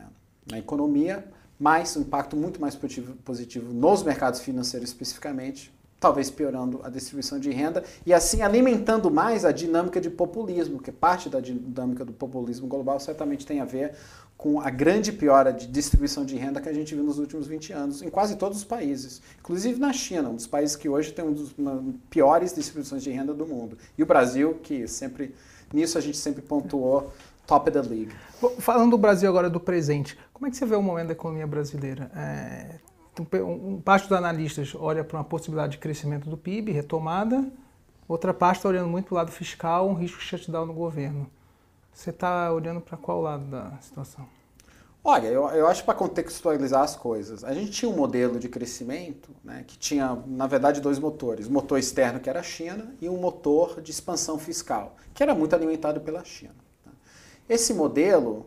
na 0.50 0.58
economia, 0.58 1.24
mas 1.58 1.96
um 1.96 2.02
impacto 2.02 2.36
muito 2.36 2.60
mais 2.60 2.74
positivo, 2.74 3.14
positivo 3.16 3.72
nos 3.72 4.02
mercados 4.02 4.40
financeiros 4.40 4.88
especificamente, 4.88 5.72
talvez 6.02 6.28
piorando 6.32 6.80
a 6.82 6.90
distribuição 6.90 7.38
de 7.38 7.48
renda 7.50 7.84
e 8.04 8.12
assim 8.12 8.42
alimentando 8.42 9.08
mais 9.08 9.44
a 9.44 9.52
dinâmica 9.52 10.00
de 10.00 10.10
populismo, 10.10 10.82
que 10.82 10.90
parte 10.90 11.28
da 11.28 11.38
dinâmica 11.38 12.04
do 12.04 12.12
populismo 12.12 12.66
global 12.66 12.98
certamente 12.98 13.46
tem 13.46 13.60
a 13.60 13.64
ver 13.64 13.92
com 14.36 14.60
a 14.60 14.68
grande 14.68 15.12
piora 15.12 15.52
de 15.52 15.68
distribuição 15.68 16.24
de 16.24 16.34
renda 16.34 16.60
que 16.60 16.68
a 16.68 16.72
gente 16.72 16.92
viu 16.92 17.04
nos 17.04 17.20
últimos 17.20 17.46
20 17.46 17.72
anos, 17.72 18.02
em 18.02 18.10
quase 18.10 18.34
todos 18.34 18.58
os 18.58 18.64
países, 18.64 19.22
inclusive 19.38 19.78
na 19.78 19.92
China, 19.92 20.30
um 20.30 20.34
dos 20.34 20.48
países 20.48 20.74
que 20.74 20.88
hoje 20.88 21.12
tem 21.12 21.24
um 21.24 21.32
dos 21.32 21.54
piores 22.10 22.52
distribuições 22.52 23.04
de 23.04 23.10
renda 23.12 23.32
do 23.32 23.46
mundo. 23.46 23.78
E 23.96 24.02
o 24.02 24.06
Brasil, 24.06 24.58
que 24.60 24.88
sempre, 24.88 25.32
nisso 25.72 25.96
a 25.96 26.00
gente 26.00 26.16
sempre 26.16 26.42
pontuou 26.42 27.12
top 27.46 27.70
the 27.70 27.80
league. 27.80 28.10
Falando 28.58 28.90
do 28.90 28.98
Brasil 28.98 29.30
agora, 29.30 29.48
do 29.48 29.60
presente, 29.60 30.18
como 30.34 30.48
é 30.48 30.50
que 30.50 30.56
você 30.56 30.66
vê 30.66 30.74
o 30.74 30.82
momento 30.82 31.06
da 31.06 31.12
economia 31.12 31.46
brasileira? 31.46 32.10
É, 32.16 32.80
um, 33.20 33.80
parte 33.80 34.08
dos 34.08 34.16
analistas 34.16 34.74
olha 34.74 35.04
para 35.04 35.18
uma 35.18 35.24
possibilidade 35.24 35.72
de 35.72 35.78
crescimento 35.78 36.30
do 36.30 36.36
PIB, 36.36 36.72
retomada, 36.72 37.46
outra 38.08 38.32
parte 38.32 38.56
está 38.56 38.68
olhando 38.68 38.88
muito 38.88 39.06
para 39.06 39.14
o 39.14 39.16
lado 39.16 39.30
fiscal, 39.30 39.88
um 39.88 39.94
risco 39.94 40.18
de 40.18 40.24
shutdown 40.24 40.66
no 40.66 40.72
governo. 40.72 41.30
Você 41.92 42.10
está 42.10 42.50
olhando 42.50 42.80
para 42.80 42.96
qual 42.96 43.20
lado 43.20 43.44
da 43.44 43.76
situação? 43.80 44.26
Olha, 45.04 45.26
eu, 45.26 45.46
eu 45.48 45.66
acho 45.66 45.84
para 45.84 45.94
contextualizar 45.94 46.82
as 46.82 46.94
coisas. 46.94 47.42
A 47.42 47.52
gente 47.52 47.72
tinha 47.72 47.90
um 47.90 47.96
modelo 47.96 48.38
de 48.38 48.48
crescimento 48.48 49.30
né, 49.42 49.64
que 49.66 49.76
tinha, 49.76 50.16
na 50.26 50.46
verdade, 50.46 50.80
dois 50.80 50.98
motores. 50.98 51.48
Um 51.48 51.52
motor 51.52 51.78
externo, 51.78 52.20
que 52.20 52.30
era 52.30 52.38
a 52.38 52.42
China, 52.42 52.94
e 53.00 53.08
um 53.08 53.16
motor 53.16 53.80
de 53.82 53.90
expansão 53.90 54.38
fiscal, 54.38 54.96
que 55.12 55.22
era 55.22 55.34
muito 55.34 55.54
alimentado 55.56 56.00
pela 56.00 56.24
China. 56.24 56.54
Tá? 56.84 56.92
Esse 57.48 57.74
modelo 57.74 58.46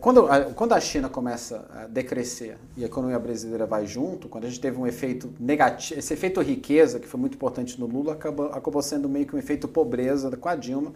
quando, 0.00 0.26
a, 0.26 0.46
quando 0.46 0.72
a 0.72 0.80
China 0.80 1.08
começa 1.08 1.64
a 1.70 1.86
decrescer 1.86 2.58
e 2.76 2.82
a 2.82 2.86
economia 2.86 3.20
brasileira 3.20 3.66
vai 3.66 3.86
junto, 3.86 4.28
quando 4.28 4.44
a 4.44 4.48
gente 4.48 4.60
teve 4.60 4.76
um 4.76 4.84
efeito 4.84 5.32
negativo, 5.38 6.00
esse 6.00 6.12
efeito 6.12 6.40
riqueza, 6.40 6.98
que 6.98 7.06
foi 7.06 7.20
muito 7.20 7.34
importante 7.34 7.78
no 7.78 7.86
Lula, 7.86 8.14
acabou, 8.14 8.46
acabou 8.46 8.82
sendo 8.82 9.08
meio 9.08 9.26
que 9.26 9.36
um 9.36 9.38
efeito 9.38 9.68
pobreza 9.68 10.36
com 10.36 10.48
a 10.48 10.56
Dilma, 10.56 10.92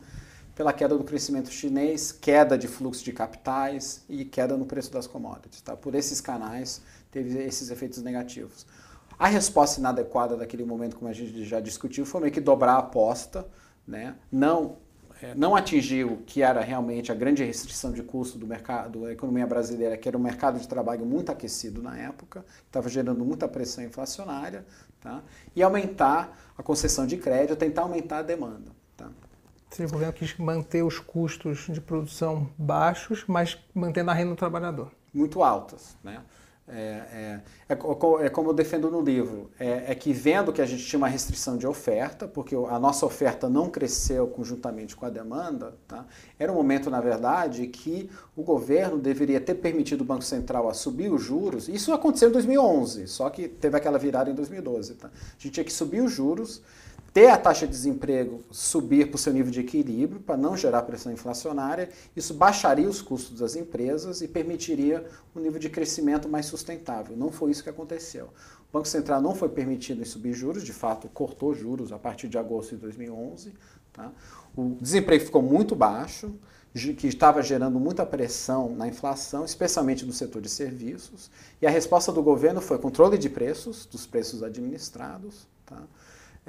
pela 0.57 0.73
queda 0.73 0.99
do 0.99 1.05
crescimento 1.05 1.51
chinês, 1.51 2.11
queda 2.11 2.59
de 2.59 2.67
fluxo 2.67 3.05
de 3.05 3.13
capitais 3.13 4.05
e 4.09 4.25
queda 4.25 4.57
no 4.57 4.67
preço 4.67 4.93
das 4.93 5.07
commodities. 5.07 5.61
Tá? 5.61 5.77
Por 5.77 5.95
esses 5.95 6.21
canais, 6.21 6.83
teve 7.13 7.39
esses 7.45 7.71
efeitos 7.71 8.03
negativos. 8.03 8.67
A 9.17 9.29
resposta 9.29 9.79
inadequada 9.79 10.37
daquele 10.37 10.65
momento, 10.65 10.97
como 10.97 11.09
a 11.09 11.15
gente 11.15 11.45
já 11.45 11.61
discutiu, 11.61 12.05
foi 12.05 12.23
meio 12.23 12.33
que 12.33 12.41
dobrar 12.41 12.73
a 12.73 12.79
aposta, 12.79 13.47
né? 13.87 14.17
não, 14.33 14.65
é, 14.67 14.90
não 15.37 15.55
atingir 15.55 16.05
o 16.05 16.19
que 16.19 16.43
era 16.43 16.61
realmente 16.61 17.13
a 17.13 17.15
grande 17.15 17.45
restrição 17.45 17.93
de 17.93 18.03
custo 18.03 18.39
do 18.39 18.47
mercado, 18.47 19.03
da 19.03 19.13
economia 19.13 19.47
brasileira, 19.47 19.97
que 19.97 20.09
era 20.09 20.17
um 20.17 20.21
mercado 20.21 20.59
de 20.59 20.67
trabalho 20.67 21.05
muito 21.05 21.31
aquecido 21.31 21.83
na 21.83 21.99
época, 21.99 22.45
estava 22.67 22.89
gerando 22.89 23.25
muita 23.25 23.47
pressão 23.47 23.85
inflacionária, 23.85 24.65
tá? 25.01 25.23
e 25.55 25.63
aumentar 25.63 26.37
a 26.57 26.63
concessão 26.63 27.07
de 27.07 27.17
crédito, 27.17 27.57
tentar 27.57 27.83
aumentar 27.83 28.19
a 28.19 28.23
demanda. 28.23 28.71
Tá? 28.97 29.11
o 29.79 29.91
governo 29.91 30.13
quis 30.13 30.37
manter 30.37 30.83
os 30.83 30.99
custos 30.99 31.67
de 31.69 31.81
produção 31.81 32.49
baixos, 32.59 33.25
mas 33.27 33.59
mantendo 33.75 34.11
a 34.11 34.15
renda 34.15 34.31
do 34.31 34.37
trabalhador. 34.37 34.91
Muito 35.13 35.43
altas. 35.43 35.97
Né? 36.03 36.21
É, 36.73 36.81
é, 37.13 37.41
é, 37.69 37.73
é, 37.73 38.29
como 38.29 38.51
eu 38.51 38.55
defendo 38.55 38.91
no 38.91 39.01
livro, 39.01 39.51
é, 39.59 39.91
é, 39.93 39.95
que 39.95 40.13
vendo 40.13 40.53
que 40.53 40.63
a 40.63 40.67
gente 40.67 40.85
tinha 40.85 40.99
uma 40.99 41.09
restrição 41.09 41.57
de 41.57 41.67
oferta, 41.67 42.29
porque 42.29 42.55
a 42.55 42.79
nossa 42.79 43.05
oferta 43.05 43.49
não 43.49 43.69
cresceu 43.69 44.27
conjuntamente 44.29 44.95
com 44.95 45.05
a 45.05 45.11
demanda, 45.11 45.75
tá? 45.89 46.07
era 46.39 46.51
um 46.51 46.55
momento, 46.55 46.89
na 46.89 47.01
verdade, 47.01 47.67
que 47.67 48.09
o 48.37 48.43
governo 48.43 48.99
deveria 48.99 49.41
ter 49.41 49.55
permitido 49.55 50.03
o 50.03 50.05
Banco 50.05 50.23
Central 50.23 50.69
a 50.69 50.75
subir 50.75 51.13
os 51.13 51.23
juros. 51.23 51.69
Isso 51.69 51.93
aconteceu 51.93 52.29
em 52.29 52.33
2011, 52.33 53.09
só 53.09 53.29
que 53.31 53.49
teve 53.49 53.77
aquela 53.77 53.99
virada 53.99 54.31
em 54.31 54.35
2012. 54.35 54.95
Tá? 54.95 55.09
A 55.09 55.33
gente 55.43 55.51
tinha 55.51 55.65
que 55.65 55.73
subir 55.73 56.01
os 56.03 56.13
juros, 56.13 56.63
ter 57.13 57.29
a 57.29 57.37
taxa 57.37 57.67
de 57.67 57.73
desemprego 57.73 58.41
subir 58.51 59.09
para 59.09 59.17
o 59.17 59.19
seu 59.19 59.33
nível 59.33 59.51
de 59.51 59.61
equilíbrio, 59.61 60.21
para 60.21 60.37
não 60.37 60.57
gerar 60.57 60.83
pressão 60.83 61.13
inflacionária, 61.13 61.91
isso 62.15 62.35
baixaria 62.35 62.89
os 62.89 63.03
custos 63.03 63.39
das 63.39 63.57
empresas 63.57 64.21
e 64.21 64.29
permitiria 64.29 65.05
um 65.35 65.41
nível 65.41 65.59
de 65.59 65.69
crescimento 65.69 66.29
mais 66.29 66.47
sustentável. 66.47 67.17
Não 67.17 67.33
foi 67.33 67.51
isso 67.51 67.63
que 67.63 67.71
aconteceu. 67.71 68.27
O 68.27 68.73
Banco 68.73 68.87
Central 68.87 69.21
não 69.21 69.35
foi 69.35 69.49
permitido 69.49 70.01
em 70.01 70.05
subir 70.05 70.33
juros, 70.33 70.63
de 70.63 70.73
fato, 70.73 71.09
cortou 71.09 71.53
juros 71.53 71.93
a 71.93 71.99
partir 71.99 72.29
de 72.29 72.39
agosto 72.39 72.77
de 72.77 72.83
2011. 72.83 73.53
Tá? 73.93 74.13
O 74.57 74.77
desemprego 74.81 75.25
ficou 75.25 75.43
muito 75.43 75.75
baixo, 75.75 76.33
que 76.73 77.09
estava 77.09 77.43
gerando 77.43 77.81
muita 77.81 78.07
pressão 78.07 78.75
na 78.77 78.87
inflação, 78.87 79.45
especialmente 79.45 80.07
no 80.07 80.13
setor 80.13 80.41
de 80.41 80.49
serviços. 80.49 81.29
E 81.61 81.67
a 81.67 81.71
resposta 81.71 82.13
do 82.13 82.23
governo 82.23 82.61
foi 82.61 82.79
controle 82.79 83.19
de 83.19 83.29
preços, 83.29 83.85
dos 83.87 84.07
preços 84.07 84.45
administrados. 84.45 85.49
Tá? 85.67 85.83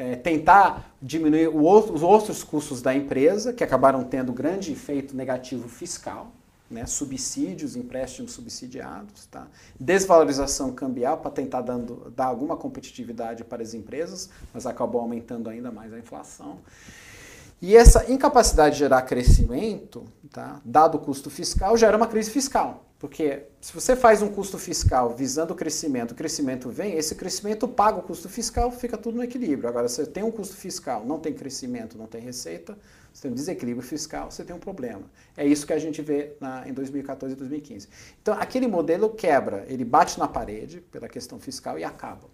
É, 0.02 0.16
tentar 0.16 0.96
diminuir 1.00 1.48
outro, 1.48 1.94
os 1.94 2.02
outros 2.02 2.44
custos 2.44 2.82
da 2.82 2.94
empresa, 2.96 3.54
que 3.54 3.64
acabaram 3.64 4.04
tendo 4.04 4.34
grande 4.34 4.72
efeito 4.72 5.16
negativo 5.16 5.70
fiscal, 5.70 6.32
né, 6.72 6.88
subsídios, 6.88 7.76
empréstimos 7.76 8.32
subsidiados, 8.32 9.28
tá? 9.28 9.46
desvalorização 9.80 10.72
cambial 10.72 11.18
para 11.18 11.30
tentar 11.30 11.62
dando, 11.62 12.12
dar 12.16 12.26
alguma 12.26 12.58
competitividade 12.58 13.44
para 13.44 13.62
as 13.62 13.76
empresas, 13.76 14.30
mas 14.52 14.66
acabou 14.66 15.02
aumentando 15.02 15.50
ainda 15.50 15.72
mais 15.72 15.94
a 15.94 16.00
inflação. 16.00 16.58
E 17.62 17.76
essa 17.76 18.12
incapacidade 18.12 18.74
de 18.74 18.80
gerar 18.80 19.04
crescimento, 19.04 20.06
tá, 20.32 20.60
dado 20.66 20.96
o 20.96 21.00
custo 21.00 21.30
fiscal, 21.30 21.78
gera 21.78 21.96
uma 21.96 22.08
crise 22.08 22.32
fiscal. 22.32 22.86
Porque 23.02 23.48
se 23.60 23.74
você 23.74 23.96
faz 23.96 24.22
um 24.22 24.28
custo 24.28 24.60
fiscal 24.60 25.16
visando 25.16 25.54
o 25.54 25.56
crescimento, 25.56 26.12
o 26.12 26.16
crescimento 26.16 26.70
vem, 26.70 26.96
esse 26.96 27.16
crescimento 27.16 27.68
paga 27.68 27.98
o 27.98 28.04
custo 28.04 28.30
fiscal, 28.30 28.72
fica 28.72 28.96
tudo 28.96 29.18
no 29.18 29.24
equilíbrio. 29.24 29.68
Agora, 29.68 29.90
se 29.90 29.96
você 29.96 30.06
tem 30.06 30.22
um 30.22 30.30
custo 30.30 30.56
fiscal, 30.56 31.04
não 31.04 31.18
tem 31.18 31.34
crescimento, 31.34 31.98
não 31.98 32.06
tem 32.06 32.22
receita, 32.22 32.78
você 33.12 33.24
tem 33.24 33.32
um 33.32 33.34
desequilíbrio 33.34 33.84
fiscal, 33.84 34.30
você 34.30 34.44
tem 34.44 34.56
um 34.56 34.60
problema. 34.60 35.02
É 35.36 35.44
isso 35.44 35.66
que 35.66 35.74
a 35.74 35.80
gente 35.80 36.00
vê 36.00 36.34
na, 36.40 36.70
em 36.70 36.74
2014 36.74 37.34
e 37.34 37.38
2015. 37.38 37.90
Então, 38.22 38.36
aquele 38.40 38.68
modelo 38.68 39.10
quebra, 39.10 39.66
ele 39.68 39.84
bate 39.84 40.20
na 40.20 40.28
parede 40.28 40.80
pela 40.80 41.10
questão 41.10 41.40
fiscal 41.40 41.80
e 41.80 41.84
acaba. 41.84 42.30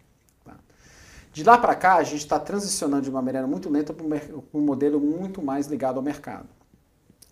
De 1.32 1.46
lá 1.46 1.58
para 1.58 1.76
cá, 1.76 1.96
a 1.96 2.04
gente 2.04 2.24
está 2.24 2.38
transicionando 2.38 3.04
de 3.04 3.10
uma 3.10 3.22
maneira 3.22 3.48
muito 3.48 3.70
lenta 3.70 3.94
para 3.94 4.06
um 4.54 4.60
modelo 4.60 5.00
muito 5.00 5.42
mais 5.42 5.68
ligado 5.68 5.96
ao 5.96 6.04
mercado. 6.04 6.57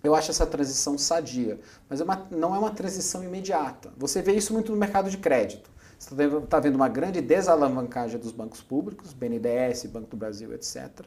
Eu 0.04 0.14
acho 0.14 0.32
essa 0.32 0.46
transição 0.46 0.98
sadia, 0.98 1.60
mas 1.90 2.00
é 2.00 2.04
uma, 2.04 2.28
não 2.30 2.56
é 2.56 2.60
uma 2.60 2.72
transição 2.72 3.24
imediata. 3.24 3.92
Você 3.98 4.22
vê 4.22 4.34
isso 4.34 4.54
muito 4.54 4.72
no 4.72 4.78
mercado 4.78 5.10
de 5.10 5.18
crédito. 5.18 5.70
Você 5.98 6.14
está 6.14 6.42
tá 6.42 6.60
vendo 6.60 6.76
uma 6.76 6.90
grande 6.90 7.22
desalavancagem 7.22 8.20
dos 8.20 8.32
bancos 8.32 8.62
públicos, 8.62 9.14
BNDES, 9.14 9.86
Banco 9.86 10.08
do 10.10 10.18
Brasil, 10.18 10.54
etc. 10.54 11.06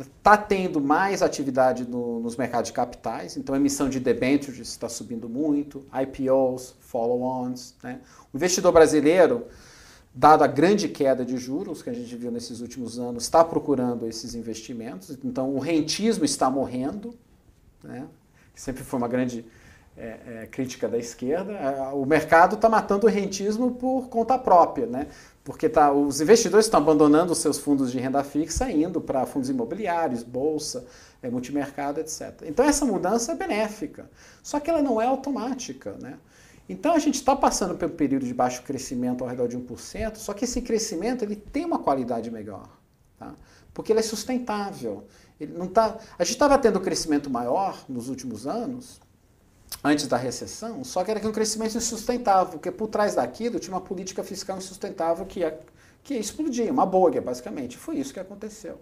Está 0.00 0.36
tendo 0.36 0.80
mais 0.80 1.22
atividade 1.22 1.88
no, 1.88 2.18
nos 2.18 2.36
mercados 2.36 2.68
de 2.68 2.72
capitais, 2.72 3.36
então 3.36 3.54
a 3.54 3.58
emissão 3.58 3.88
de 3.88 4.00
debêntures 4.00 4.68
está 4.68 4.88
subindo 4.88 5.28
muito, 5.28 5.86
IPOs, 5.92 6.74
follow-ons. 6.80 7.76
Né? 7.82 8.00
O 8.32 8.36
investidor 8.36 8.72
brasileiro 8.72 9.46
dado 10.14 10.44
a 10.44 10.46
grande 10.46 10.88
queda 10.88 11.24
de 11.24 11.36
juros 11.36 11.82
que 11.82 11.90
a 11.90 11.92
gente 11.92 12.14
viu 12.14 12.30
nesses 12.30 12.60
últimos 12.60 12.98
anos, 13.00 13.24
está 13.24 13.44
procurando 13.44 14.06
esses 14.06 14.34
investimentos. 14.34 15.18
Então, 15.24 15.52
o 15.54 15.58
rentismo 15.58 16.24
está 16.24 16.48
morrendo, 16.48 17.18
né? 17.84 18.06
sempre 18.54 18.82
foi 18.82 18.98
uma 18.98 19.08
grande 19.08 19.44
é, 19.96 20.18
é, 20.26 20.48
crítica 20.50 20.88
da 20.88 20.98
esquerda. 20.98 21.52
É, 21.52 21.92
o 21.92 22.04
mercado 22.04 22.56
está 22.56 22.68
matando 22.68 23.06
o 23.06 23.10
rentismo 23.10 23.72
por 23.72 24.08
conta 24.08 24.38
própria, 24.38 24.86
né? 24.86 25.06
porque 25.44 25.68
tá, 25.68 25.92
os 25.92 26.20
investidores 26.20 26.66
estão 26.66 26.80
abandonando 26.80 27.32
os 27.32 27.38
seus 27.38 27.58
fundos 27.58 27.92
de 27.92 27.98
renda 27.98 28.24
fixa, 28.24 28.70
indo 28.70 29.00
para 29.00 29.26
fundos 29.26 29.50
imobiliários, 29.50 30.22
bolsa, 30.22 30.84
é, 31.22 31.30
multimercado, 31.30 32.00
etc. 32.00 32.42
Então, 32.46 32.64
essa 32.64 32.84
mudança 32.84 33.32
é 33.32 33.34
benéfica, 33.34 34.10
só 34.42 34.58
que 34.58 34.70
ela 34.70 34.82
não 34.82 35.00
é 35.00 35.06
automática. 35.06 35.96
Né? 36.00 36.18
Então 36.68 36.94
a 36.94 36.98
gente 36.98 37.16
está 37.16 37.36
passando 37.36 37.74
pelo 37.74 37.92
período 37.92 38.24
de 38.24 38.32
baixo 38.32 38.62
crescimento 38.62 39.22
ao 39.22 39.28
redor 39.28 39.48
de 39.48 39.58
1%, 39.58 40.16
só 40.16 40.32
que 40.32 40.44
esse 40.44 40.62
crescimento 40.62 41.22
ele 41.22 41.36
tem 41.36 41.64
uma 41.64 41.78
qualidade 41.78 42.30
melhor, 42.30 42.68
tá? 43.18 43.34
porque 43.72 43.92
ele 43.92 44.00
é 44.00 44.02
sustentável. 44.02 45.04
Ele 45.40 45.52
não 45.56 45.66
tá, 45.66 45.98
a 46.18 46.24
gente 46.24 46.34
estava 46.34 46.56
tendo 46.58 46.78
um 46.78 46.82
crescimento 46.82 47.28
maior 47.28 47.84
nos 47.88 48.08
últimos 48.08 48.46
anos, 48.46 49.00
antes 49.82 50.06
da 50.06 50.16
recessão, 50.16 50.84
só 50.84 51.02
que 51.02 51.10
era 51.10 51.26
um 51.28 51.32
crescimento 51.32 51.76
insustentável, 51.76 52.52
porque 52.52 52.70
por 52.70 52.88
trás 52.88 53.16
daquilo 53.16 53.58
tinha 53.58 53.74
uma 53.74 53.80
política 53.80 54.22
fiscal 54.22 54.56
insustentável 54.56 55.26
que 55.26 55.40
ia, 55.40 55.58
que 56.02 56.14
ia 56.14 56.20
explodir, 56.20 56.70
uma 56.72 56.86
bolha, 56.86 57.20
basicamente. 57.20 57.76
Foi 57.76 57.96
isso 57.96 58.12
que 58.12 58.20
aconteceu. 58.20 58.80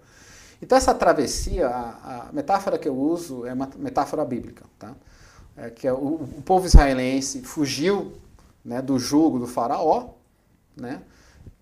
Então 0.60 0.76
essa 0.76 0.94
travessia, 0.94 1.68
a, 1.68 2.28
a 2.28 2.32
metáfora 2.32 2.78
que 2.78 2.88
eu 2.88 2.96
uso 2.96 3.46
é 3.46 3.52
uma 3.52 3.68
metáfora 3.78 4.24
bíblica. 4.24 4.64
Tá? 4.78 4.94
é, 5.56 5.70
que 5.70 5.86
é 5.86 5.92
o, 5.92 5.96
o, 5.96 6.42
povo 6.44 6.66
israelense 6.66 7.42
fugiu 7.42 8.12
né, 8.64 8.80
do 8.80 8.98
jugo 8.98 9.38
do 9.38 9.46
faraó, 9.46 10.10
né, 10.76 11.02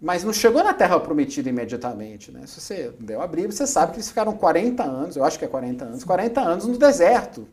mas 0.01 0.25
não 0.25 0.33
chegou 0.33 0.65
na 0.65 0.73
terra 0.73 0.99
prometida 0.99 1.49
imediatamente. 1.49 2.33
Né? 2.33 2.47
Se 2.47 2.61
você 2.61 2.93
deu 2.99 3.21
a 3.21 3.27
você 3.27 3.67
sabe 3.67 3.93
que 3.93 3.99
eles 3.99 4.09
ficaram 4.09 4.33
40 4.33 4.83
anos, 4.83 5.17
eu 5.17 5.25
acho 5.25 5.39
que 5.39 5.45
é 5.45 5.49
40 5.49 5.85
anos, 5.85 6.05
40 6.05 6.41
anos 6.41 6.67
no 6.67 6.79
deserto. 6.79 7.47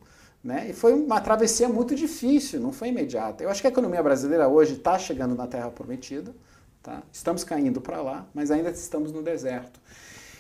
Né? 0.44 0.70
E 0.70 0.74
foi 0.74 0.94
uma 0.94 1.20
travessia 1.20 1.68
muito 1.68 1.94
difícil, 1.94 2.62
não 2.62 2.72
foi 2.72 2.88
imediata. 2.88 3.44
Eu 3.44 3.50
acho 3.50 3.60
que 3.60 3.68
a 3.68 3.70
economia 3.70 4.02
brasileira 4.02 4.48
hoje 4.48 4.76
está 4.76 4.98
chegando 4.98 5.36
na 5.36 5.46
terra 5.46 5.70
prometida, 5.70 6.34
tá? 6.82 7.04
estamos 7.12 7.44
caindo 7.44 7.82
para 7.82 8.02
lá, 8.02 8.26
mas 8.34 8.50
ainda 8.50 8.70
estamos 8.70 9.12
no 9.12 9.22
deserto. 9.22 9.80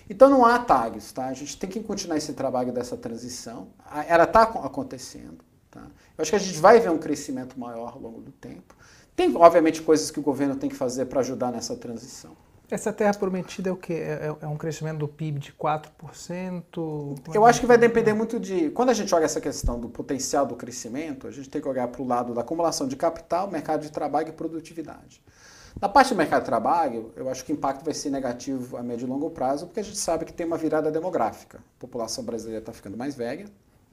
Então 0.09 0.29
não 0.29 0.45
há 0.45 0.55
atalhos, 0.55 1.11
tá? 1.11 1.25
A 1.25 1.33
gente 1.33 1.57
tem 1.57 1.69
que 1.69 1.81
continuar 1.81 2.15
esse 2.15 2.31
trabalho 2.31 2.71
dessa 2.71 2.95
transição. 2.95 3.67
Ela 4.07 4.23
está 4.23 4.43
acontecendo. 4.43 5.39
Tá? 5.69 5.81
Eu 6.17 6.21
acho 6.21 6.31
que 6.31 6.37
a 6.37 6.39
gente 6.39 6.57
vai 6.59 6.79
ver 6.79 6.89
um 6.89 6.97
crescimento 6.97 7.59
maior 7.59 7.91
ao 7.93 7.99
longo 7.99 8.21
do 8.21 8.31
tempo. 8.31 8.73
Tem, 9.17 9.35
obviamente, 9.35 9.81
coisas 9.81 10.11
que 10.11 10.19
o 10.19 10.21
governo 10.21 10.55
tem 10.55 10.69
que 10.69 10.75
fazer 10.75 11.07
para 11.07 11.21
ajudar 11.21 11.51
nessa 11.51 11.75
transição. 11.75 12.37
Essa 12.69 12.93
terra 12.93 13.15
prometida 13.15 13.69
é 13.69 13.73
o 13.73 13.75
quê? 13.75 13.93
É, 13.93 14.27
é, 14.27 14.35
é 14.41 14.47
um 14.47 14.55
crescimento 14.55 14.99
do 14.99 15.07
PIB 15.07 15.39
de 15.39 15.51
4%? 15.53 17.33
Eu 17.33 17.43
acho 17.43 17.59
que 17.59 17.65
vai 17.65 17.79
depender 17.79 18.13
muito 18.13 18.39
de. 18.39 18.69
Quando 18.69 18.89
a 18.89 18.93
gente 18.93 19.15
olha 19.15 19.25
essa 19.25 19.41
questão 19.41 19.79
do 19.79 19.89
potencial 19.89 20.45
do 20.45 20.55
crescimento, 20.55 21.25
a 21.27 21.31
gente 21.31 21.49
tem 21.49 21.59
que 21.59 21.67
olhar 21.67 21.87
para 21.87 21.99
o 21.99 22.05
lado 22.05 22.31
da 22.31 22.41
acumulação 22.41 22.87
de 22.87 22.95
capital, 22.95 23.49
mercado 23.49 23.81
de 23.81 23.91
trabalho 23.91 24.29
e 24.29 24.31
produtividade. 24.33 25.19
Na 25.81 25.89
parte 25.89 26.09
do 26.09 26.15
mercado 26.15 26.41
de 26.41 26.45
trabalho, 26.45 27.11
eu 27.15 27.27
acho 27.27 27.43
que 27.43 27.51
o 27.51 27.55
impacto 27.55 27.83
vai 27.83 27.95
ser 27.95 28.11
negativo 28.11 28.77
a 28.77 28.83
médio 28.83 29.07
e 29.07 29.09
longo 29.09 29.31
prazo, 29.31 29.65
porque 29.65 29.79
a 29.79 29.83
gente 29.83 29.97
sabe 29.97 30.25
que 30.25 30.33
tem 30.33 30.45
uma 30.45 30.57
virada 30.57 30.91
demográfica. 30.91 31.57
A 31.57 31.79
população 31.79 32.23
brasileira 32.23 32.59
está 32.59 32.71
ficando 32.71 32.95
mais 32.95 33.15
velha, 33.15 33.47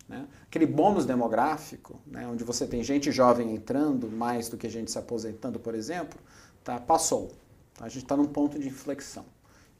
né? 0.08 0.26
Aquele 0.46 0.66
bônus 0.66 1.06
demográfico, 1.06 1.98
né, 2.06 2.26
onde 2.26 2.44
você 2.44 2.66
tem 2.66 2.82
gente 2.82 3.10
jovem 3.10 3.54
entrando 3.54 4.10
mais 4.10 4.48
do 4.48 4.56
que 4.56 4.68
gente 4.68 4.90
se 4.90 4.98
aposentando, 4.98 5.58
por 5.58 5.74
exemplo, 5.74 6.18
tá, 6.62 6.78
passou. 6.78 7.32
Tá? 7.74 7.86
A 7.86 7.88
gente 7.88 8.04
está 8.04 8.16
num 8.16 8.26
ponto 8.26 8.58
de 8.58 8.68
inflexão. 8.68 9.24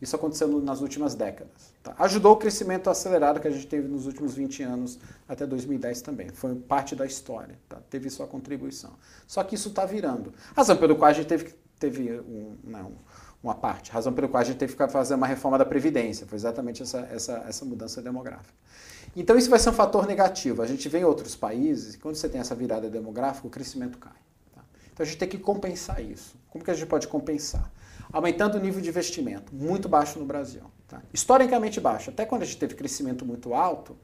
Isso 0.00 0.16
aconteceu 0.16 0.48
nas 0.60 0.80
últimas 0.80 1.14
décadas. 1.14 1.72
Tá? 1.82 1.94
Ajudou 1.98 2.32
o 2.32 2.36
crescimento 2.36 2.90
acelerado 2.90 3.40
que 3.40 3.48
a 3.48 3.50
gente 3.50 3.66
teve 3.66 3.88
nos 3.88 4.06
últimos 4.06 4.34
20 4.34 4.62
anos 4.62 4.98
até 5.28 5.46
2010 5.46 6.02
também. 6.02 6.28
Foi 6.30 6.54
parte 6.54 6.96
da 6.96 7.06
história. 7.06 7.58
Tá? 7.68 7.78
Teve 7.88 8.10
sua 8.10 8.26
contribuição. 8.26 8.92
Só 9.26 9.42
que 9.44 9.54
isso 9.54 9.68
está 9.68 9.86
virando. 9.86 10.34
Razão 10.54 10.76
pelo 10.76 10.96
qual 10.96 11.10
a 11.10 11.14
gente 11.14 11.26
teve, 11.26 11.54
teve 11.78 12.20
um, 12.20 12.56
não, 12.64 12.92
uma 13.42 13.54
parte. 13.54 13.92
Razão 13.92 14.12
pelo 14.12 14.28
qual 14.28 14.40
a 14.40 14.44
gente 14.44 14.58
teve 14.58 14.74
que 14.74 14.88
fazer 14.88 15.14
uma 15.14 15.26
reforma 15.26 15.56
da 15.56 15.64
Previdência. 15.64 16.26
Foi 16.26 16.36
exatamente 16.36 16.82
essa, 16.82 17.00
essa, 17.10 17.44
essa 17.48 17.64
mudança 17.64 18.02
demográfica. 18.02 18.52
Então 19.16 19.36
isso 19.36 19.48
vai 19.48 19.58
ser 19.58 19.70
um 19.70 19.74
fator 19.74 20.06
negativo. 20.06 20.62
A 20.62 20.66
gente 20.66 20.88
vê 20.88 20.98
em 20.98 21.04
outros 21.04 21.36
países, 21.36 21.96
quando 21.96 22.16
você 22.16 22.28
tem 22.28 22.40
essa 22.40 22.54
virada 22.54 22.88
demográfica, 22.90 23.46
o 23.46 23.50
crescimento 23.50 23.98
cai. 23.98 24.12
Tá? 24.54 24.62
Então 24.92 25.04
a 25.04 25.06
gente 25.06 25.18
tem 25.18 25.28
que 25.28 25.38
compensar 25.38 26.02
isso. 26.02 26.36
Como 26.50 26.64
que 26.64 26.70
a 26.70 26.74
gente 26.74 26.86
pode 26.86 27.06
compensar? 27.08 27.70
aumentando 28.12 28.56
o 28.56 28.60
nível 28.60 28.80
de 28.80 28.88
investimento, 28.88 29.52
muito 29.52 29.88
baixo 29.88 30.20
no 30.20 30.24
Brasil. 30.24 30.62
Tá? 30.86 31.02
Historicamente 31.12 31.80
baixo. 31.80 32.10
Até 32.10 32.24
quando 32.24 32.42
a 32.42 32.44
gente 32.44 32.58
teve 32.58 32.74
crescimento 32.74 33.24
muito 33.24 33.54
alto, 33.54 33.96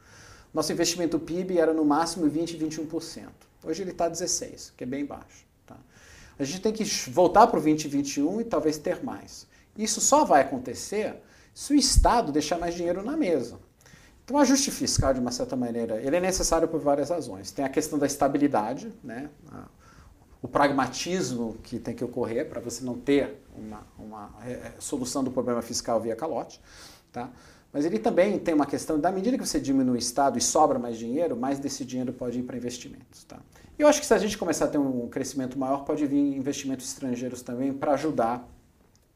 nosso 0.52 0.72
investimento 0.72 1.18
PIB 1.18 1.58
era 1.58 1.72
no 1.72 1.84
máximo 1.84 2.28
20, 2.28 2.58
21%. 2.58 3.28
Hoje 3.64 3.82
ele 3.82 3.92
está 3.92 4.10
16%, 4.10 4.72
que 4.76 4.82
é 4.82 4.86
bem 4.86 5.04
baixo. 5.04 5.46
Tá? 5.64 5.76
A 6.38 6.44
gente 6.44 6.60
tem 6.60 6.72
que 6.72 6.84
voltar 7.08 7.46
para 7.46 7.58
o 7.58 7.62
2021 7.62 8.40
e 8.40 8.44
talvez 8.44 8.78
ter 8.78 9.02
mais. 9.04 9.46
Isso 9.78 10.00
só 10.00 10.24
vai 10.24 10.40
acontecer 10.40 11.16
se 11.54 11.72
o 11.72 11.76
Estado 11.76 12.32
deixar 12.32 12.58
mais 12.58 12.74
dinheiro 12.74 13.04
na 13.04 13.16
mesa. 13.16 13.60
Então, 14.30 14.38
o 14.38 14.42
ajuste 14.42 14.70
fiscal, 14.70 15.12
de 15.12 15.18
uma 15.18 15.32
certa 15.32 15.56
maneira, 15.56 16.00
ele 16.00 16.14
é 16.14 16.20
necessário 16.20 16.68
por 16.68 16.78
várias 16.78 17.10
razões. 17.10 17.50
Tem 17.50 17.64
a 17.64 17.68
questão 17.68 17.98
da 17.98 18.06
estabilidade, 18.06 18.92
né? 19.02 19.28
o 20.40 20.46
pragmatismo 20.46 21.56
que 21.64 21.80
tem 21.80 21.96
que 21.96 22.04
ocorrer 22.04 22.48
para 22.48 22.60
você 22.60 22.84
não 22.84 22.96
ter 22.96 23.42
uma, 23.58 23.84
uma 23.98 24.30
é, 24.46 24.52
é, 24.52 24.74
solução 24.78 25.24
do 25.24 25.32
problema 25.32 25.60
fiscal 25.62 26.00
via 26.00 26.14
calote. 26.14 26.60
Tá? 27.10 27.28
Mas 27.72 27.84
ele 27.84 27.98
também 27.98 28.38
tem 28.38 28.54
uma 28.54 28.66
questão, 28.66 29.00
da 29.00 29.10
medida 29.10 29.36
que 29.36 29.44
você 29.44 29.58
diminui 29.58 29.96
o 29.96 29.98
Estado 29.98 30.38
e 30.38 30.40
sobra 30.40 30.78
mais 30.78 30.96
dinheiro, 30.96 31.36
mais 31.36 31.58
desse 31.58 31.84
dinheiro 31.84 32.12
pode 32.12 32.38
ir 32.38 32.44
para 32.44 32.56
investimentos. 32.56 33.24
Tá? 33.24 33.40
Eu 33.76 33.88
acho 33.88 33.98
que 33.98 34.06
se 34.06 34.14
a 34.14 34.18
gente 34.18 34.38
começar 34.38 34.66
a 34.66 34.68
ter 34.68 34.78
um 34.78 35.08
crescimento 35.08 35.58
maior, 35.58 35.84
pode 35.84 36.06
vir 36.06 36.36
investimentos 36.36 36.86
estrangeiros 36.86 37.42
também 37.42 37.72
para 37.72 37.94
ajudar 37.94 38.48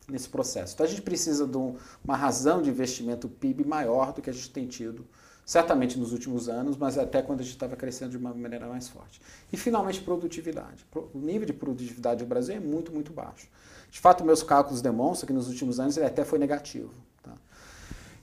nesse 0.08 0.28
processo. 0.28 0.74
Então 0.74 0.86
a 0.86 0.88
gente 0.88 1.02
precisa 1.02 1.46
de 1.46 1.56
uma 1.56 2.16
razão 2.16 2.62
de 2.62 2.70
investimento 2.70 3.28
PIB 3.28 3.64
maior 3.64 4.12
do 4.12 4.22
que 4.22 4.30
a 4.30 4.32
gente 4.32 4.50
tem 4.50 4.66
tido 4.66 5.06
certamente 5.44 5.98
nos 5.98 6.12
últimos 6.12 6.48
anos, 6.48 6.76
mas 6.76 6.96
até 6.96 7.20
quando 7.20 7.40
a 7.40 7.42
gente 7.42 7.52
estava 7.52 7.76
crescendo 7.76 8.12
de 8.12 8.16
uma 8.16 8.32
maneira 8.32 8.66
mais 8.66 8.88
forte. 8.88 9.20
E 9.52 9.56
finalmente 9.56 10.00
produtividade. 10.00 10.86
O 10.94 11.18
nível 11.18 11.46
de 11.46 11.52
produtividade 11.52 12.24
do 12.24 12.28
Brasil 12.28 12.56
é 12.56 12.60
muito, 12.60 12.92
muito 12.92 13.12
baixo. 13.12 13.48
De 13.90 14.00
fato, 14.00 14.24
meus 14.24 14.42
cálculos 14.42 14.80
demonstram 14.80 15.26
que 15.26 15.32
nos 15.32 15.48
últimos 15.48 15.78
anos 15.78 15.96
ele 15.96 16.06
até 16.06 16.24
foi 16.24 16.38
negativo. 16.38 16.90
Tá? 17.22 17.32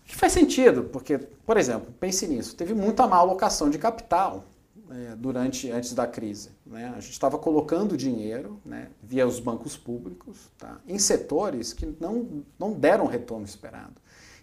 Que 0.05 0.15
faz 0.15 0.33
sentido, 0.33 0.85
porque, 0.85 1.19
por 1.45 1.57
exemplo, 1.57 1.93
pense 1.99 2.27
nisso, 2.27 2.55
teve 2.55 2.73
muita 2.73 3.07
má 3.07 3.17
alocação 3.17 3.69
de 3.69 3.77
capital 3.77 4.45
é, 4.91 5.15
durante 5.15 5.71
antes 5.71 5.93
da 5.93 6.05
crise. 6.05 6.49
Né? 6.65 6.93
A 6.95 6.99
gente 6.99 7.13
estava 7.13 7.37
colocando 7.37 7.95
dinheiro 7.95 8.59
né, 8.65 8.89
via 9.01 9.25
os 9.25 9.39
bancos 9.39 9.77
públicos 9.77 10.49
tá? 10.57 10.79
em 10.87 10.99
setores 10.99 11.73
que 11.73 11.85
não, 11.99 12.43
não 12.59 12.73
deram 12.73 13.05
retorno 13.05 13.45
esperado. 13.45 13.93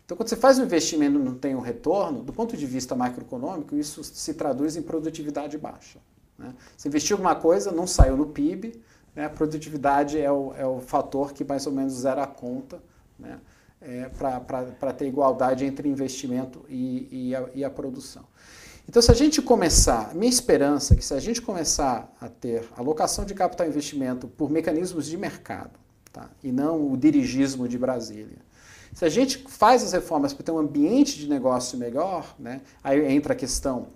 Então, 0.04 0.16
quando 0.16 0.28
você 0.28 0.36
faz 0.36 0.58
um 0.58 0.64
investimento 0.64 1.18
e 1.18 1.22
não 1.22 1.34
tem 1.34 1.54
um 1.54 1.60
retorno, 1.60 2.22
do 2.22 2.32
ponto 2.32 2.56
de 2.56 2.64
vista 2.64 2.94
macroeconômico, 2.94 3.76
isso 3.76 4.02
se 4.02 4.32
traduz 4.34 4.74
em 4.74 4.82
produtividade 4.82 5.58
baixa. 5.58 5.98
Né? 6.38 6.54
Você 6.76 6.88
investiu 6.88 7.16
alguma 7.16 7.34
coisa, 7.34 7.70
não 7.70 7.86
saiu 7.86 8.16
no 8.16 8.26
PIB, 8.26 8.80
né? 9.14 9.26
a 9.26 9.30
produtividade 9.30 10.18
é 10.18 10.32
o, 10.32 10.54
é 10.56 10.66
o 10.66 10.80
fator 10.80 11.32
que 11.32 11.44
mais 11.44 11.66
ou 11.66 11.72
menos 11.72 11.92
zera 11.92 12.22
a 12.22 12.26
conta 12.26 12.82
né? 13.18 13.38
é, 13.80 14.08
para 14.08 14.92
ter 14.92 15.06
igualdade 15.06 15.64
entre 15.64 15.88
investimento 15.88 16.64
e, 16.68 17.28
e, 17.28 17.36
a, 17.36 17.48
e 17.54 17.64
a 17.64 17.70
produção. 17.70 18.24
Então, 18.88 19.02
se 19.02 19.10
a 19.10 19.14
gente 19.14 19.42
começar, 19.42 20.14
minha 20.14 20.30
esperança 20.30 20.94
é 20.94 20.96
que 20.96 21.04
se 21.04 21.12
a 21.12 21.20
gente 21.20 21.42
começar 21.42 22.10
a 22.18 22.26
ter 22.26 22.66
alocação 22.74 23.22
de 23.22 23.34
capital 23.34 23.66
e 23.66 23.68
investimento 23.68 24.26
por 24.26 24.48
mecanismos 24.50 25.06
de 25.06 25.16
mercado, 25.18 25.78
tá? 26.10 26.30
e 26.42 26.50
não 26.50 26.90
o 26.90 26.96
dirigismo 26.96 27.68
de 27.68 27.76
Brasília, 27.76 28.38
se 28.94 29.04
a 29.04 29.10
gente 29.10 29.44
faz 29.46 29.82
as 29.84 29.92
reformas 29.92 30.32
para 30.32 30.42
ter 30.42 30.52
um 30.52 30.58
ambiente 30.58 31.18
de 31.18 31.28
negócio 31.28 31.76
melhor, 31.76 32.34
né, 32.38 32.62
aí 32.82 33.12
entra 33.12 33.34
a 33.34 33.36
questão 33.36 33.88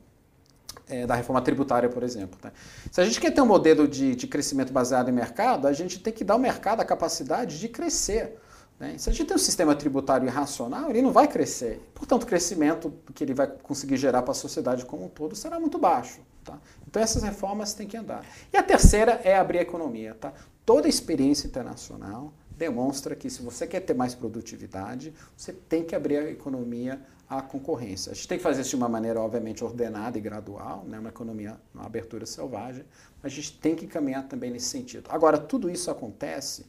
é, 0.87 1.07
da 1.07 1.15
reforma 1.15 1.41
tributária, 1.41 1.89
por 1.89 2.03
exemplo. 2.03 2.39
Né? 2.45 2.53
Se 2.91 3.01
a 3.01 3.05
gente 3.05 3.19
quer 3.19 3.31
ter 3.31 3.41
um 3.41 3.47
modelo 3.47 3.89
de, 3.89 4.15
de 4.15 4.27
crescimento 4.27 4.75
baseado 4.75 5.09
em 5.09 5.13
mercado, 5.13 5.67
a 5.67 5.73
gente 5.73 5.99
tem 6.01 6.13
que 6.13 6.23
dar 6.23 6.35
ao 6.35 6.39
mercado 6.39 6.81
a 6.81 6.85
capacidade 6.85 7.59
de 7.59 7.67
crescer. 7.67 8.39
Né? 8.83 8.99
Se 8.99 9.09
a 9.09 9.13
gente 9.13 9.29
tem 9.29 9.37
um 9.37 9.39
sistema 9.39 9.77
tributário 9.77 10.27
irracional, 10.27 10.91
ele 10.91 11.01
não 11.01 11.13
vai 11.13 11.29
crescer. 11.29 11.81
Portanto, 11.95 12.25
o 12.25 12.27
crescimento 12.27 12.93
que 13.15 13.23
ele 13.23 13.33
vai 13.33 13.47
conseguir 13.47 13.97
gerar 13.97 14.23
para 14.23 14.33
a 14.33 14.35
sociedade 14.35 14.85
como 14.85 15.05
um 15.05 15.09
todo 15.09 15.37
será 15.37 15.61
muito 15.61 15.79
baixo. 15.79 16.21
Tá? 16.43 16.59
Então, 16.89 17.01
essas 17.01 17.23
reformas 17.23 17.75
têm 17.75 17.87
que 17.87 17.97
andar. 17.97 18.27
E 18.53 18.57
a 18.57 18.63
terceira 18.63 19.21
é 19.23 19.37
abrir 19.37 19.59
a 19.59 19.63
economia. 19.63 20.15
Tá? 20.15 20.33
Toda 20.67 20.89
experiência 20.89 21.47
internacional 21.47 22.35
demonstra 22.51 23.15
que 23.15 23.31
se 23.31 23.41
você 23.41 23.69
quer 23.69 23.81
ter 23.81 23.95
mais 23.95 24.17
produtividade, 24.17 25.15
você 25.37 25.53
tem 25.53 25.85
que 25.85 25.95
abrir 25.95 26.17
a 26.17 26.29
economia 26.29 27.01
à 27.31 27.41
concorrência. 27.41 28.11
A 28.11 28.15
gente 28.17 28.27
tem 28.27 28.37
que 28.37 28.43
fazer 28.43 28.63
isso 28.63 28.71
de 28.71 28.77
uma 28.77 28.89
maneira, 28.89 29.21
obviamente, 29.21 29.63
ordenada 29.63 30.19
e 30.19 30.21
gradual, 30.21 30.85
né? 30.89 30.99
uma 30.99 31.11
economia, 31.11 31.57
uma 31.73 31.87
abertura 31.87 32.27
selvagem, 32.27 32.85
mas 33.23 33.33
a 33.33 33.35
gente 33.37 33.61
tem 33.61 33.77
que 33.77 33.87
caminhar 33.87 34.27
também 34.27 34.51
nesse 34.51 34.67
sentido. 34.67 35.09
Agora, 35.09 35.39
tudo 35.39 35.71
isso 35.71 35.89
acontece 35.89 36.67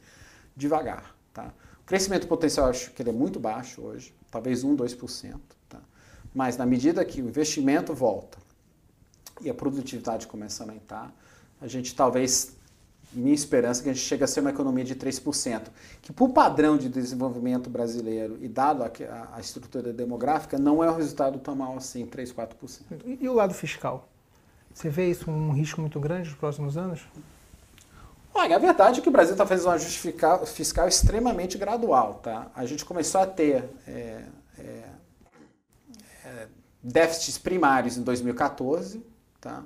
devagar. 0.56 1.16
Tá? 1.34 1.52
O 1.84 1.86
crescimento 1.86 2.28
potencial, 2.28 2.68
acho 2.68 2.92
que 2.92 3.02
ele 3.02 3.10
é 3.10 3.14
muito 3.14 3.40
baixo 3.40 3.82
hoje, 3.82 4.14
talvez 4.32 4.64
1, 4.64 4.76
2%. 4.76 5.36
Tá? 5.68 5.80
Mas 6.34 6.58
na 6.58 6.66
medida 6.66 7.04
que 7.04 7.22
o 7.22 7.28
investimento 7.28 7.94
volta 7.94 8.38
e 9.42 9.50
a 9.50 9.54
produtividade 9.54 10.26
começa 10.28 10.64
a 10.64 10.68
aumentar, 10.68 11.14
a 11.60 11.68
gente 11.68 11.94
talvez 11.94 12.56
minha 13.12 13.34
esperança 13.34 13.82
é 13.82 13.84
que 13.84 13.90
a 13.90 13.94
gente 13.94 14.04
chegue 14.04 14.24
a 14.24 14.28
ser 14.28 14.40
uma 14.40 14.50
economia 14.50 14.84
de 14.84 14.96
3%, 14.96 15.68
que 16.02 16.12
por 16.12 16.30
padrão 16.30 16.78
de 16.78 16.90
desenvolvimento 16.90 17.70
brasileiro 17.70 18.38
e 18.42 18.48
dado 18.48 18.84
a, 18.84 18.92
a 19.34 19.40
estrutura 19.40 19.94
demográfica, 19.94 20.58
não 20.58 20.84
é 20.84 20.90
um 20.90 20.96
resultado 20.96 21.38
tão 21.40 21.56
mal 21.56 21.78
assim, 21.78 22.06
3, 22.06 22.34
4%. 22.34 22.82
E, 23.06 23.20
e 23.22 23.30
o 23.30 23.34
lado 23.34 23.54
fiscal? 23.54 24.10
Você 24.74 24.90
vê 24.90 25.12
isso 25.12 25.30
um 25.30 25.52
risco 25.52 25.80
muito 25.80 26.00
grande 26.00 26.30
nos 26.30 26.38
próximos 26.38 26.78
anos? 26.78 27.02
Olha, 28.34 28.56
a 28.56 28.60
verdade 28.60 29.00
é 29.00 29.04
que 29.04 29.10
o 29.10 29.12
Brasil 29.12 29.34
está 29.34 29.46
fazendo 29.46 29.68
um 29.68 29.72
ajuste 29.72 30.00
fiscal, 30.00 30.46
fiscal, 30.46 30.88
extremamente 30.88 31.58
gradual. 31.58 32.16
Tá? 32.16 32.52
A 32.56 32.66
gente 32.66 32.84
começou 32.84 33.22
a 33.22 33.28
ter 33.28 33.70
é, 33.88 34.24
é, 34.58 34.84
é, 36.26 36.48
déficits 36.82 37.38
primários 37.38 37.96
em 37.96 38.02
2014, 38.02 39.06
tá? 39.40 39.64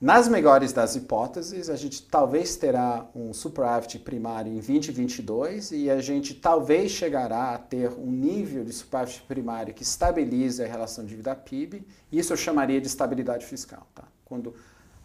Nas 0.00 0.28
melhores 0.28 0.72
das 0.72 0.96
hipóteses, 0.96 1.68
a 1.68 1.76
gente 1.76 2.02
talvez 2.04 2.56
terá 2.56 3.06
um 3.14 3.34
superávit 3.34 3.98
primário 3.98 4.50
em 4.50 4.54
2022 4.54 5.72
e 5.72 5.90
a 5.90 6.00
gente 6.00 6.32
talvez 6.32 6.90
chegará 6.90 7.54
a 7.54 7.58
ter 7.58 7.90
um 7.90 8.10
nível 8.10 8.64
de 8.64 8.72
superávit 8.72 9.20
primário 9.28 9.74
que 9.74 9.82
estabilize 9.82 10.64
a 10.64 10.66
relação 10.66 11.04
dívida 11.04 11.36
PIB. 11.36 11.86
Isso 12.10 12.32
eu 12.32 12.36
chamaria 12.38 12.80
de 12.80 12.86
estabilidade 12.86 13.44
fiscal. 13.44 13.86
Tá? 13.94 14.04
Quando 14.24 14.54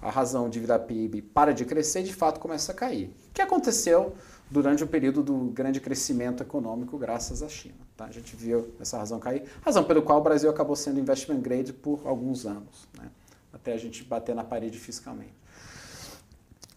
a 0.08 0.12
razão 0.12 0.50
dívida 0.50 0.78
PIB 0.78 1.22
para 1.22 1.54
de 1.54 1.66
crescer, 1.66 2.04
de 2.04 2.14
fato 2.14 2.40
começa 2.40 2.72
a 2.72 2.76
cair. 2.76 3.08
O 3.30 3.34
que 3.34 3.42
aconteceu 3.42 4.16
durante 4.50 4.84
o 4.84 4.88
período 4.88 5.24
do 5.24 5.36
grande 5.54 5.82
crescimento 5.82 6.44
econômico 6.44 6.98
graças 6.98 7.42
à 7.42 7.50
China. 7.50 7.76
Tá? 7.98 8.06
A 8.06 8.12
gente 8.12 8.36
viu 8.36 8.74
essa 8.80 8.98
razão 8.98 9.20
cair, 9.20 9.44
razão 9.62 9.84
pelo 9.84 10.02
qual 10.02 10.20
o 10.20 10.24
Brasil 10.24 10.50
acabou 10.50 10.76
sendo 10.76 11.00
investment 11.00 11.40
grade 11.40 11.74
por 11.74 12.02
alguns 12.06 12.46
anos. 12.46 12.88
Né? 12.98 13.10
até 13.56 13.74
a 13.74 13.78
gente 13.78 14.04
bater 14.04 14.36
na 14.36 14.44
parede 14.44 14.78
fiscalmente. 14.78 15.34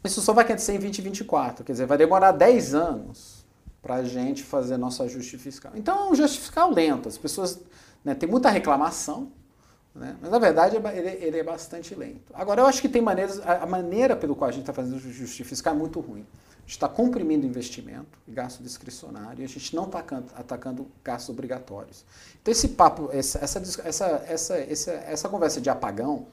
Isso 0.02 0.22
só 0.22 0.32
vai 0.32 0.44
acontecer 0.44 0.74
em 0.74 0.78
2024, 0.78 1.64
quer 1.64 1.72
dizer, 1.72 1.86
vai 1.86 1.98
demorar 1.98 2.32
10 2.32 2.74
anos 2.74 3.44
para 3.82 3.96
a 3.96 4.04
gente 4.04 4.42
fazer 4.42 4.76
nosso 4.76 5.02
ajuste 5.02 5.36
fiscal. 5.36 5.72
Então 5.74 5.98
é 5.98 6.08
um 6.08 6.12
ajuste 6.12 6.38
fiscal 6.38 6.70
lento, 6.70 7.08
as 7.08 7.18
pessoas 7.18 7.60
né, 8.04 8.14
tem 8.14 8.28
muita 8.28 8.48
reclamação, 8.48 9.30
né, 9.95 10.16
mas 10.20 10.30
na 10.30 10.39
verdade 10.39 10.76
é 10.76 10.99
ele, 10.99 11.24
ele, 11.24 11.39
é 11.39 11.43
bastante 11.43 11.95
lento. 11.95 12.32
Agora 12.34 12.62
eu 12.62 12.66
acho 12.66 12.80
que 12.80 12.89
tem 12.89 13.03
maneiras, 13.03 13.41
a, 13.41 13.64
a 13.64 13.66
maneira 13.66 14.14
pelo 14.14 14.36
qual 14.36 14.49
a 14.49 14.53
gente 14.53 14.62
está 14.62 14.72
fazendo 14.72 14.97
ajuste 14.97 15.45
fiscal 15.45 15.74
é 15.74 15.76
muito 15.76 16.01
ruim. 16.01 16.26
A 16.59 16.61
gente 16.62 16.72
está 16.72 16.89
comprimindo 16.89 17.47
investimento, 17.47 18.18
gasto 18.28 18.62
discricionário, 18.62 19.41
e 19.41 19.45
a 19.45 19.49
gente 19.49 19.74
não 19.74 19.84
está 19.84 20.01
atacando 20.36 20.86
gastos 21.03 21.30
obrigatórios. 21.30 22.05
Então 22.43 22.53
esse 22.53 22.68
papo, 22.68 23.09
essa, 23.11 23.39
essa, 23.43 23.59
essa, 23.84 24.07
essa, 24.68 24.93
essa, 24.93 25.28
conversa 25.28 25.61
de 25.62 25.70
apagão, 25.70 26.26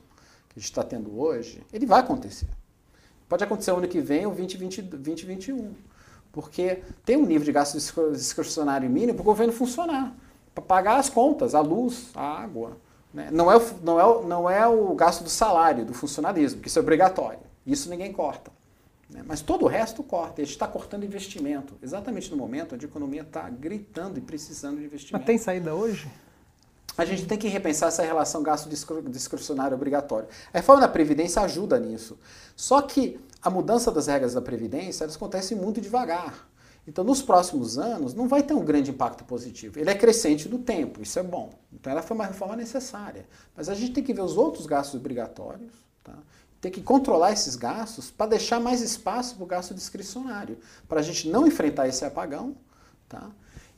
que 0.50 0.58
a 0.58 0.60
gente 0.60 0.70
está 0.70 0.84
tendo 0.84 1.18
hoje, 1.20 1.66
ele 1.72 1.86
vai 1.86 2.02
acontecer. 2.02 2.48
Pode 3.28 3.44
acontecer 3.44 3.72
ano 3.72 3.88
que 3.88 4.02
vem 4.02 4.26
ou 4.26 4.36
2020, 4.36 4.82
2021. 4.82 5.74
Porque 6.32 6.84
tem 7.06 7.16
um 7.16 7.26
nível 7.26 7.46
de 7.46 7.54
gasto 7.54 7.78
discricionário 8.12 8.90
mínimo 8.90 9.14
para 9.14 9.22
o 9.22 9.26
governo 9.26 9.54
funcionar. 9.54 10.14
Para 10.54 10.64
pagar 10.64 10.98
as 10.98 11.10
contas, 11.10 11.56
a 11.56 11.62
luz, 11.62 12.10
a 12.14 12.42
água. 12.42 12.78
Né? 13.16 13.30
Não, 13.32 13.50
é 13.50 13.56
o, 13.56 13.62
não, 13.82 13.98
é 13.98 14.04
o, 14.04 14.28
não 14.28 14.50
é 14.50 14.68
o 14.68 14.94
gasto 14.94 15.24
do 15.24 15.30
salário, 15.30 15.86
do 15.86 15.94
funcionalismo, 15.94 16.60
que 16.60 16.68
isso 16.68 16.78
é 16.78 16.82
obrigatório. 16.82 17.40
Isso 17.66 17.90
ninguém 17.90 18.12
corta. 18.12 18.52
Né? 19.10 19.24
Mas 19.26 19.40
todo 19.40 19.64
o 19.64 19.68
resto 19.70 20.04
corta. 20.04 20.42
A 20.42 20.44
gente 20.44 20.54
está 20.54 20.68
cortando 20.68 21.06
investimento, 21.06 21.76
exatamente 21.82 22.30
no 22.30 22.36
momento 22.36 22.76
onde 22.76 22.86
a 22.86 22.90
economia 22.90 23.22
está 23.22 23.50
gritando 23.50 24.20
e 24.20 24.22
precisando 24.22 24.80
de 24.80 24.84
investimento. 24.84 25.18
Mas 25.18 25.26
tem 25.26 25.38
saída 25.38 25.74
hoje? 25.74 26.12
A 26.98 27.06
gente 27.06 27.26
tem 27.26 27.38
que 27.38 27.48
repensar 27.48 27.88
essa 27.88 28.04
relação 28.04 28.44
gasto 28.44 28.70
discricionário 28.70 29.76
obrigatório. 29.76 30.28
A 30.54 30.58
reforma 30.58 30.82
da 30.82 30.88
Previdência 30.90 31.42
ajuda 31.42 31.80
nisso. 31.80 32.20
Só 32.54 32.82
que 32.82 33.18
a 33.42 33.50
mudança 33.50 33.92
das 33.94 34.08
regras 34.08 34.34
da 34.34 34.42
Previdência 34.42 35.06
elas 35.06 35.16
acontece 35.16 35.56
muito 35.56 35.80
devagar. 35.80 36.46
Então, 36.88 37.04
nos 37.04 37.22
próximos 37.22 37.78
anos, 37.78 38.14
não 38.14 38.28
vai 38.28 38.44
ter 38.44 38.54
um 38.54 38.64
grande 38.64 38.92
impacto 38.92 39.24
positivo. 39.24 39.80
Ele 39.80 39.90
é 39.90 39.96
crescente 39.96 40.48
do 40.48 40.60
tempo, 40.60 41.02
isso 41.02 41.18
é 41.18 41.24
bom. 41.24 41.52
Então, 41.74 41.92
ela 41.92 42.02
foi 42.02 42.16
uma 42.16 42.26
reforma 42.26 42.56
necessária. 42.56 43.26
Mas 43.56 43.70
a 43.70 43.74
gente 43.74 43.94
tem 43.94 44.04
que 44.04 44.14
ver 44.14 44.22
os 44.22 44.38
outros 44.38 44.66
gastos 44.66 45.00
obrigatórios, 45.00 45.74
tá? 46.04 46.14
tem 46.62 46.72
que 46.72 46.82
controlar 46.82 47.32
esses 47.32 47.56
gastos 47.56 48.10
para 48.10 48.32
deixar 48.32 48.60
mais 48.60 48.82
espaço 48.82 49.36
para 49.36 49.44
o 49.44 49.48
gasto 49.48 49.74
discricionário, 49.74 50.58
para 50.88 51.00
a 51.00 51.04
gente 51.04 51.30
não 51.30 51.46
enfrentar 51.46 51.88
esse 51.88 52.04
apagão 52.06 52.56
tá? 53.08 53.30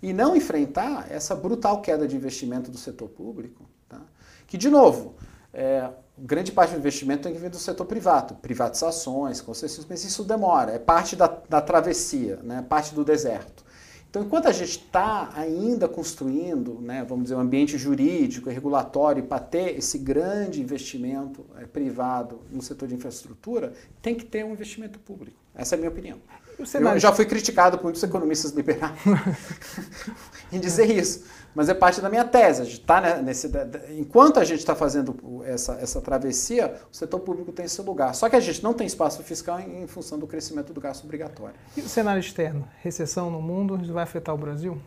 e 0.02 0.14
não 0.14 0.36
enfrentar 0.36 1.12
essa 1.12 1.36
brutal 1.36 1.82
queda 1.82 2.08
de 2.08 2.16
investimento 2.16 2.72
do 2.72 2.78
setor 2.78 3.10
público. 3.10 3.66
Tá? 3.90 4.02
Que, 4.46 4.58
de 4.58 4.70
novo, 4.70 5.16
é, 5.54 5.90
grande 6.18 6.52
parte 6.52 6.72
do 6.72 6.80
investimento 6.80 7.24
tem 7.24 7.34
que 7.34 7.40
vir 7.40 7.50
do 7.50 7.58
setor 7.58 7.86
privado, 7.86 8.36
privatizações, 8.36 9.42
concessões, 9.42 9.86
mas 9.90 10.04
isso 10.04 10.24
demora, 10.24 10.72
é 10.72 10.80
parte 10.80 11.16
da, 11.16 11.28
da 11.50 11.62
travessia, 11.62 12.40
né, 12.44 12.66
parte 12.68 12.96
do 12.96 13.04
deserto. 13.04 13.68
Então, 14.10 14.24
enquanto 14.24 14.48
a 14.48 14.52
gente 14.52 14.80
está 14.80 15.30
ainda 15.36 15.88
construindo, 15.88 16.80
né, 16.82 17.06
vamos 17.08 17.26
dizer, 17.26 17.36
um 17.36 17.40
ambiente 17.40 17.78
jurídico 17.78 18.50
e 18.50 18.54
regulatório 18.54 19.24
para 19.24 19.38
ter 19.40 19.78
esse 19.78 19.98
grande 19.98 20.62
investimento 20.62 21.46
é, 21.58 21.66
privado 21.66 22.40
no 22.50 22.62
setor 22.62 22.88
de 22.88 22.96
infraestrutura, 22.96 23.74
tem 24.02 24.16
que 24.16 24.26
ter 24.26 24.46
um 24.46 24.54
investimento 24.54 24.98
público. 24.98 25.38
Essa 25.54 25.76
é 25.76 25.78
a 25.78 25.80
minha 25.80 25.92
opinião. 25.92 26.18
Eu 26.58 27.00
já 27.00 27.14
fui 27.14 27.26
criticado 27.26 27.78
por 27.78 27.84
muitos 27.84 28.02
economistas 28.02 28.52
liberais 28.52 28.98
em 30.52 30.60
dizer 30.60 30.90
isso, 30.90 31.26
mas 31.58 31.70
é 31.70 31.74
parte 31.74 32.00
da 32.00 32.08
minha 32.08 32.24
tese. 32.24 32.62
A 32.62 32.66
gente 32.66 32.82
tá 32.82 33.20
nesse, 33.20 33.50
enquanto 33.98 34.40
a 34.40 34.44
gente 34.44 34.60
está 34.60 34.76
fazendo 34.76 35.44
essa, 35.44 35.74
essa 35.74 36.00
travessia, 36.00 36.76
o 36.94 36.96
setor 36.96 37.20
público 37.22 37.52
tem 37.52 37.68
seu 37.68 37.84
lugar. 37.84 38.14
Só 38.14 38.30
que 38.30 38.36
a 38.36 38.40
gente 38.40 38.64
não 38.64 38.76
tem 38.76 38.86
espaço 38.86 39.24
fiscal 39.24 39.60
em, 39.60 39.82
em 39.82 39.88
função 39.88 40.20
do 40.20 40.28
crescimento 40.28 40.72
do 40.72 40.80
gasto 40.80 41.04
obrigatório. 41.04 41.56
E 41.76 41.82
o 41.82 41.90
cenário 41.90 42.20
externo? 42.20 42.68
Recessão 42.84 43.32
no 43.32 43.42
mundo, 43.42 43.76
vai 43.92 44.04
afetar 44.04 44.36
o 44.36 44.38
Brasil? 44.38 44.80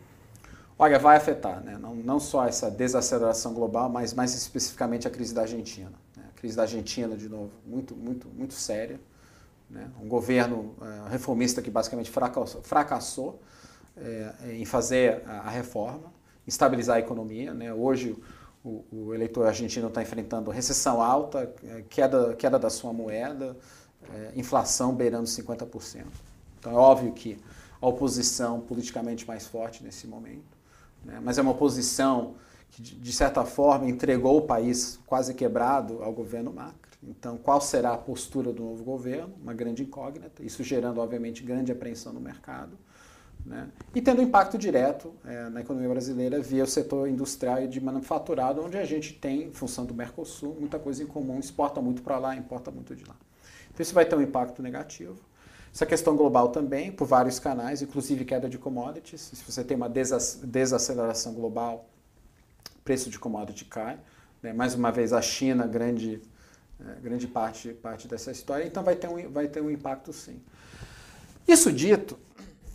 Olha, 0.79 0.97
vai 0.97 1.17
afetar, 1.17 1.61
né? 1.61 1.77
não, 1.77 1.93
não 1.93 2.19
só 2.21 2.47
essa 2.47 2.71
desaceleração 2.71 3.53
global, 3.53 3.89
mas 3.89 4.13
mais 4.13 4.33
especificamente 4.33 5.05
a 5.05 5.11
crise 5.11 5.33
da 5.33 5.41
Argentina. 5.41 5.91
Né? 6.15 6.23
A 6.33 6.39
crise 6.39 6.55
da 6.55 6.61
Argentina, 6.61 7.17
de 7.17 7.27
novo, 7.27 7.51
muito, 7.67 7.93
muito, 7.93 8.29
muito 8.29 8.53
séria 8.53 8.97
né? 9.71 9.89
Um 10.01 10.07
governo 10.07 10.75
uh, 10.79 11.09
reformista 11.09 11.61
que 11.61 11.71
basicamente 11.71 12.11
fracassou, 12.11 12.61
fracassou 12.61 13.41
é, 13.97 14.53
em 14.53 14.65
fazer 14.65 15.23
a, 15.25 15.39
a, 15.39 15.49
reforma, 15.49 16.11
estabilizar 16.47 16.97
a 16.97 16.99
economia. 16.99 17.53
Né? 17.53 17.73
Hoje 17.73 18.15
o, 18.63 18.83
o, 18.91 19.13
eleitor 19.13 19.47
argentino 19.47 19.87
está 19.87 20.01
enfrentando 20.01 20.51
recessão 20.51 21.01
alta, 21.01 21.53
é, 21.63 21.83
queda, 21.89 22.35
queda 22.35 22.59
da 22.59 22.69
sua 22.69 22.93
moeda, 22.93 23.57
é, 24.13 24.31
inflação 24.35 24.93
beirando 24.95 25.25
50%. 25.25 26.05
Então 26.59 26.71
é 26.71 26.75
óbvio 26.75 27.11
que 27.13 27.37
a 27.81 27.87
oposição 27.87 28.59
politicamente 28.61 29.27
mais 29.27 29.47
forte 29.47 29.83
nesse 29.83 30.07
momento, 30.07 30.57
né? 31.03 31.19
mas 31.23 31.37
é 31.37 31.41
uma 31.41 31.51
oposição 31.51 32.35
que, 32.69 32.81
de 32.81 33.11
certa 33.11 33.43
forma, 33.43 33.89
entregou 33.89 34.37
o 34.37 34.41
país 34.43 34.99
quase 35.05 35.33
quebrado 35.33 36.01
ao 36.03 36.13
governo 36.13 36.53
Macri. 36.53 36.91
Então, 37.03 37.35
qual 37.35 37.59
será 37.59 37.93
a 37.93 37.97
postura 37.97 38.53
do 38.53 38.63
novo 38.63 38.83
governo? 38.83 39.33
Uma 39.41 39.53
grande 39.53 39.81
incógnita, 39.81 40.43
isso 40.43 40.63
gerando, 40.63 41.01
obviamente, 41.01 41.43
grande 41.43 41.71
apreensão 41.71 42.13
no 42.13 42.19
mercado. 42.19 42.77
Né? 43.45 43.69
E 43.93 44.01
tendo 44.01 44.21
impacto 44.21 44.57
direto 44.57 45.13
é, 45.25 45.49
na 45.49 45.61
economia 45.61 45.89
brasileira 45.89 46.41
via 46.41 46.63
o 46.63 46.67
setor 46.67 47.07
industrial 47.07 47.63
e 47.63 47.67
de 47.67 47.81
manufaturado, 47.81 48.63
onde 48.63 48.77
a 48.77 48.85
gente 48.85 49.13
tem, 49.13 49.43
em 49.43 49.51
função 49.51 49.85
do 49.85 49.93
Mercosul, 49.93 50.55
muita 50.59 50.77
coisa 50.79 51.03
em 51.03 51.07
comum, 51.07 51.39
exporta 51.39 51.81
muito 51.81 52.01
para 52.01 52.17
lá, 52.17 52.35
importa 52.35 52.71
muito 52.71 52.95
de 52.95 53.03
lá. 53.03 53.15
Então, 53.73 53.83
isso 53.83 53.93
vai 53.93 54.05
ter 54.05 54.15
um 54.15 54.21
impacto 54.21 54.61
negativo. 54.61 55.15
Essa 55.73 55.85
questão 55.85 56.15
global 56.15 56.49
também, 56.49 56.91
por 56.91 57.05
vários 57.05 57.39
canais, 57.39 57.81
inclusive 57.81 58.25
queda 58.25 58.49
de 58.49 58.57
commodities. 58.57 59.21
Se 59.33 59.43
você 59.43 59.63
tem 59.63 59.77
uma 59.77 59.89
desaceleração 59.89 61.33
global, 61.33 61.89
preço 62.83 63.09
de 63.09 63.17
commodity 63.17 63.65
cai. 63.65 63.97
Né? 64.43 64.51
Mais 64.51 64.75
uma 64.75 64.91
vez, 64.91 65.13
a 65.13 65.21
China, 65.21 65.65
grande 65.65 66.21
é, 66.87 66.99
grande 66.99 67.27
parte, 67.27 67.69
parte 67.73 68.07
dessa 68.07 68.31
história, 68.31 68.65
então 68.65 68.83
vai 68.83 68.95
ter, 68.95 69.07
um, 69.07 69.29
vai 69.29 69.47
ter 69.47 69.61
um 69.61 69.69
impacto 69.69 70.11
sim. 70.11 70.41
Isso 71.47 71.71
dito, 71.71 72.17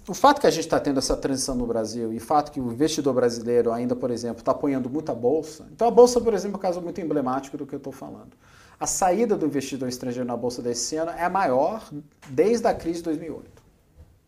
o 0.08 0.14
fato 0.14 0.40
que 0.40 0.46
a 0.46 0.50
gente 0.50 0.64
está 0.64 0.78
tendo 0.78 0.98
essa 0.98 1.16
transição 1.16 1.54
no 1.54 1.66
Brasil 1.66 2.12
e 2.12 2.18
o 2.18 2.20
fato 2.20 2.52
que 2.52 2.60
o 2.60 2.72
investidor 2.72 3.12
brasileiro 3.12 3.72
ainda, 3.72 3.96
por 3.96 4.10
exemplo, 4.10 4.38
está 4.38 4.52
apoiando 4.52 4.88
muita 4.88 5.12
bolsa. 5.12 5.66
Então 5.72 5.88
a 5.88 5.90
bolsa, 5.90 6.20
por 6.20 6.32
exemplo, 6.32 6.56
é 6.56 6.58
um 6.58 6.62
caso 6.62 6.80
muito 6.80 7.00
emblemático 7.00 7.56
do 7.56 7.66
que 7.66 7.74
eu 7.74 7.78
estou 7.78 7.92
falando. 7.92 8.30
A 8.78 8.86
saída 8.86 9.36
do 9.36 9.46
investidor 9.46 9.88
estrangeiro 9.88 10.26
na 10.26 10.36
bolsa 10.36 10.62
desse 10.62 10.96
ano 10.96 11.10
é 11.10 11.24
a 11.24 11.30
maior 11.30 11.88
desde 12.28 12.66
a 12.68 12.74
crise 12.74 12.98
de 12.98 13.04
2008. 13.04 13.62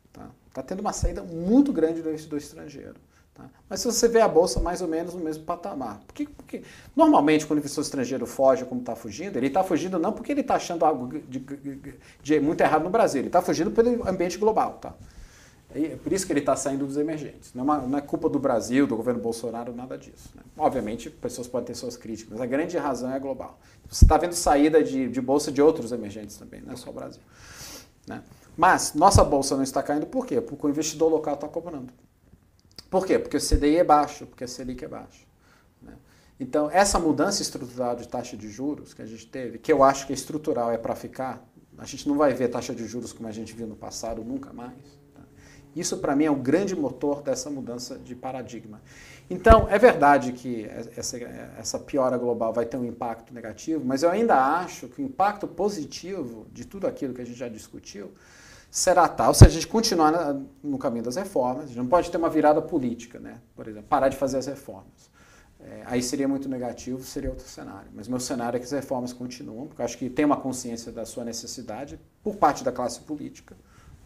Está 0.09 0.31
tá 0.53 0.63
tendo 0.63 0.81
uma 0.81 0.93
saída 0.93 1.23
muito 1.23 1.73
grande 1.73 2.03
do 2.03 2.09
investidor 2.09 2.39
estrangeiro. 2.39 2.97
Tá? 3.33 3.45
Mas 3.69 3.81
se 3.81 3.87
você 3.87 4.09
vê 4.09 4.21
a 4.21 4.27
bolsa 4.27 4.59
mais 4.59 4.83
ou 4.83 4.89
menos 4.89 5.15
no 5.15 5.21
mesmo 5.21 5.45
patamar. 5.45 6.01
Porque, 6.07 6.27
porque 6.27 6.63
normalmente 6.97 7.47
quando 7.47 7.59
o 7.59 7.61
investidor 7.61 7.85
estrangeiro 7.85 8.27
foge 8.27 8.65
como 8.65 8.81
está 8.81 8.97
fugindo, 8.97 9.37
ele 9.37 9.47
está 9.47 9.63
fugindo 9.63 9.97
não 9.97 10.13
porque 10.13 10.33
ele 10.33 10.41
está 10.41 10.57
achando 10.57 10.85
algo 10.85 11.07
de, 11.07 11.39
de, 11.39 11.95
de, 12.21 12.41
muito 12.41 12.61
errado 12.63 12.83
no 12.83 12.91
Brasil, 12.91 13.21
ele 13.21 13.29
está 13.29 13.41
fugindo 13.41 13.71
pelo 13.71 14.09
ambiente 14.09 14.39
global. 14.39 14.79
Tá? 14.81 14.95
É 15.75 15.97
por 15.97 16.13
isso 16.13 16.27
que 16.27 16.33
ele 16.33 16.41
está 16.41 16.57
saindo 16.57 16.87
dos 16.87 16.97
emergentes. 16.97 17.53
Não 17.53 17.61
é, 17.61 17.65
uma, 17.65 17.79
não 17.79 17.99
é, 17.99 18.01
culpa 18.01 18.29
do 18.29 18.39
Brasil, 18.39 18.87
do 18.87 18.97
governo 18.97 19.21
Bolsonaro, 19.21 19.75
nada 19.75 19.99
disso. 19.99 20.31
Né? 20.35 20.43
Obviamente, 20.57 21.11
pessoas 21.11 21.47
podem 21.47 21.67
ter 21.67 21.75
suas 21.75 21.97
críticas, 21.97 22.33
mas 22.33 22.41
a 22.41 22.47
grande 22.47 22.79
razão 22.79 23.13
é 23.13 23.19
global. 23.19 23.59
Você 23.89 24.05
está 24.05 24.17
vendo 24.17 24.33
saída 24.33 24.83
de, 24.83 25.09
de, 25.09 25.21
bolsa 25.21 25.53
de 25.53 25.61
outros 25.61 25.93
emergentes 25.93 26.39
também, 26.39 26.63
não 26.63 26.73
é 26.73 26.77
só 26.77 26.89
o 26.89 26.93
Brasil. 26.93 27.21
Né? 28.07 28.23
Mas 28.57 28.95
nossa 28.95 29.23
bolsa 29.23 29.57
não 29.57 29.63
está 29.63 29.83
caindo 29.83 30.07
por 30.07 30.27
quê? 30.27 30.41
Porque 30.41 30.67
o 30.67 30.71
investidor 30.71 31.11
local 31.11 31.35
está 31.35 31.47
cobrando. 31.47 31.93
Por 32.91 33.07
quê? 33.07 33.19
Porque 33.19 33.37
o 33.37 33.41
CDI 33.41 33.77
é 33.77 33.85
baixo, 33.85 34.27
porque 34.27 34.45
a 34.45 34.49
Selic 34.49 34.83
é 34.83 34.89
baixo. 34.89 35.27
Né? 35.83 35.93
Então, 36.41 36.71
essa 36.71 36.99
mudança 36.99 37.43
estrutural 37.43 37.95
de 37.95 38.09
taxa 38.09 38.39
de 38.39 38.49
juros 38.49 38.95
que 38.95 39.03
a 39.03 39.07
gente 39.07 39.27
teve, 39.27 39.59
que 39.59 39.71
eu 39.71 39.83
acho 39.83 40.07
que 40.07 40.15
é 40.15 40.17
estrutural, 40.17 40.73
é 40.73 40.79
para 40.79 40.95
ficar, 40.95 41.47
a 41.77 41.85
gente 41.85 42.09
não 42.09 42.17
vai 42.17 42.33
ver 42.33 42.49
taxa 42.49 42.75
de 42.75 42.87
juros 42.87 43.13
como 43.13 43.29
a 43.29 43.33
gente 43.33 43.53
viu 43.53 43.67
no 43.67 43.77
passado, 43.77 44.25
nunca 44.25 44.51
mais. 44.51 44.98
Isso, 45.79 45.99
para 45.99 46.17
mim, 46.17 46.25
é 46.25 46.31
o 46.31 46.35
grande 46.35 46.75
motor 46.75 47.23
dessa 47.23 47.49
mudança 47.49 47.97
de 47.97 48.15
paradigma. 48.17 48.81
Então, 49.31 49.69
é 49.71 49.79
verdade 49.79 50.33
que 50.33 50.69
essa, 50.97 51.19
essa 51.57 51.79
piora 51.79 52.19
global 52.19 52.53
vai 52.53 52.67
ter 52.67 52.77
um 52.77 52.85
impacto 52.85 53.33
negativo, 53.33 53.85
mas 53.85 54.03
eu 54.03 54.11
ainda 54.11 54.35
acho 54.35 54.89
que 54.89 55.01
o 55.01 55.05
impacto 55.05 55.47
positivo 55.47 56.49
de 56.53 56.65
tudo 56.65 56.89
aquilo 56.89 57.15
que 57.15 57.21
a 57.21 57.25
gente 57.25 57.39
já 57.39 57.49
discutiu 57.49 58.11
será 58.69 59.07
tal 59.07 59.33
se 59.33 59.45
a 59.45 59.49
gente 59.49 59.69
continuar 59.69 60.37
no 60.63 60.79
caminho 60.79 61.05
das 61.05 61.15
reformas. 61.15 61.65
A 61.65 61.67
gente 61.69 61.79
não 61.79 61.87
pode 61.87 62.11
ter 62.11 62.17
uma 62.17 62.29
virada 62.29 62.61
política, 62.61 63.21
né? 63.21 63.41
por 63.55 63.69
exemplo, 63.69 63.89
parar 63.89 64.09
de 64.09 64.17
fazer 64.17 64.39
as 64.39 64.47
reformas. 64.47 65.09
É, 65.61 65.83
aí 65.87 66.03
seria 66.03 66.27
muito 66.27 66.49
negativo, 66.49 67.05
seria 67.05 67.31
outro 67.31 67.47
cenário. 67.47 67.89
Mas 67.95 68.09
meu 68.09 68.19
cenário 68.19 68.57
é 68.57 68.59
que 68.59 68.67
as 68.67 68.73
reformas 68.73 69.13
continuam, 69.13 69.69
porque 69.69 69.81
eu 69.81 69.85
acho 69.85 69.97
que 69.97 70.11
tem 70.11 70.25
uma 70.25 70.37
consciência 70.37 70.91
da 70.91 71.07
sua 71.07 71.25
necessidade 71.25 72.01
por 72.21 72.35
parte 72.35 72.65
da 72.65 72.73
classe 72.73 73.01
política 73.01 73.57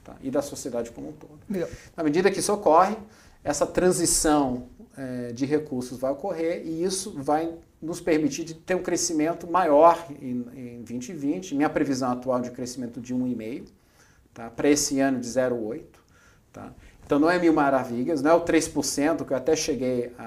tá? 0.03 0.17
e 0.21 0.31
da 0.31 0.43
sociedade 0.43 0.91
como 0.91 1.11
um 1.11 1.13
todo. 1.13 1.39
Meu. 1.49 1.69
Na 1.97 2.03
medida 2.03 2.31
que 2.31 2.41
isso 2.41 2.53
ocorre, 2.53 2.97
essa 3.45 3.67
transição 3.67 4.69
é, 4.97 5.33
de 5.33 5.47
recursos 5.47 5.99
vai 5.99 6.13
ocorrer 6.13 6.63
e 6.65 6.85
isso 6.85 7.13
vai 7.17 7.53
nos 7.81 8.01
permitir 8.01 8.45
de 8.45 8.55
ter 8.55 8.77
um 8.77 8.83
crescimento 8.83 9.51
maior 9.51 10.07
em, 10.21 10.47
em 10.55 10.83
2020. 10.83 11.55
Minha 11.55 11.69
previsão 11.69 12.13
atual 12.13 12.41
de 12.41 12.51
crescimento 12.51 13.01
de 13.01 13.15
1,5% 13.15 13.67
tá? 14.33 14.51
para 14.51 14.69
esse 14.69 15.01
ano 15.01 15.19
de 15.19 15.27
0,8%. 15.27 15.83
Tá? 16.53 16.73
Então 17.05 17.19
não 17.19 17.31
é 17.31 17.39
mil 17.39 17.53
maravilhas, 17.53 18.23
não 18.23 18.31
é 18.31 18.35
o 18.35 18.43
3% 18.43 19.25
que 19.25 19.33
eu 19.33 19.37
até 19.37 19.57
cheguei 19.57 20.13
a, 20.19 20.23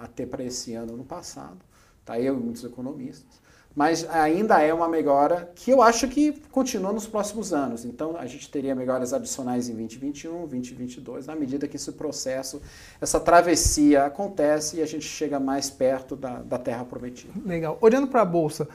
a, 0.00 0.04
a 0.04 0.06
ter 0.06 0.26
para 0.26 0.44
esse 0.44 0.74
ano 0.74 0.96
no 0.96 1.04
passado, 1.04 1.58
tá? 2.04 2.20
eu 2.20 2.36
e 2.36 2.38
muitos 2.38 2.62
economistas, 2.64 3.39
mas 3.80 4.06
ainda 4.10 4.60
é 4.60 4.74
uma 4.74 4.86
melhora 4.86 5.50
que 5.54 5.70
eu 5.70 5.80
acho 5.80 6.06
que 6.06 6.32
continua 6.52 6.92
nos 6.92 7.06
próximos 7.06 7.50
anos. 7.50 7.82
Então 7.86 8.14
a 8.14 8.26
gente 8.26 8.50
teria 8.50 8.74
melhoras 8.74 9.14
adicionais 9.14 9.70
em 9.70 9.74
2021, 9.74 10.46
2022, 10.48 11.26
na 11.26 11.34
medida 11.34 11.66
que 11.66 11.76
esse 11.76 11.90
processo, 11.92 12.60
essa 13.00 13.18
travessia 13.18 14.04
acontece 14.04 14.76
e 14.76 14.82
a 14.82 14.86
gente 14.86 15.06
chega 15.06 15.40
mais 15.40 15.70
perto 15.70 16.14
da, 16.14 16.42
da 16.42 16.58
terra 16.58 16.84
prometida. 16.84 17.32
Legal. 17.42 17.78
Olhando 17.80 18.06
para 18.06 18.20
a 18.20 18.24
Bolsa, 18.26 18.68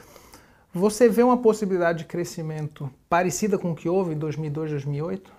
você 0.74 1.08
vê 1.08 1.22
uma 1.22 1.36
possibilidade 1.36 2.00
de 2.00 2.06
crescimento 2.06 2.90
parecida 3.08 3.56
com 3.56 3.70
o 3.70 3.76
que 3.76 3.88
houve 3.88 4.12
em 4.12 4.18
2002, 4.18 4.72
2008? 4.72 5.30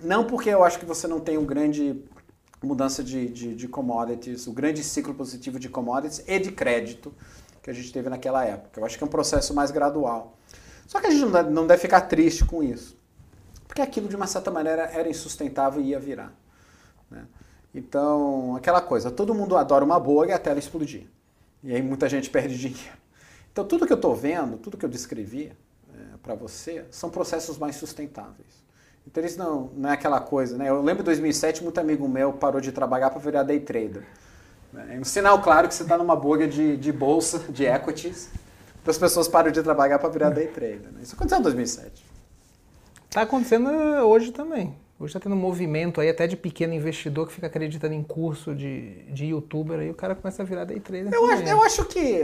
Não, 0.00 0.24
porque 0.24 0.48
eu 0.48 0.64
acho 0.64 0.78
que 0.78 0.86
você 0.86 1.06
não 1.06 1.20
tem 1.20 1.36
um 1.36 1.44
grande 1.44 2.02
mudança 2.62 3.04
de, 3.04 3.28
de, 3.28 3.54
de, 3.54 3.68
commodities, 3.68 4.46
o 4.46 4.52
grande 4.52 4.82
ciclo 4.82 5.12
positivo 5.12 5.58
de 5.58 5.68
commodities 5.68 6.24
e 6.26 6.38
de 6.38 6.50
crédito 6.50 7.12
que 7.64 7.70
a 7.70 7.72
gente 7.72 7.90
teve 7.90 8.10
naquela 8.10 8.44
época. 8.44 8.78
Eu 8.78 8.84
acho 8.84 8.98
que 8.98 9.02
é 9.02 9.06
um 9.06 9.10
processo 9.10 9.54
mais 9.54 9.70
gradual. 9.70 10.36
Só 10.86 11.00
que 11.00 11.06
a 11.06 11.10
gente 11.10 11.24
não 11.50 11.66
deve, 11.66 11.80
ficar 11.80 12.02
triste 12.02 12.44
com 12.44 12.62
isso. 12.62 12.94
porque 13.66 13.80
aquilo 13.80 14.06
de 14.06 14.14
uma 14.14 14.26
certa 14.26 14.50
maneira 14.50 14.82
era 14.82 15.08
insustentável 15.08 15.80
e 15.82 15.86
ia 15.86 15.98
virar. 15.98 16.30
Né? 17.10 17.24
Então, 17.74 18.54
aquela 18.54 18.82
coisa, 18.82 19.10
todo 19.10 19.34
mundo 19.34 19.56
adora 19.56 19.82
uma 19.82 19.98
boa 19.98 20.26
e 20.26 20.32
até 20.32 20.50
ela 20.50 20.58
explodir. 20.58 21.06
E 21.62 21.74
aí 21.74 21.80
muita 21.80 22.06
gente 22.06 22.28
perde 22.28 22.54
dinheiro. 22.60 22.98
Então, 23.50 23.64
tudo 23.64 23.86
que 23.86 23.92
eu 23.94 23.96
estou 23.96 24.14
vendo, 24.14 24.58
tudo 24.58 24.76
que 24.76 24.84
eu 24.84 24.90
descrevi 24.90 25.50
é, 25.94 26.16
para 26.22 26.34
você, 26.34 26.84
são 26.90 27.08
processos 27.08 27.56
mais 27.56 27.76
sustentáveis. 27.76 28.62
Então, 29.06 29.24
isso 29.24 29.38
não, 29.38 29.70
não 29.74 29.88
é 29.88 29.94
aquela 29.94 30.20
coisa, 30.20 30.58
né? 30.58 30.68
Eu 30.68 30.82
lembro 30.82 31.02
de 31.02 31.06
2007, 31.06 31.64
muito 31.64 31.78
amigo 31.78 32.06
meu 32.06 32.34
parou 32.34 32.60
de 32.60 32.72
trabalhar 32.72 33.08
para 33.08 33.20
virar 33.20 33.42
day 33.42 33.60
trader. 33.60 34.04
É 34.90 34.98
um 34.98 35.04
sinal 35.04 35.40
claro 35.40 35.68
que 35.68 35.74
você 35.74 35.82
está 35.82 35.96
numa 35.96 36.16
bolha 36.16 36.46
de, 36.46 36.76
de 36.76 36.92
bolsa, 36.92 37.40
de 37.48 37.64
equities, 37.64 38.28
então 38.82 38.90
as 38.90 38.98
pessoas 38.98 39.28
param 39.28 39.50
de 39.50 39.62
trabalhar 39.62 39.98
para 39.98 40.08
virar 40.08 40.30
day 40.30 40.46
trader. 40.46 40.92
Né? 40.92 41.00
Isso 41.02 41.14
aconteceu 41.14 41.38
em 41.38 41.42
2007. 41.42 42.04
Está 43.08 43.22
acontecendo 43.22 43.68
hoje 43.68 44.32
também. 44.32 44.74
Hoje 44.98 45.10
está 45.10 45.20
tendo 45.20 45.34
um 45.34 45.38
movimento 45.38 46.00
aí 46.00 46.08
até 46.08 46.26
de 46.26 46.36
pequeno 46.36 46.72
investidor 46.72 47.26
que 47.26 47.32
fica 47.32 47.46
acreditando 47.46 47.94
em 47.94 48.02
curso 48.02 48.54
de, 48.54 49.02
de 49.12 49.26
youtuber 49.26 49.80
aí 49.80 49.90
o 49.90 49.94
cara 49.94 50.14
começa 50.14 50.42
a 50.42 50.44
virar 50.46 50.64
day 50.64 50.78
trader. 50.78 51.12
Eu, 51.12 51.26
acho, 51.26 51.42
eu 51.42 51.62
acho 51.62 51.84
que 51.86 52.22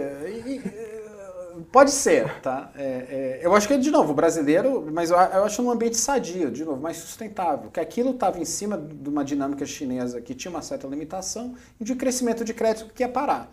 pode 1.73 1.91
ser, 1.91 2.41
tá? 2.41 2.71
É, 2.75 2.83
é, 2.83 3.41
eu 3.43 3.55
acho 3.55 3.67
que, 3.67 3.77
de 3.77 3.91
novo, 3.91 4.13
o 4.13 4.15
brasileiro, 4.15 4.89
mas 4.93 5.11
eu, 5.11 5.19
acho 5.19 5.63
num 5.63 5.71
ambiente 5.71 5.97
sadio, 5.97 6.51
de 6.51 6.65
novo, 6.65 6.81
mais 6.81 6.97
sustentável, 6.97 7.71
que 7.71 7.81
aquilo 7.81 8.11
estava 8.11 8.39
em 8.39 8.45
cima 8.45 8.79
de 8.79 9.09
uma 9.09 9.25
dinâmica 9.25 9.65
chinesa 9.67 10.21
que 10.21 10.35
tinha 10.35 10.51
uma 10.51 10.63
certa 10.63 10.87
limitação 10.87 11.55
e 11.81 11.85
de 11.85 11.95
crescimento 11.95 12.45
de 12.45 12.55
crédito 12.55 12.93
que 12.93 13.03
ia 13.03 13.09
parar. 13.09 13.51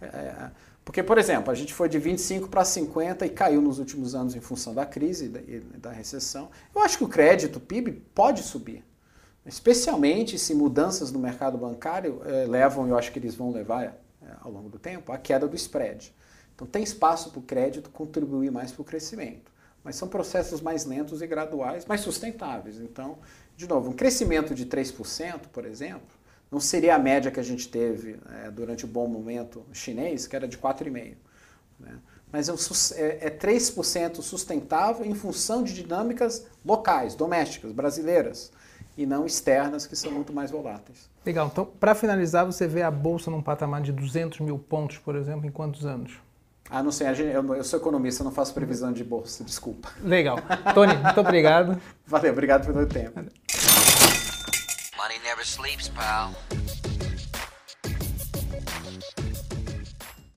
É, 0.00 0.50
porque, 0.84 1.02
por 1.02 1.16
exemplo, 1.16 1.50
a 1.50 1.54
gente 1.54 1.72
foi 1.72 1.88
de 1.88 1.98
25 1.98 2.48
para 2.48 2.64
50 2.64 3.24
e 3.24 3.30
caiu 3.30 3.60
nos 3.60 3.78
últimos 3.78 4.14
anos 4.14 4.34
em 4.34 4.40
função 4.40 4.74
da 4.74 4.84
crise 4.84 5.26
e 5.46 5.60
da, 5.78 5.92
recessão. 5.92 6.50
Eu 6.74 6.82
acho 6.82 6.98
que 6.98 7.04
o 7.04 7.08
crédito, 7.08 7.56
o 7.56 7.60
PIB, 7.60 7.92
pode 8.14 8.42
subir. 8.42 8.84
Especialmente 9.46 10.38
se 10.38 10.54
mudanças 10.54 11.12
no 11.12 11.18
mercado 11.18 11.56
bancário 11.56 12.20
eh, 12.24 12.46
levam, 12.48 12.88
eu 12.88 12.96
acho 12.96 13.12
que 13.12 13.18
eles 13.18 13.34
vão 13.34 13.50
levar 13.50 13.84
eh, 13.84 13.94
ao 14.40 14.50
longo 14.50 14.68
do 14.68 14.78
tempo, 14.78 15.12
a 15.12 15.18
queda 15.18 15.46
do 15.46 15.56
spread. 15.56 16.12
Então 16.54 16.66
tem 16.66 16.82
espaço 16.82 17.30
para 17.30 17.38
o 17.38 17.42
crédito 17.42 17.90
contribuir 17.90 18.50
mais 18.50 18.72
para 18.72 18.82
o 18.82 18.84
crescimento. 18.84 19.50
Mas 19.84 19.96
são 19.96 20.08
processos 20.08 20.60
mais 20.60 20.84
lentos 20.84 21.22
e 21.22 21.26
graduais, 21.26 21.84
mais 21.86 22.00
sustentáveis. 22.02 22.78
Então, 22.78 23.18
de 23.56 23.68
novo, 23.68 23.90
um 23.90 23.92
crescimento 23.92 24.54
de 24.54 24.64
3%, 24.66 25.48
por 25.52 25.64
exemplo, 25.64 26.16
não 26.50 26.60
seria 26.60 26.94
a 26.94 26.98
média 26.98 27.30
que 27.30 27.40
a 27.40 27.42
gente 27.42 27.68
teve 27.68 28.18
é, 28.44 28.50
durante 28.50 28.84
o 28.84 28.88
bom 28.88 29.08
momento 29.08 29.64
chinês, 29.72 30.26
que 30.26 30.36
era 30.36 30.46
de 30.46 30.58
4,5%. 30.58 31.14
Né? 31.80 31.98
Mas 32.30 32.48
é, 32.48 33.00
é, 33.00 33.26
é 33.26 33.30
3% 33.30 34.22
sustentável 34.22 35.04
em 35.04 35.14
função 35.14 35.62
de 35.62 35.74
dinâmicas 35.74 36.46
locais, 36.64 37.14
domésticas, 37.14 37.72
brasileiras, 37.72 38.52
e 38.96 39.06
não 39.06 39.24
externas, 39.24 39.86
que 39.86 39.96
são 39.96 40.12
muito 40.12 40.32
mais 40.32 40.50
voláteis. 40.50 41.10
Legal. 41.24 41.48
Então, 41.50 41.64
para 41.64 41.94
finalizar, 41.94 42.44
você 42.44 42.66
vê 42.66 42.82
a 42.82 42.90
Bolsa 42.90 43.30
num 43.30 43.42
patamar 43.42 43.80
de 43.80 43.92
200 43.92 44.40
mil 44.40 44.58
pontos, 44.58 44.98
por 44.98 45.16
exemplo, 45.16 45.46
em 45.46 45.50
quantos 45.50 45.86
anos? 45.86 46.12
Ah, 46.74 46.82
não 46.82 46.90
sei, 46.90 47.06
eu, 47.08 47.54
eu 47.54 47.62
sou 47.64 47.78
economista, 47.78 48.24
não 48.24 48.32
faço 48.32 48.54
previsão 48.54 48.90
de 48.94 49.04
bolsa, 49.04 49.44
desculpa. 49.44 49.90
Legal. 50.02 50.38
Tony, 50.72 50.96
muito 50.96 51.20
obrigado. 51.20 51.78
Valeu, 52.06 52.32
obrigado 52.32 52.64
pelo 52.64 52.86
tempo. 52.86 53.20
Money 54.96 55.18
never 55.22 55.44
sleeps, 55.44 55.90
pal. 55.90 56.32